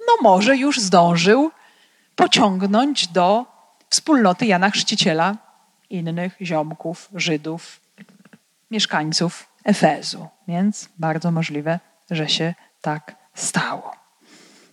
no 0.00 0.14
może 0.22 0.56
już 0.56 0.80
zdążył 0.80 1.50
pociągnąć 2.16 3.08
do 3.08 3.46
wspólnoty 3.90 4.46
Jana 4.46 4.70
Chrzciciela 4.70 5.36
innych 5.90 6.36
ziomków, 6.40 7.08
Żydów, 7.14 7.80
mieszkańców 8.70 9.53
Efezu. 9.64 10.28
Więc 10.48 10.88
bardzo 10.98 11.30
możliwe, 11.30 11.80
że 12.10 12.28
się 12.28 12.54
tak 12.80 13.16
stało. 13.34 13.92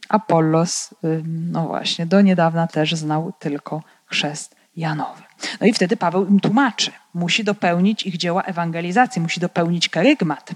Apollos, 0.09 0.89
no 1.25 1.67
właśnie, 1.67 2.05
do 2.05 2.21
niedawna 2.21 2.67
też 2.67 2.95
znał 2.95 3.33
tylko 3.39 3.83
chrzest 4.05 4.55
Janowy. 4.75 5.21
No 5.61 5.67
i 5.67 5.73
wtedy 5.73 5.97
Paweł 5.97 6.27
im 6.27 6.39
tłumaczy. 6.39 6.91
Musi 7.13 7.43
dopełnić 7.43 8.03
ich 8.03 8.17
dzieła 8.17 8.43
ewangelizacji, 8.43 9.21
musi 9.21 9.39
dopełnić 9.39 9.89
karygmat. 9.89 10.51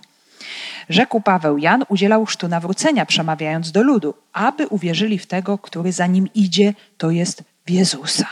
Rzekł 0.90 1.22
Paweł, 1.22 1.58
Jan 1.58 1.86
udzielał 1.90 2.26
chrztu 2.26 2.48
nawrócenia, 2.48 3.06
przemawiając 3.06 3.72
do 3.72 3.84
ludu, 3.84 4.14
aby 4.34 4.68
uwierzyli 4.68 5.20
w 5.20 5.26
tego, 5.26 5.58
który 5.58 5.92
za 5.92 6.08
nim 6.08 6.28
idzie, 6.34 6.74
to 6.98 7.12
jest 7.12 7.44
w 7.66 7.70
Jezusa. 7.70 8.28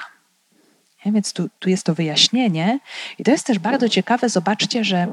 Więc 1.12 1.34
tu, 1.34 1.50
tu 1.60 1.70
jest 1.70 1.84
to 1.84 1.96
wyjaśnienie. 1.96 2.80
I 3.20 3.24
to 3.24 3.32
jest 3.32 3.46
też 3.46 3.60
bardzo 3.60 3.90
ciekawe. 3.90 4.30
Zobaczcie, 4.30 4.84
że 4.84 5.08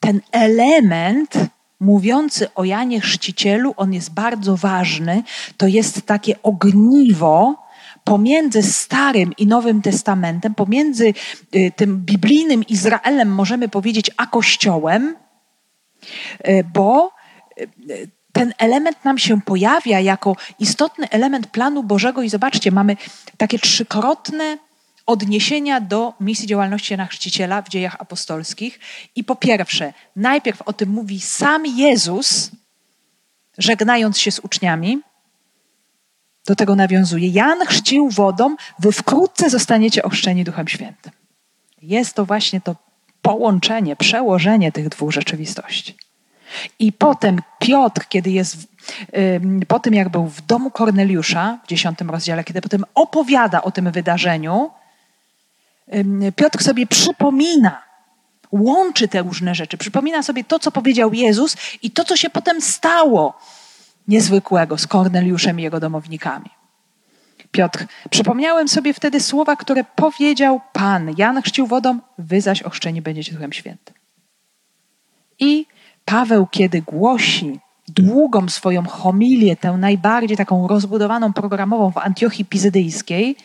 ten 0.00 0.20
element 0.32 1.34
mówiący 1.80 2.54
o 2.54 2.64
Janie 2.64 3.00
Chrzcicielu, 3.00 3.74
on 3.76 3.92
jest 3.92 4.10
bardzo 4.14 4.56
ważny. 4.56 5.22
To 5.56 5.66
jest 5.66 6.02
takie 6.06 6.42
ogniwo 6.42 7.64
pomiędzy 8.04 8.62
Starym 8.62 9.32
i 9.38 9.46
Nowym 9.46 9.82
Testamentem, 9.82 10.54
pomiędzy 10.54 11.14
y, 11.54 11.72
tym 11.76 11.98
biblijnym 12.04 12.64
Izraelem, 12.64 13.34
możemy 13.34 13.68
powiedzieć, 13.68 14.10
a 14.16 14.26
Kościołem, 14.26 15.16
y, 16.48 16.64
bo 16.74 17.10
y, 17.60 17.68
ten 18.32 18.54
element 18.58 19.04
nam 19.04 19.18
się 19.18 19.40
pojawia 19.40 20.00
jako 20.00 20.36
istotny 20.58 21.10
element 21.10 21.46
planu 21.46 21.82
Bożego 21.82 22.22
i 22.22 22.28
zobaczcie, 22.28 22.70
mamy 22.70 22.96
takie 23.36 23.58
trzykrotne 23.58 24.58
odniesienia 25.06 25.80
do 25.80 26.14
misji 26.20 26.46
działalności 26.46 26.92
Jana 26.92 27.06
Chrzciciela 27.06 27.62
w 27.62 27.68
dziejach 27.68 27.96
apostolskich. 27.98 28.80
I 29.16 29.24
po 29.24 29.36
pierwsze, 29.36 29.92
najpierw 30.16 30.62
o 30.62 30.72
tym 30.72 30.88
mówi 30.88 31.20
sam 31.20 31.66
Jezus, 31.66 32.50
żegnając 33.58 34.18
się 34.18 34.32
z 34.32 34.38
uczniami. 34.38 35.00
Do 36.46 36.56
tego 36.56 36.76
nawiązuje. 36.76 37.28
Jan 37.28 37.66
chrzcił 37.66 38.10
wodą, 38.10 38.56
wy 38.78 38.92
wkrótce 38.92 39.50
zostaniecie 39.50 40.02
ochrzczeni 40.02 40.44
Duchem 40.44 40.68
Świętym. 40.68 41.12
Jest 41.82 42.14
to 42.14 42.24
właśnie 42.24 42.60
to 42.60 42.76
połączenie, 43.22 43.96
przełożenie 43.96 44.72
tych 44.72 44.88
dwóch 44.88 45.12
rzeczywistości. 45.12 45.96
I 46.78 46.92
potem 46.92 47.40
Piotr, 47.58 48.08
kiedy 48.08 48.30
jest, 48.30 48.56
po 49.68 49.80
tym 49.80 49.94
jak 49.94 50.08
był 50.08 50.26
w 50.26 50.40
domu 50.40 50.70
Korneliusza 50.70 51.58
w 51.64 51.68
dziesiątym 51.68 52.10
rozdziale, 52.10 52.44
kiedy 52.44 52.60
potem 52.60 52.84
opowiada 52.94 53.62
o 53.62 53.70
tym 53.70 53.92
wydarzeniu, 53.92 54.70
Piotr 56.36 56.62
sobie 56.62 56.86
przypomina, 56.86 57.82
łączy 58.52 59.08
te 59.08 59.22
różne 59.22 59.54
rzeczy, 59.54 59.76
przypomina 59.78 60.22
sobie 60.22 60.44
to, 60.44 60.58
co 60.58 60.70
powiedział 60.70 61.12
Jezus 61.12 61.56
i 61.82 61.90
to, 61.90 62.04
co 62.04 62.16
się 62.16 62.30
potem 62.30 62.60
stało 62.60 63.38
niezwykłego 64.08 64.78
z 64.78 64.86
Korneliuszem 64.86 65.60
i 65.60 65.62
jego 65.62 65.80
domownikami. 65.80 66.50
Piotr, 67.52 67.86
przypomniałem 68.10 68.68
sobie 68.68 68.94
wtedy 68.94 69.20
słowa, 69.20 69.56
które 69.56 69.84
powiedział 69.84 70.60
Pan. 70.72 71.14
Jan 71.18 71.42
chrzcił 71.42 71.66
wodą, 71.66 71.98
wy 72.18 72.40
zaś 72.40 72.62
ochrzczeni 72.62 73.02
będziecie 73.02 73.32
Duchem 73.32 73.52
Świętym. 73.52 73.94
I 75.38 75.66
Paweł, 76.04 76.46
kiedy 76.50 76.82
głosi 76.82 77.60
długą 77.88 78.48
swoją 78.48 78.86
homilię, 78.86 79.56
tę 79.56 79.72
najbardziej 79.72 80.36
taką 80.36 80.68
rozbudowaną 80.68 81.32
programową 81.32 81.90
w 81.90 81.98
Antiochii 81.98 82.44
Pizydyjskiej, 82.44 83.36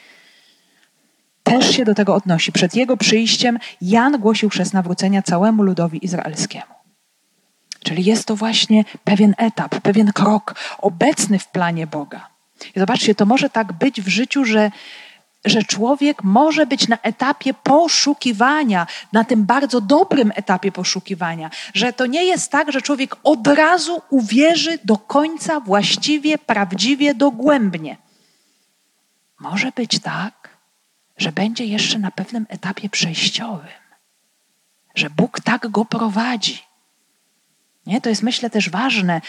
też 1.50 1.76
się 1.76 1.86
do 1.86 1.96
tego 1.96 2.16
odnosi. 2.16 2.52
Przed 2.52 2.76
jego 2.76 2.98
przyjściem 2.98 3.60
Jan 3.82 4.20
głosił 4.20 4.50
chrzest 4.50 4.74
nawrócenia 4.74 5.22
całemu 5.22 5.64
ludowi 5.64 6.06
izraelskiemu. 6.06 6.74
Czyli 7.84 8.06
jest 8.06 8.26
to 8.26 8.36
właśnie 8.36 8.86
pewien 9.04 9.36
etap, 9.38 9.80
pewien 9.82 10.14
krok 10.14 10.56
obecny 10.78 11.40
w 11.40 11.48
planie 11.48 11.88
Boga. 11.88 12.28
I 12.76 12.80
zobaczcie, 12.80 13.16
to 13.16 13.26
może 13.26 13.50
tak 13.50 13.74
być 13.74 14.02
w 14.02 14.08
życiu, 14.08 14.46
że, 14.46 14.72
że 15.46 15.64
człowiek 15.64 16.24
może 16.24 16.66
być 16.66 16.88
na 16.88 16.98
etapie 17.02 17.54
poszukiwania, 17.54 18.88
na 19.14 19.24
tym 19.24 19.46
bardzo 19.46 19.82
dobrym 19.82 20.32
etapie 20.36 20.72
poszukiwania, 20.72 21.50
że 21.74 21.94
to 21.94 22.06
nie 22.06 22.26
jest 22.26 22.52
tak, 22.52 22.72
że 22.72 22.82
człowiek 22.82 23.16
od 23.24 23.48
razu 23.48 24.02
uwierzy 24.10 24.80
do 24.86 24.98
końca, 24.98 25.60
właściwie, 25.60 26.38
prawdziwie, 26.38 27.16
dogłębnie. 27.16 27.98
Może 29.40 29.72
być 29.72 30.00
tak, 30.00 30.39
że 31.20 31.32
będzie 31.32 31.66
jeszcze 31.66 32.00
na 32.00 32.12
pewnym 32.12 32.46
etapie 32.50 32.90
przejściowym, 32.90 33.68
że 34.96 35.10
Bóg 35.10 35.40
tak 35.42 35.68
go 35.68 35.86
prowadzi. 35.86 36.70
Nie? 37.86 38.02
To 38.02 38.10
jest, 38.10 38.24
myślę, 38.24 38.50
też 38.50 38.70
ważne, 38.70 39.22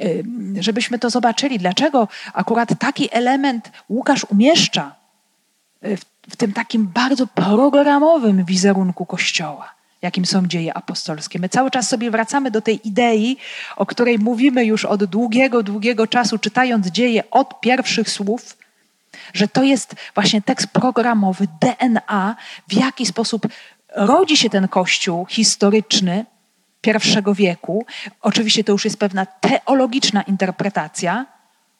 y, 0.00 0.24
żebyśmy 0.60 0.98
to 0.98 1.10
zobaczyli. 1.10 1.58
Dlaczego 1.58 2.08
akurat 2.32 2.78
taki 2.78 3.08
element 3.12 3.70
Łukasz 3.88 4.24
umieszcza 4.24 4.94
y, 5.84 5.96
w, 5.96 6.04
w 6.30 6.36
tym 6.36 6.52
takim 6.52 6.86
bardzo 6.86 7.26
programowym 7.26 8.44
wizerunku 8.44 9.06
Kościoła, 9.06 9.74
jakim 10.02 10.26
są 10.26 10.46
dzieje 10.46 10.74
apostolskie. 10.74 11.38
My 11.38 11.48
cały 11.48 11.70
czas 11.70 11.88
sobie 11.88 12.10
wracamy 12.10 12.50
do 12.50 12.60
tej 12.60 12.88
idei, 12.88 13.36
o 13.76 13.86
której 13.86 14.18
mówimy 14.18 14.64
już 14.64 14.84
od 14.84 15.04
długiego, 15.04 15.62
długiego 15.62 16.06
czasu, 16.06 16.38
czytając 16.38 16.86
dzieje 16.86 17.30
od 17.30 17.60
pierwszych 17.60 18.10
słów, 18.10 18.57
że 19.34 19.48
to 19.48 19.62
jest 19.62 19.94
właśnie 20.14 20.42
tekst 20.42 20.68
programowy, 20.68 21.46
DNA, 21.60 22.36
w 22.68 22.72
jaki 22.72 23.06
sposób 23.06 23.46
rodzi 23.96 24.36
się 24.36 24.50
ten 24.50 24.68
Kościół 24.68 25.26
historyczny 25.26 26.26
pierwszego 26.80 27.34
wieku. 27.34 27.86
Oczywiście 28.22 28.64
to 28.64 28.72
już 28.72 28.84
jest 28.84 28.98
pewna 28.98 29.26
teologiczna 29.26 30.22
interpretacja 30.22 31.26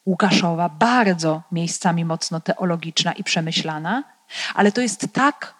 Łukaszowa, 0.05 0.69
bardzo 0.69 1.41
miejscami 1.51 2.05
mocno 2.05 2.39
teologiczna 2.39 3.13
i 3.13 3.23
przemyślana, 3.23 4.03
ale 4.53 4.71
to 4.71 4.81
jest 4.81 5.07
tak 5.13 5.53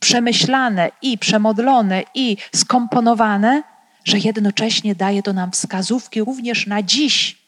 przemyślane 0.00 0.90
i 1.02 1.18
przemodlone 1.18 2.02
i 2.14 2.36
skomponowane, 2.54 3.62
że 4.04 4.18
jednocześnie 4.18 4.94
daje 4.94 5.22
to 5.22 5.32
nam 5.32 5.50
wskazówki 5.50 6.20
również 6.20 6.66
na 6.66 6.82
dziś 6.82 7.45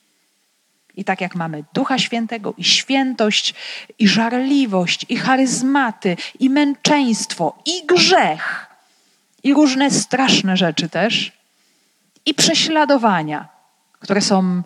i 0.99 1.05
tak 1.05 1.20
jak 1.20 1.34
mamy 1.34 1.64
Ducha 1.74 1.99
Świętego, 1.99 2.55
i 2.57 2.64
świętość, 2.64 3.55
i 3.99 4.09
żarliwość, 4.09 5.07
i 5.09 5.16
charyzmaty, 5.16 6.16
i 6.40 6.51
męczeństwo, 6.51 7.59
i 7.66 7.86
grzech, 7.86 8.66
i 9.42 9.55
różne 9.55 9.90
straszne 9.90 10.57
rzeczy 10.57 10.88
też, 10.88 11.32
i 12.26 12.34
prześladowania, 12.34 13.49
które 14.01 14.20
są 14.20 14.62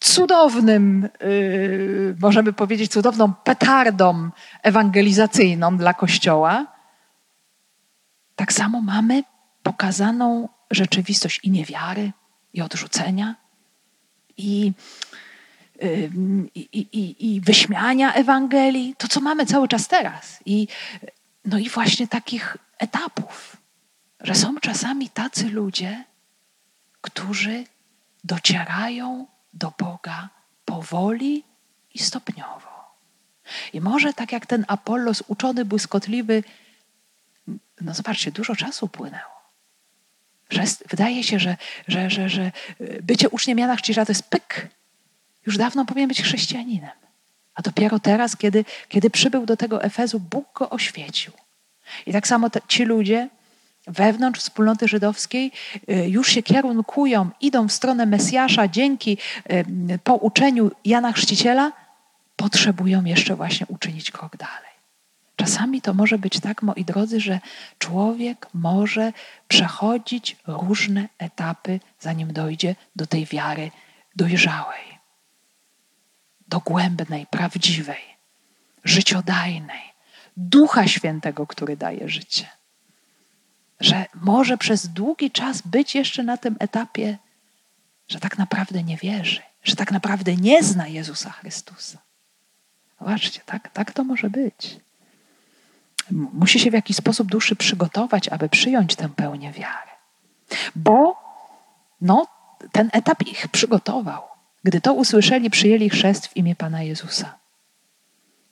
cudownym, 0.00 1.08
yy, 1.20 2.16
możemy 2.20 2.52
powiedzieć, 2.52 2.92
cudowną 2.92 3.34
petardą 3.34 4.30
ewangelizacyjną 4.62 5.76
dla 5.76 5.94
Kościoła, 5.94 6.66
tak 8.36 8.52
samo 8.52 8.80
mamy 8.80 9.22
pokazaną 9.62 10.48
rzeczywistość 10.70 11.40
i 11.42 11.50
niewiary, 11.50 12.12
i 12.52 12.62
odrzucenia, 12.62 13.34
i 14.36 14.72
i, 16.54 16.68
i, 16.92 17.34
i 17.34 17.40
wyśmiania 17.40 18.12
Ewangelii, 18.12 18.94
to 18.98 19.08
co 19.08 19.20
mamy 19.20 19.46
cały 19.46 19.68
czas 19.68 19.88
teraz. 19.88 20.38
I, 20.46 20.68
no 21.44 21.58
i 21.58 21.68
właśnie 21.68 22.08
takich 22.08 22.56
etapów, 22.78 23.56
że 24.20 24.34
są 24.34 24.60
czasami 24.60 25.10
tacy 25.10 25.50
ludzie, 25.50 26.04
którzy 27.00 27.64
docierają 28.24 29.26
do 29.52 29.72
Boga 29.78 30.28
powoli 30.64 31.44
i 31.94 31.98
stopniowo. 31.98 32.74
I 33.72 33.80
może 33.80 34.12
tak 34.12 34.32
jak 34.32 34.46
ten 34.46 34.64
Apollos, 34.68 35.22
uczony, 35.26 35.64
błyskotliwy, 35.64 36.42
no 37.80 37.94
zobaczcie, 37.94 38.32
dużo 38.32 38.56
czasu 38.56 38.88
płynęło. 38.88 39.34
Że 40.50 40.62
wydaje 40.90 41.24
się, 41.24 41.38
że, 41.38 41.56
że, 41.88 42.10
że, 42.10 42.28
że 42.28 42.52
bycie 43.02 43.28
uczniem 43.28 43.58
Jana 43.58 43.76
Chrzciciela 43.76 44.06
to 44.06 44.12
jest 44.12 44.30
pyk, 44.30 44.68
już 45.46 45.56
dawno 45.56 45.84
powinien 45.84 46.08
być 46.08 46.22
chrześcijaninem. 46.22 46.90
A 47.54 47.62
dopiero 47.62 47.98
teraz, 47.98 48.36
kiedy, 48.36 48.64
kiedy 48.88 49.10
przybył 49.10 49.46
do 49.46 49.56
tego 49.56 49.82
Efezu, 49.82 50.20
Bóg 50.20 50.46
go 50.54 50.70
oświecił. 50.70 51.32
I 52.06 52.12
tak 52.12 52.28
samo 52.28 52.50
te, 52.50 52.60
ci 52.68 52.84
ludzie 52.84 53.28
wewnątrz 53.86 54.40
wspólnoty 54.40 54.88
żydowskiej 54.88 55.52
y, 55.90 56.08
już 56.08 56.28
się 56.28 56.42
kierunkują, 56.42 57.30
idą 57.40 57.68
w 57.68 57.72
stronę 57.72 58.06
Mesjasza 58.06 58.68
dzięki 58.68 59.18
y, 59.92 59.98
pouczeniu 60.04 60.70
Jana 60.84 61.12
Chrzciciela, 61.12 61.72
potrzebują 62.36 63.04
jeszcze 63.04 63.36
właśnie 63.36 63.66
uczynić 63.66 64.10
krok 64.10 64.36
dalej. 64.36 64.74
Czasami 65.36 65.82
to 65.82 65.94
może 65.94 66.18
być 66.18 66.40
tak, 66.40 66.62
moi 66.62 66.84
drodzy, 66.84 67.20
że 67.20 67.40
człowiek 67.78 68.48
może 68.54 69.12
przechodzić 69.48 70.36
różne 70.46 71.08
etapy, 71.18 71.80
zanim 72.00 72.32
dojdzie 72.32 72.76
do 72.96 73.06
tej 73.06 73.26
wiary 73.26 73.70
dojrzałej 74.16 74.93
dogłębnej, 76.48 77.26
prawdziwej, 77.26 78.02
życiodajnej, 78.84 79.94
Ducha 80.36 80.88
Świętego, 80.88 81.46
który 81.46 81.76
daje 81.76 82.08
życie. 82.08 82.48
Że 83.80 84.06
może 84.14 84.58
przez 84.58 84.88
długi 84.88 85.30
czas 85.30 85.62
być 85.62 85.94
jeszcze 85.94 86.22
na 86.22 86.36
tym 86.36 86.56
etapie, 86.58 87.18
że 88.08 88.20
tak 88.20 88.38
naprawdę 88.38 88.82
nie 88.82 88.96
wierzy, 88.96 89.42
że 89.64 89.76
tak 89.76 89.92
naprawdę 89.92 90.36
nie 90.36 90.62
zna 90.62 90.88
Jezusa 90.88 91.30
Chrystusa. 91.30 91.98
Zobaczcie, 93.00 93.40
tak, 93.46 93.72
tak 93.72 93.92
to 93.92 94.04
może 94.04 94.30
być. 94.30 94.76
Musi 96.10 96.60
się 96.60 96.70
w 96.70 96.74
jakiś 96.74 96.96
sposób 96.96 97.28
dłuższy 97.28 97.56
przygotować, 97.56 98.28
aby 98.28 98.48
przyjąć 98.48 98.96
tę 98.96 99.08
pełnię 99.08 99.52
wiary. 99.52 99.90
Bo 100.76 101.16
no, 102.00 102.26
ten 102.72 102.90
etap 102.92 103.26
ich 103.26 103.48
przygotował. 103.48 104.22
Gdy 104.64 104.80
to 104.80 104.94
usłyszeli, 104.94 105.50
przyjęli 105.50 105.90
chrzest 105.90 106.26
w 106.26 106.36
imię 106.36 106.56
Pana 106.56 106.82
Jezusa. 106.82 107.38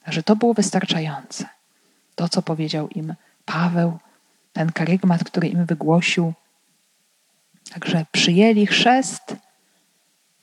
Że 0.07 0.23
to 0.23 0.35
było 0.35 0.53
wystarczające. 0.53 1.45
To, 2.15 2.29
co 2.29 2.41
powiedział 2.41 2.87
im 2.87 3.13
Paweł, 3.45 3.97
ten 4.53 4.71
karygmat, 4.71 5.23
który 5.23 5.47
im 5.47 5.65
wygłosił. 5.65 6.33
Także 7.73 8.05
przyjęli 8.11 8.65
chrzest, 8.65 9.35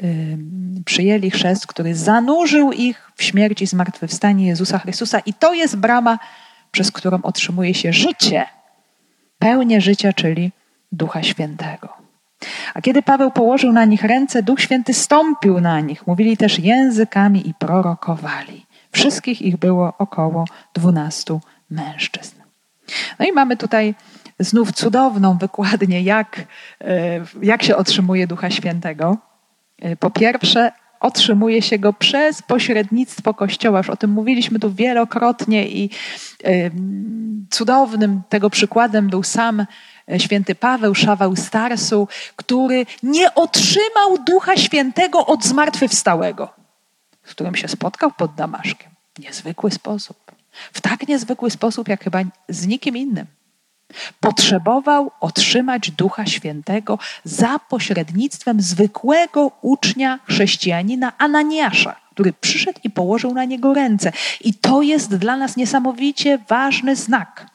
yy, 0.02 0.38
przyjęli 0.84 1.30
chrzest, 1.30 1.66
który 1.66 1.94
zanurzył 1.94 2.72
ich 2.72 3.12
w 3.16 3.22
śmierci 3.22 3.64
i 3.64 3.66
zmartwychwstanie 3.66 4.46
Jezusa 4.46 4.78
Chrystusa. 4.78 5.18
I 5.18 5.34
to 5.34 5.54
jest 5.54 5.76
brama, 5.76 6.18
przez 6.70 6.92
którą 6.92 7.22
otrzymuje 7.22 7.74
się 7.74 7.92
życie, 7.92 8.46
pełnię 9.38 9.80
życia, 9.80 10.12
czyli 10.12 10.52
Ducha 10.92 11.22
Świętego. 11.22 12.09
A 12.74 12.80
kiedy 12.80 13.02
Paweł 13.02 13.30
położył 13.30 13.72
na 13.72 13.84
nich 13.84 14.02
ręce, 14.02 14.42
Duch 14.42 14.60
Święty 14.60 14.94
stąpił 14.94 15.60
na 15.60 15.80
nich. 15.80 16.06
Mówili 16.06 16.36
też 16.36 16.58
językami 16.58 17.48
i 17.48 17.54
prorokowali. 17.54 18.66
Wszystkich 18.92 19.42
ich 19.42 19.56
było 19.56 19.92
około 19.98 20.44
dwunastu 20.74 21.40
mężczyzn. 21.70 22.40
No 23.18 23.26
i 23.26 23.32
mamy 23.32 23.56
tutaj 23.56 23.94
znów 24.38 24.72
cudowną 24.72 25.38
wykładnię, 25.38 26.02
jak, 26.02 26.44
e, 26.80 27.20
jak 27.42 27.62
się 27.62 27.76
otrzymuje 27.76 28.26
Ducha 28.26 28.50
Świętego. 28.50 29.16
E, 29.82 29.96
po 29.96 30.10
pierwsze, 30.10 30.72
otrzymuje 31.00 31.62
się 31.62 31.78
go 31.78 31.92
przez 31.92 32.42
pośrednictwo 32.42 33.34
Kościoła. 33.34 33.78
Już 33.78 33.90
o 33.90 33.96
tym 33.96 34.10
mówiliśmy 34.10 34.58
tu 34.58 34.74
wielokrotnie 34.74 35.68
i 35.68 35.90
e, 36.44 36.70
cudownym 37.50 38.22
tego 38.28 38.50
przykładem 38.50 39.08
był 39.08 39.22
sam 39.22 39.66
święty 40.18 40.54
Paweł, 40.54 40.94
Szawał 40.94 41.36
Starsu, 41.36 42.08
który 42.36 42.86
nie 43.02 43.34
otrzymał 43.34 44.18
Ducha 44.26 44.56
Świętego 44.56 45.26
od 45.26 45.44
zmartwychwstałego, 45.44 46.48
z 47.24 47.30
którym 47.30 47.56
się 47.56 47.68
spotkał 47.68 48.10
pod 48.10 48.34
Damaszkiem. 48.34 48.90
Niezwykły 49.18 49.70
sposób. 49.70 50.16
W 50.72 50.80
tak 50.80 51.08
niezwykły 51.08 51.50
sposób, 51.50 51.88
jak 51.88 52.04
chyba 52.04 52.18
z 52.48 52.66
nikim 52.66 52.96
innym. 52.96 53.26
Potrzebował 54.20 55.10
otrzymać 55.20 55.90
Ducha 55.90 56.26
Świętego 56.26 56.98
za 57.24 57.58
pośrednictwem 57.58 58.60
zwykłego 58.60 59.50
ucznia 59.62 60.18
chrześcijanina 60.28 61.12
Ananiasza, 61.18 61.96
który 62.12 62.32
przyszedł 62.32 62.80
i 62.84 62.90
położył 62.90 63.34
na 63.34 63.44
niego 63.44 63.74
ręce. 63.74 64.12
I 64.40 64.54
to 64.54 64.82
jest 64.82 65.16
dla 65.16 65.36
nas 65.36 65.56
niesamowicie 65.56 66.38
ważny 66.48 66.96
znak 66.96 67.46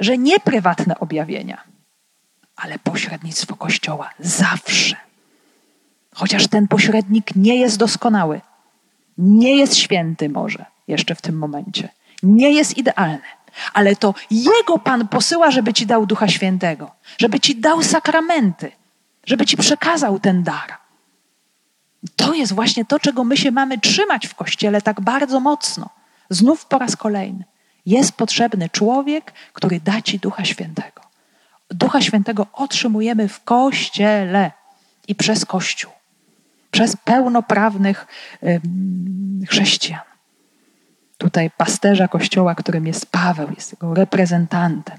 że 0.00 0.18
nie 0.18 0.40
prywatne 0.40 0.98
objawienia, 0.98 1.64
ale 2.56 2.78
pośrednictwo 2.78 3.56
Kościoła 3.56 4.10
zawsze. 4.18 4.96
Chociaż 6.14 6.48
ten 6.48 6.68
pośrednik 6.68 7.36
nie 7.36 7.56
jest 7.56 7.78
doskonały, 7.78 8.40
nie 9.18 9.56
jest 9.56 9.76
święty 9.76 10.28
może 10.28 10.64
jeszcze 10.88 11.14
w 11.14 11.22
tym 11.22 11.38
momencie, 11.38 11.88
Nie 12.22 12.50
jest 12.50 12.78
idealny, 12.78 13.22
ale 13.72 13.96
to 13.96 14.14
Jego 14.30 14.78
Pan 14.78 15.08
posyła, 15.08 15.50
żeby 15.50 15.72
Ci 15.72 15.86
dał 15.86 16.06
Ducha 16.06 16.28
Świętego, 16.28 16.90
żeby 17.18 17.40
Ci 17.40 17.56
dał 17.56 17.82
sakramenty, 17.82 18.72
żeby 19.26 19.46
Ci 19.46 19.56
przekazał 19.56 20.20
ten 20.20 20.42
dar. 20.42 20.76
To 22.16 22.34
jest 22.34 22.52
właśnie 22.52 22.84
to, 22.84 23.00
czego 23.00 23.24
my 23.24 23.36
się 23.36 23.50
mamy 23.50 23.78
trzymać 23.78 24.26
w 24.26 24.34
Kościele 24.34 24.82
tak 24.82 25.00
bardzo 25.00 25.40
mocno. 25.40 25.90
Znów 26.30 26.66
po 26.66 26.78
raz 26.78 26.96
kolejny. 26.96 27.44
Jest 27.86 28.12
potrzebny 28.12 28.68
człowiek, 28.68 29.32
który 29.52 29.80
da 29.80 30.02
Ci 30.02 30.18
Ducha 30.18 30.44
Świętego. 30.44 31.02
Ducha 31.70 32.00
Świętego 32.00 32.46
otrzymujemy 32.52 33.28
w 33.28 33.44
Kościele 33.44 34.52
i 35.08 35.14
przez 35.14 35.44
Kościół, 35.44 35.92
przez 36.70 36.96
pełnoprawnych 36.96 38.06
chrześcijan. 39.48 40.00
Tutaj 41.18 41.50
pasterza 41.50 42.08
Kościoła, 42.08 42.54
którym 42.54 42.86
jest 42.86 43.06
Paweł, 43.06 43.48
jest 43.56 43.72
jego 43.72 43.94
reprezentantem. 43.94 44.98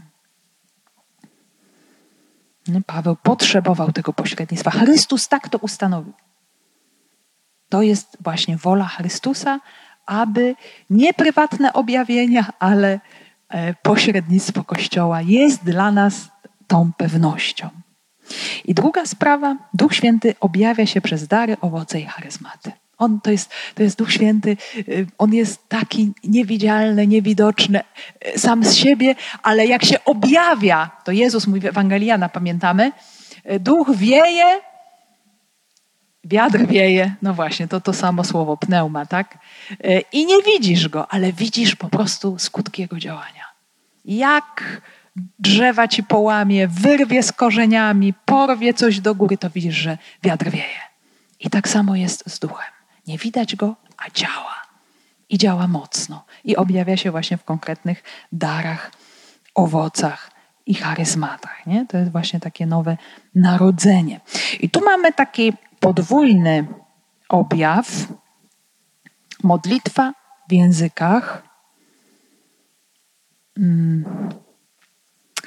Paweł 2.85 3.15
potrzebował 3.15 3.91
tego 3.91 4.13
pośrednictwa. 4.13 4.71
Chrystus 4.71 5.27
tak 5.27 5.49
to 5.49 5.57
ustanowił. 5.57 6.13
To 7.69 7.81
jest 7.81 8.17
właśnie 8.19 8.57
wola 8.57 8.85
Chrystusa, 8.87 9.59
aby 10.05 10.55
nie 10.89 11.13
prywatne 11.13 11.73
objawienia, 11.73 12.45
ale 12.59 12.99
e, 13.49 13.73
pośrednictwo 13.73 14.63
Kościoła 14.63 15.21
jest 15.21 15.63
dla 15.63 15.91
nas 15.91 16.27
tą 16.67 16.91
pewnością. 16.97 17.69
I 18.65 18.73
druga 18.73 19.05
sprawa, 19.05 19.57
Duch 19.73 19.95
Święty 19.95 20.35
objawia 20.39 20.85
się 20.85 21.01
przez 21.01 21.27
dary, 21.27 21.57
owoce 21.61 21.99
i 21.99 22.05
charyzmaty. 22.05 22.71
On 22.97 23.21
to 23.21 23.31
jest, 23.31 23.51
to 23.75 23.83
jest 23.83 23.97
Duch 23.97 24.11
Święty, 24.11 24.57
y, 24.77 25.07
on 25.17 25.33
jest 25.33 25.69
taki 25.69 26.13
niewidzialny, 26.23 27.07
niewidoczny 27.07 27.81
y, 28.35 28.39
sam 28.39 28.63
z 28.63 28.73
siebie, 28.73 29.15
ale 29.43 29.65
jak 29.65 29.85
się 29.85 30.05
objawia, 30.05 30.91
to 31.03 31.11
Jezus 31.11 31.47
mówi 31.47 31.61
w 31.61 32.29
pamiętamy, 32.33 32.91
y, 33.51 33.59
Duch 33.59 33.95
wieje, 33.95 34.45
wiatr 36.25 36.67
wieje, 36.67 37.15
no 37.21 37.33
właśnie, 37.33 37.67
to 37.67 37.81
to 37.81 37.93
samo 37.93 38.23
słowo 38.23 38.57
pneuma, 38.57 39.05
tak? 39.05 39.37
I 40.11 40.25
nie 40.25 40.41
widzisz 40.41 40.89
go, 40.89 41.11
ale 41.11 41.33
widzisz 41.33 41.75
po 41.75 41.89
prostu 41.89 42.39
skutki 42.39 42.81
jego 42.81 42.99
działania. 42.99 43.45
Jak 44.05 44.81
drzewa 45.39 45.87
ci 45.87 46.03
połamie, 46.03 46.67
wyrwie 46.67 47.23
z 47.23 47.31
korzeniami, 47.31 48.13
porwie 48.25 48.73
coś 48.73 48.99
do 48.99 49.15
góry, 49.15 49.37
to 49.37 49.49
widzisz, 49.49 49.75
że 49.75 49.97
wiatr 50.23 50.49
wieje. 50.49 50.79
I 51.39 51.49
tak 51.49 51.69
samo 51.69 51.95
jest 51.95 52.23
z 52.27 52.39
duchem. 52.39 52.71
Nie 53.07 53.17
widać 53.17 53.55
go, 53.55 53.75
a 53.97 54.09
działa. 54.09 54.61
I 55.29 55.37
działa 55.37 55.67
mocno. 55.67 56.25
I 56.43 56.55
objawia 56.55 56.97
się 56.97 57.11
właśnie 57.11 57.37
w 57.37 57.43
konkretnych 57.43 58.03
darach, 58.31 58.91
owocach 59.55 60.31
i 60.65 60.73
charyzmatach. 60.73 61.67
Nie? 61.67 61.85
To 61.85 61.97
jest 61.97 62.11
właśnie 62.11 62.39
takie 62.39 62.65
nowe 62.65 62.97
narodzenie. 63.35 64.19
I 64.59 64.69
tu 64.69 64.85
mamy 64.85 65.13
taki 65.13 65.53
podwójny 65.85 66.67
objaw. 67.29 67.87
Modlitwa 69.43 70.13
w 70.49 70.53
językach. 70.53 71.43
Hmm 73.57 74.29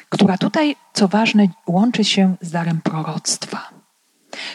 która 0.09 0.39
tutaj, 0.39 0.77
co 0.93 1.09
ważne, 1.09 1.47
łączy 1.67 2.05
się 2.05 2.37
z 2.41 2.51
darem 2.51 2.81
proroctwa. 2.81 3.71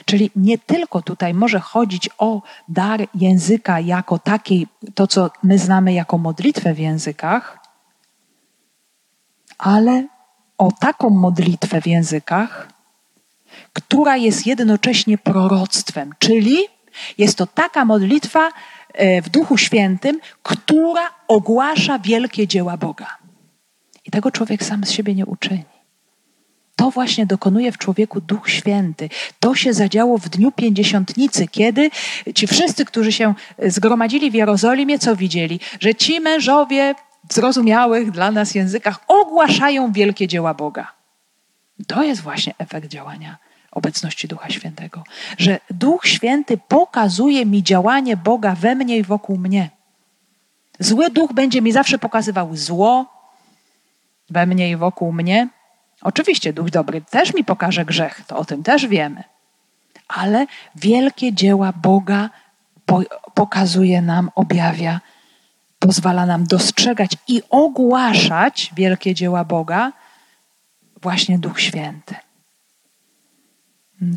Czyli 0.06 0.32
nie 0.36 0.58
tylko 0.58 1.02
tutaj 1.02 1.34
może 1.34 1.60
chodzić 1.60 2.10
o 2.18 2.42
dar 2.70 3.08
języka 3.16 3.80
jako 3.80 4.20
takiej, 4.20 4.68
to 4.96 5.08
co 5.08 5.30
my 5.44 5.60
znamy 5.60 5.94
jako 5.94 6.18
modlitwę 6.18 6.74
w 6.74 6.80
językach, 6.80 7.60
ale 9.58 10.08
o 10.58 10.72
taką 10.72 11.10
modlitwę 11.10 11.82
w 11.82 11.88
językach, 11.88 12.73
która 13.74 14.18
jest 14.18 14.48
jednocześnie 14.48 15.18
proroctwem, 15.18 16.14
czyli 16.20 16.58
jest 17.18 17.38
to 17.38 17.48
taka 17.48 17.86
modlitwa 17.86 18.50
e, 18.94 19.22
w 19.22 19.30
Duchu 19.30 19.58
Świętym, 19.58 20.20
która 20.44 21.10
ogłasza 21.28 22.00
wielkie 22.00 22.48
dzieła 22.48 22.78
Boga. 22.78 23.18
I 24.06 24.12
tego 24.12 24.32
człowiek 24.32 24.64
sam 24.64 24.86
z 24.86 24.92
siebie 24.92 25.16
nie 25.16 25.26
uczyni. 25.26 25.64
To 26.76 26.92
właśnie 26.92 27.26
dokonuje 27.26 27.72
w 27.72 27.78
człowieku 27.78 28.22
Duch 28.22 28.50
Święty. 28.50 29.10
To 29.40 29.56
się 29.56 29.74
zadziało 29.74 30.18
w 30.18 30.30
dniu 30.30 30.52
pięćdziesiątnicy, 30.52 31.48
kiedy 31.48 31.90
ci 32.36 32.48
wszyscy, 32.48 32.86
którzy 32.86 33.12
się 33.12 33.34
zgromadzili 33.60 34.32
w 34.32 34.34
Jerozolimie, 34.34 35.00
co 35.00 35.16
widzieli? 35.16 35.60
Że 35.80 35.96
ci 35.96 36.20
mężowie 36.20 36.96
w 37.30 37.34
zrozumiałych 37.34 38.12
dla 38.12 38.32
nas 38.32 38.56
językach 38.56 39.00
ogłaszają 39.08 39.92
wielkie 39.92 40.28
dzieła 40.28 40.54
Boga. 40.54 40.94
To 41.88 42.04
jest 42.04 42.22
właśnie 42.22 42.54
efekt 42.58 42.88
działania 42.88 43.38
obecności 43.76 44.28
Ducha 44.28 44.50
Świętego. 44.50 45.04
Że 45.38 45.60
Duch 45.70 46.08
Święty 46.08 46.58
pokazuje 46.58 47.46
mi 47.46 47.64
działanie 47.64 48.18
Boga 48.18 48.56
we 48.56 48.76
mnie 48.76 48.98
i 48.98 49.04
wokół 49.04 49.38
mnie. 49.38 49.70
Zły 50.80 51.10
duch 51.10 51.34
będzie 51.34 51.62
mi 51.62 51.72
zawsze 51.72 52.00
pokazywał 52.00 52.56
zło 52.56 53.06
we 54.30 54.46
mnie 54.46 54.70
i 54.70 54.76
wokół 54.76 55.14
mnie, 55.14 55.48
Oczywiście 56.04 56.54
Duch 56.54 56.70
Dobry 56.70 57.02
też 57.02 57.34
mi 57.34 57.44
pokaże 57.44 57.86
grzech, 57.86 58.22
to 58.28 58.38
o 58.38 58.46
tym 58.46 58.64
też 58.64 58.88
wiemy. 58.88 59.24
Ale 60.08 60.46
wielkie 60.76 61.34
dzieła 61.34 61.74
Boga 61.74 62.30
po, 62.86 63.02
pokazuje 63.34 64.02
nam, 64.02 64.32
objawia, 64.36 65.02
pozwala 65.80 66.26
nam 66.26 66.44
dostrzegać 66.44 67.18
i 67.28 67.42
ogłaszać 67.50 68.72
wielkie 68.76 69.14
dzieła 69.14 69.46
Boga 69.46 69.92
właśnie 71.02 71.40
Duch 71.40 71.62
Święty. 71.62 72.16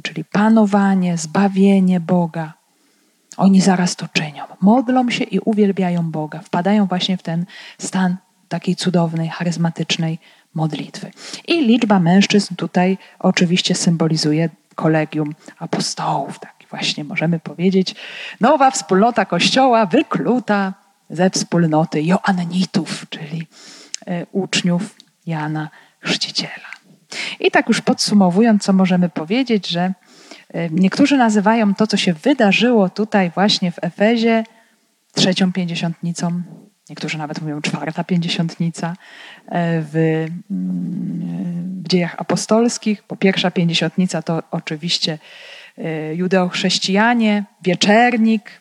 Czyli 0.03 0.24
panowanie, 0.24 1.18
zbawienie 1.18 2.01
Boga. 2.01 2.53
Oni 3.37 3.61
zaraz 3.61 3.97
to 3.97 4.09
czynią. 4.12 4.45
Modlą 4.61 5.11
się 5.11 5.24
i 5.24 5.39
uwielbiają 5.39 6.11
Boga. 6.11 6.41
Wpadają 6.41 6.87
właśnie 6.87 7.16
w 7.16 7.22
ten 7.22 7.47
stan 7.78 8.16
takiej 8.49 8.76
cudownej, 8.76 9.28
charyzmatycznej 9.28 10.18
modlitwy. 10.55 11.11
I 11.49 11.66
liczba 11.66 12.01
mężczyzn 12.01 12.55
tutaj 12.55 12.99
oczywiście 13.18 13.74
symbolizuje 13.74 14.49
kolegium 14.74 15.34
apostołów. 15.59 16.39
Tak 16.39 16.55
właśnie 16.70 17.05
możemy 17.05 17.41
powiedzieć. 17.41 17.95
Nowa 18.41 18.70
wspólnota 18.70 19.24
Kościoła 19.24 19.87
wykluta 19.87 20.74
ze 21.11 21.30
wspólnoty 21.30 22.03
Joannitów, 22.03 23.07
czyli 23.11 23.47
e, 24.07 24.26
uczniów 24.32 24.95
Jana 25.26 25.68
Chrzciciela. 26.01 26.75
I 27.40 27.50
tak 27.50 27.68
już 27.68 27.80
podsumowując, 27.80 28.62
co 28.62 28.72
możemy 28.72 29.08
powiedzieć, 29.08 29.68
że 29.68 29.92
e, 30.54 30.70
niektórzy 30.70 31.16
nazywają 31.16 31.74
to, 31.74 31.86
co 31.86 31.96
się 31.96 32.12
wydarzyło 32.12 32.88
tutaj 32.88 33.30
właśnie 33.30 33.72
w 33.72 33.78
Efezie, 33.82 34.44
trzecią 35.14 35.52
pięćdziesiątnicą. 35.52 36.42
Niektórzy 36.90 37.18
nawet 37.18 37.42
mówią 37.42 37.60
czwarta 37.60 38.04
pięćdziesiątnica 38.04 38.88
e, 38.88 39.82
w, 39.82 39.96
mm, 40.50 41.82
w 41.84 41.88
dziejach 41.88 42.14
apostolskich, 42.18 43.02
bo 43.08 43.16
pierwsza 43.16 43.50
pięćdziesiątnica 43.50 44.22
to 44.22 44.42
oczywiście 44.50 45.18
e, 45.78 46.14
judeochrześcijanie, 46.14 47.44
wieczernik, 47.62 48.60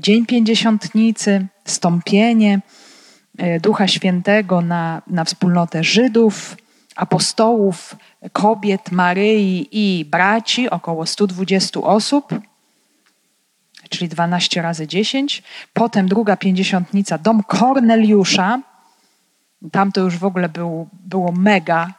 dzień 0.00 0.26
pięćdziesiątnicy, 0.26 1.46
stąpienie 1.64 2.60
Ducha 3.62 3.88
Świętego 3.88 4.60
na, 4.60 5.02
na 5.06 5.24
wspólnotę 5.24 5.84
Żydów, 5.84 6.56
apostołów, 6.96 7.96
kobiet, 8.32 8.92
Maryi 8.92 9.68
i 9.72 10.04
braci, 10.04 10.70
około 10.70 11.06
120 11.06 11.80
osób 11.80 12.34
czyli 13.88 14.08
12 14.08 14.62
razy 14.62 14.86
10. 14.86 15.42
Potem 15.72 16.08
druga 16.08 16.36
pięćdziesiątnica, 16.36 17.18
dom 17.18 17.42
Korneliusza. 17.42 18.60
Tam 19.72 19.92
to 19.92 20.00
już 20.00 20.18
w 20.18 20.24
ogóle 20.24 20.48
był, 20.48 20.88
było 20.92 21.32
mega 21.32 21.92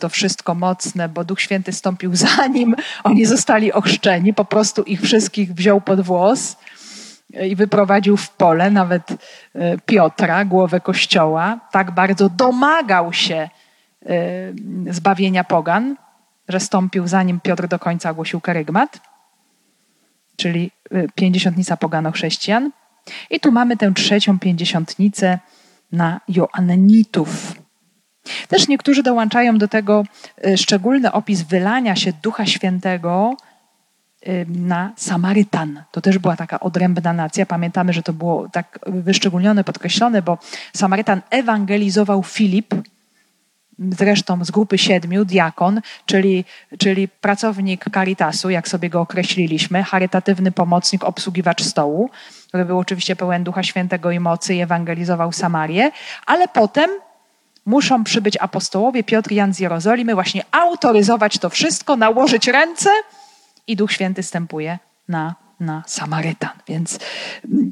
to 0.00 0.08
wszystko 0.08 0.54
mocne, 0.54 1.08
bo 1.08 1.24
Duch 1.24 1.40
Święty 1.40 1.72
stąpił 1.72 2.16
za 2.16 2.46
nim. 2.46 2.76
Oni 3.04 3.26
zostali 3.26 3.72
ochrzczeni, 3.72 4.34
po 4.34 4.44
prostu 4.44 4.82
ich 4.82 5.00
wszystkich 5.00 5.54
wziął 5.54 5.80
pod 5.80 6.00
włos 6.00 6.56
i 7.48 7.56
wyprowadził 7.56 8.16
w 8.16 8.30
pole, 8.30 8.70
nawet 8.70 9.10
e, 9.54 9.78
Piotra, 9.78 10.44
głowę 10.44 10.80
kościoła. 10.80 11.58
Tak 11.70 11.90
bardzo 11.90 12.28
domagał 12.28 13.12
się 13.12 13.50
zbawienia 14.90 15.44
pogan, 15.44 15.96
że 16.48 16.60
stąpił 16.60 17.06
za 17.08 17.22
nim 17.22 17.40
Piotr 17.40 17.68
do 17.68 17.78
końca 17.78 18.10
ogłosił 18.10 18.40
karygmat 18.40 19.12
czyli 20.36 20.70
y, 20.94 21.08
pięćdziesiątnica 21.14 21.76
pogano-chrześcijan. 21.76 22.70
I 23.30 23.40
tu 23.40 23.52
mamy 23.52 23.76
tę 23.76 23.92
trzecią 23.92 24.38
pięćdziesiątnicę 24.38 25.38
na 25.92 26.20
Joannitów. 26.28 27.54
Też 28.48 28.68
niektórzy 28.68 29.02
dołączają 29.02 29.58
do 29.58 29.68
tego 29.68 30.04
y, 30.46 30.58
szczególny 30.58 31.12
opis 31.12 31.42
wylania 31.42 31.96
się 31.96 32.12
Ducha 32.22 32.46
Świętego 32.46 33.36
na 34.48 34.92
Samarytan. 34.96 35.82
To 35.90 36.00
też 36.00 36.18
była 36.18 36.36
taka 36.36 36.60
odrębna 36.60 37.12
nacja. 37.12 37.46
Pamiętamy, 37.46 37.92
że 37.92 38.02
to 38.02 38.12
było 38.12 38.48
tak 38.48 38.78
wyszczególnione, 38.86 39.64
podkreślone, 39.64 40.22
bo 40.22 40.38
Samarytan 40.76 41.22
ewangelizował 41.30 42.22
Filip, 42.22 42.74
zresztą 43.78 44.44
z 44.44 44.50
grupy 44.50 44.78
siedmiu, 44.78 45.24
diakon, 45.24 45.80
czyli, 46.06 46.44
czyli 46.78 47.08
pracownik 47.08 47.84
Caritasu, 47.94 48.50
jak 48.50 48.68
sobie 48.68 48.90
go 48.90 49.00
określiliśmy, 49.00 49.82
charytatywny 49.82 50.52
pomocnik, 50.52 51.04
obsługiwacz 51.04 51.62
stołu, 51.62 52.10
który 52.48 52.64
był 52.64 52.78
oczywiście 52.78 53.16
pełen 53.16 53.44
Ducha 53.44 53.62
Świętego 53.62 54.10
i 54.10 54.20
mocy 54.20 54.54
i 54.54 54.60
ewangelizował 54.60 55.32
Samarię, 55.32 55.90
ale 56.26 56.48
potem 56.48 56.90
muszą 57.66 58.04
przybyć 58.04 58.36
apostołowie 58.36 59.04
Piotr 59.04 59.32
i 59.32 59.34
Jan 59.34 59.54
z 59.54 59.58
Jerozolimy, 59.58 60.14
właśnie 60.14 60.44
autoryzować 60.52 61.38
to 61.38 61.50
wszystko, 61.50 61.96
nałożyć 61.96 62.48
ręce 62.48 62.90
i 63.66 63.76
Duch 63.76 63.92
Święty 63.92 64.22
stępuje 64.22 64.78
na, 65.08 65.34
na 65.60 65.82
Samarytan. 65.86 66.50
Więc 66.68 66.98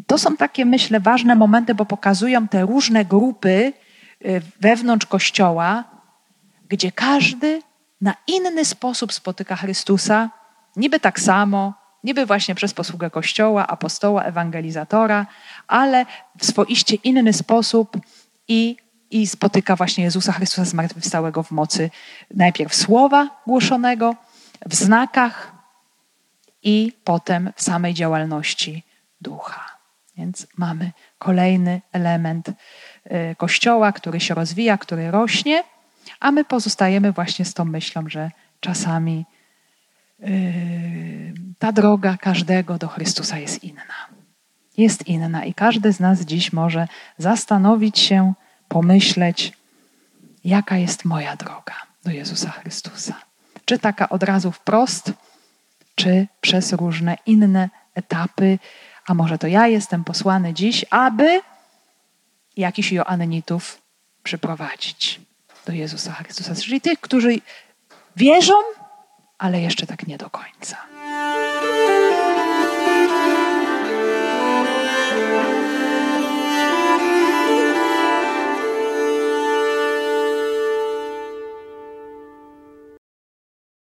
to 0.07 0.19
są 0.19 0.37
takie, 0.37 0.65
myślę, 0.65 1.01
ważne 1.01 1.37
momenty, 1.37 1.75
bo 1.75 1.85
pokazują 1.85 2.49
te 2.49 2.63
różne 2.63 3.05
grupy 3.05 3.73
wewnątrz 4.61 5.07
Kościoła, 5.07 5.85
gdzie 6.69 6.93
każdy 6.93 7.63
na 8.01 8.15
inny 8.27 8.65
sposób 8.65 9.13
spotyka 9.13 9.57
Chrystusa, 9.57 10.31
niby 10.77 11.01
tak 11.01 11.21
samo, 11.21 11.75
niby 12.05 12.27
właśnie 12.27 12.55
przez 12.55 12.75
posługę 12.75 13.11
Kościoła, 13.11 13.67
apostoła, 13.67 14.23
ewangelizatora, 14.23 15.27
ale 15.67 16.07
w 16.39 16.47
swoiście 16.47 16.97
inny 16.97 17.33
sposób 17.33 17.97
i, 18.49 18.77
i 19.11 19.27
spotyka 19.27 19.77
właśnie 19.77 20.05
Jezusa 20.05 20.33
Chrystusa 20.33 20.65
zmartwychwstałego 20.65 21.43
w 21.43 21.51
mocy 21.51 21.91
najpierw 22.35 22.75
słowa 22.75 23.41
głoszonego, 23.47 24.17
w 24.67 24.75
znakach 24.75 25.53
i 26.63 26.93
potem 27.05 27.53
w 27.57 27.63
samej 27.63 27.95
działalności 27.95 28.83
ducha. 29.21 29.81
Więc 30.17 30.47
mamy 30.57 30.93
kolejny 31.19 31.81
element 31.93 32.49
y, 32.49 32.55
Kościoła, 33.37 33.93
który 33.93 34.21
się 34.21 34.35
rozwija, 34.35 34.79
który 34.79 35.11
rośnie 35.11 35.63
a 36.21 36.33
my 36.33 36.45
pozostajemy 36.45 37.13
właśnie 37.13 37.45
z 37.45 37.55
tą 37.55 37.65
myślą, 37.65 38.09
że 38.09 38.31
czasami 38.61 39.27
yy, 40.19 40.29
ta 41.59 41.73
droga 41.73 42.17
każdego 42.17 42.79
do 42.79 42.89
Chrystusa 42.89 43.39
jest 43.39 43.65
inna. 43.65 44.07
Jest 44.77 45.09
inna 45.09 45.45
i 45.45 45.55
każdy 45.55 45.93
z 45.93 46.01
nas 46.01 46.21
dziś 46.21 46.53
może 46.53 46.89
zastanowić 47.19 47.99
się, 47.99 48.33
pomyśleć, 48.69 49.53
jaka 50.45 50.77
jest 50.77 51.05
moja 51.05 51.37
droga 51.37 51.75
do 52.05 52.11
Jezusa 52.11 52.51
Chrystusa. 52.51 53.15
Czy 53.65 53.79
taka 53.79 54.09
od 54.09 54.23
razu 54.23 54.53
wprost, 54.53 55.13
czy 55.95 56.27
przez 56.41 56.73
różne 56.73 57.17
inne 57.27 57.69
etapy, 57.95 58.59
a 59.07 59.15
może 59.15 59.39
to 59.39 59.47
ja 59.47 59.67
jestem 59.67 60.05
posłany 60.05 60.55
dziś, 60.55 60.85
aby 60.91 61.41
jakiś 62.57 62.93
Joannitów 62.93 63.83
przyprowadzić 64.23 65.21
do 65.67 65.73
Jezusa 65.73 66.13
Chrystusa. 66.13 66.55
Czyli 66.55 66.81
tych, 66.81 67.01
którzy 67.01 67.41
wierzą, 68.17 68.55
ale 69.39 69.61
jeszcze 69.61 69.87
tak 69.87 70.07
nie 70.07 70.19
do 70.19 70.31
końca. 70.31 70.77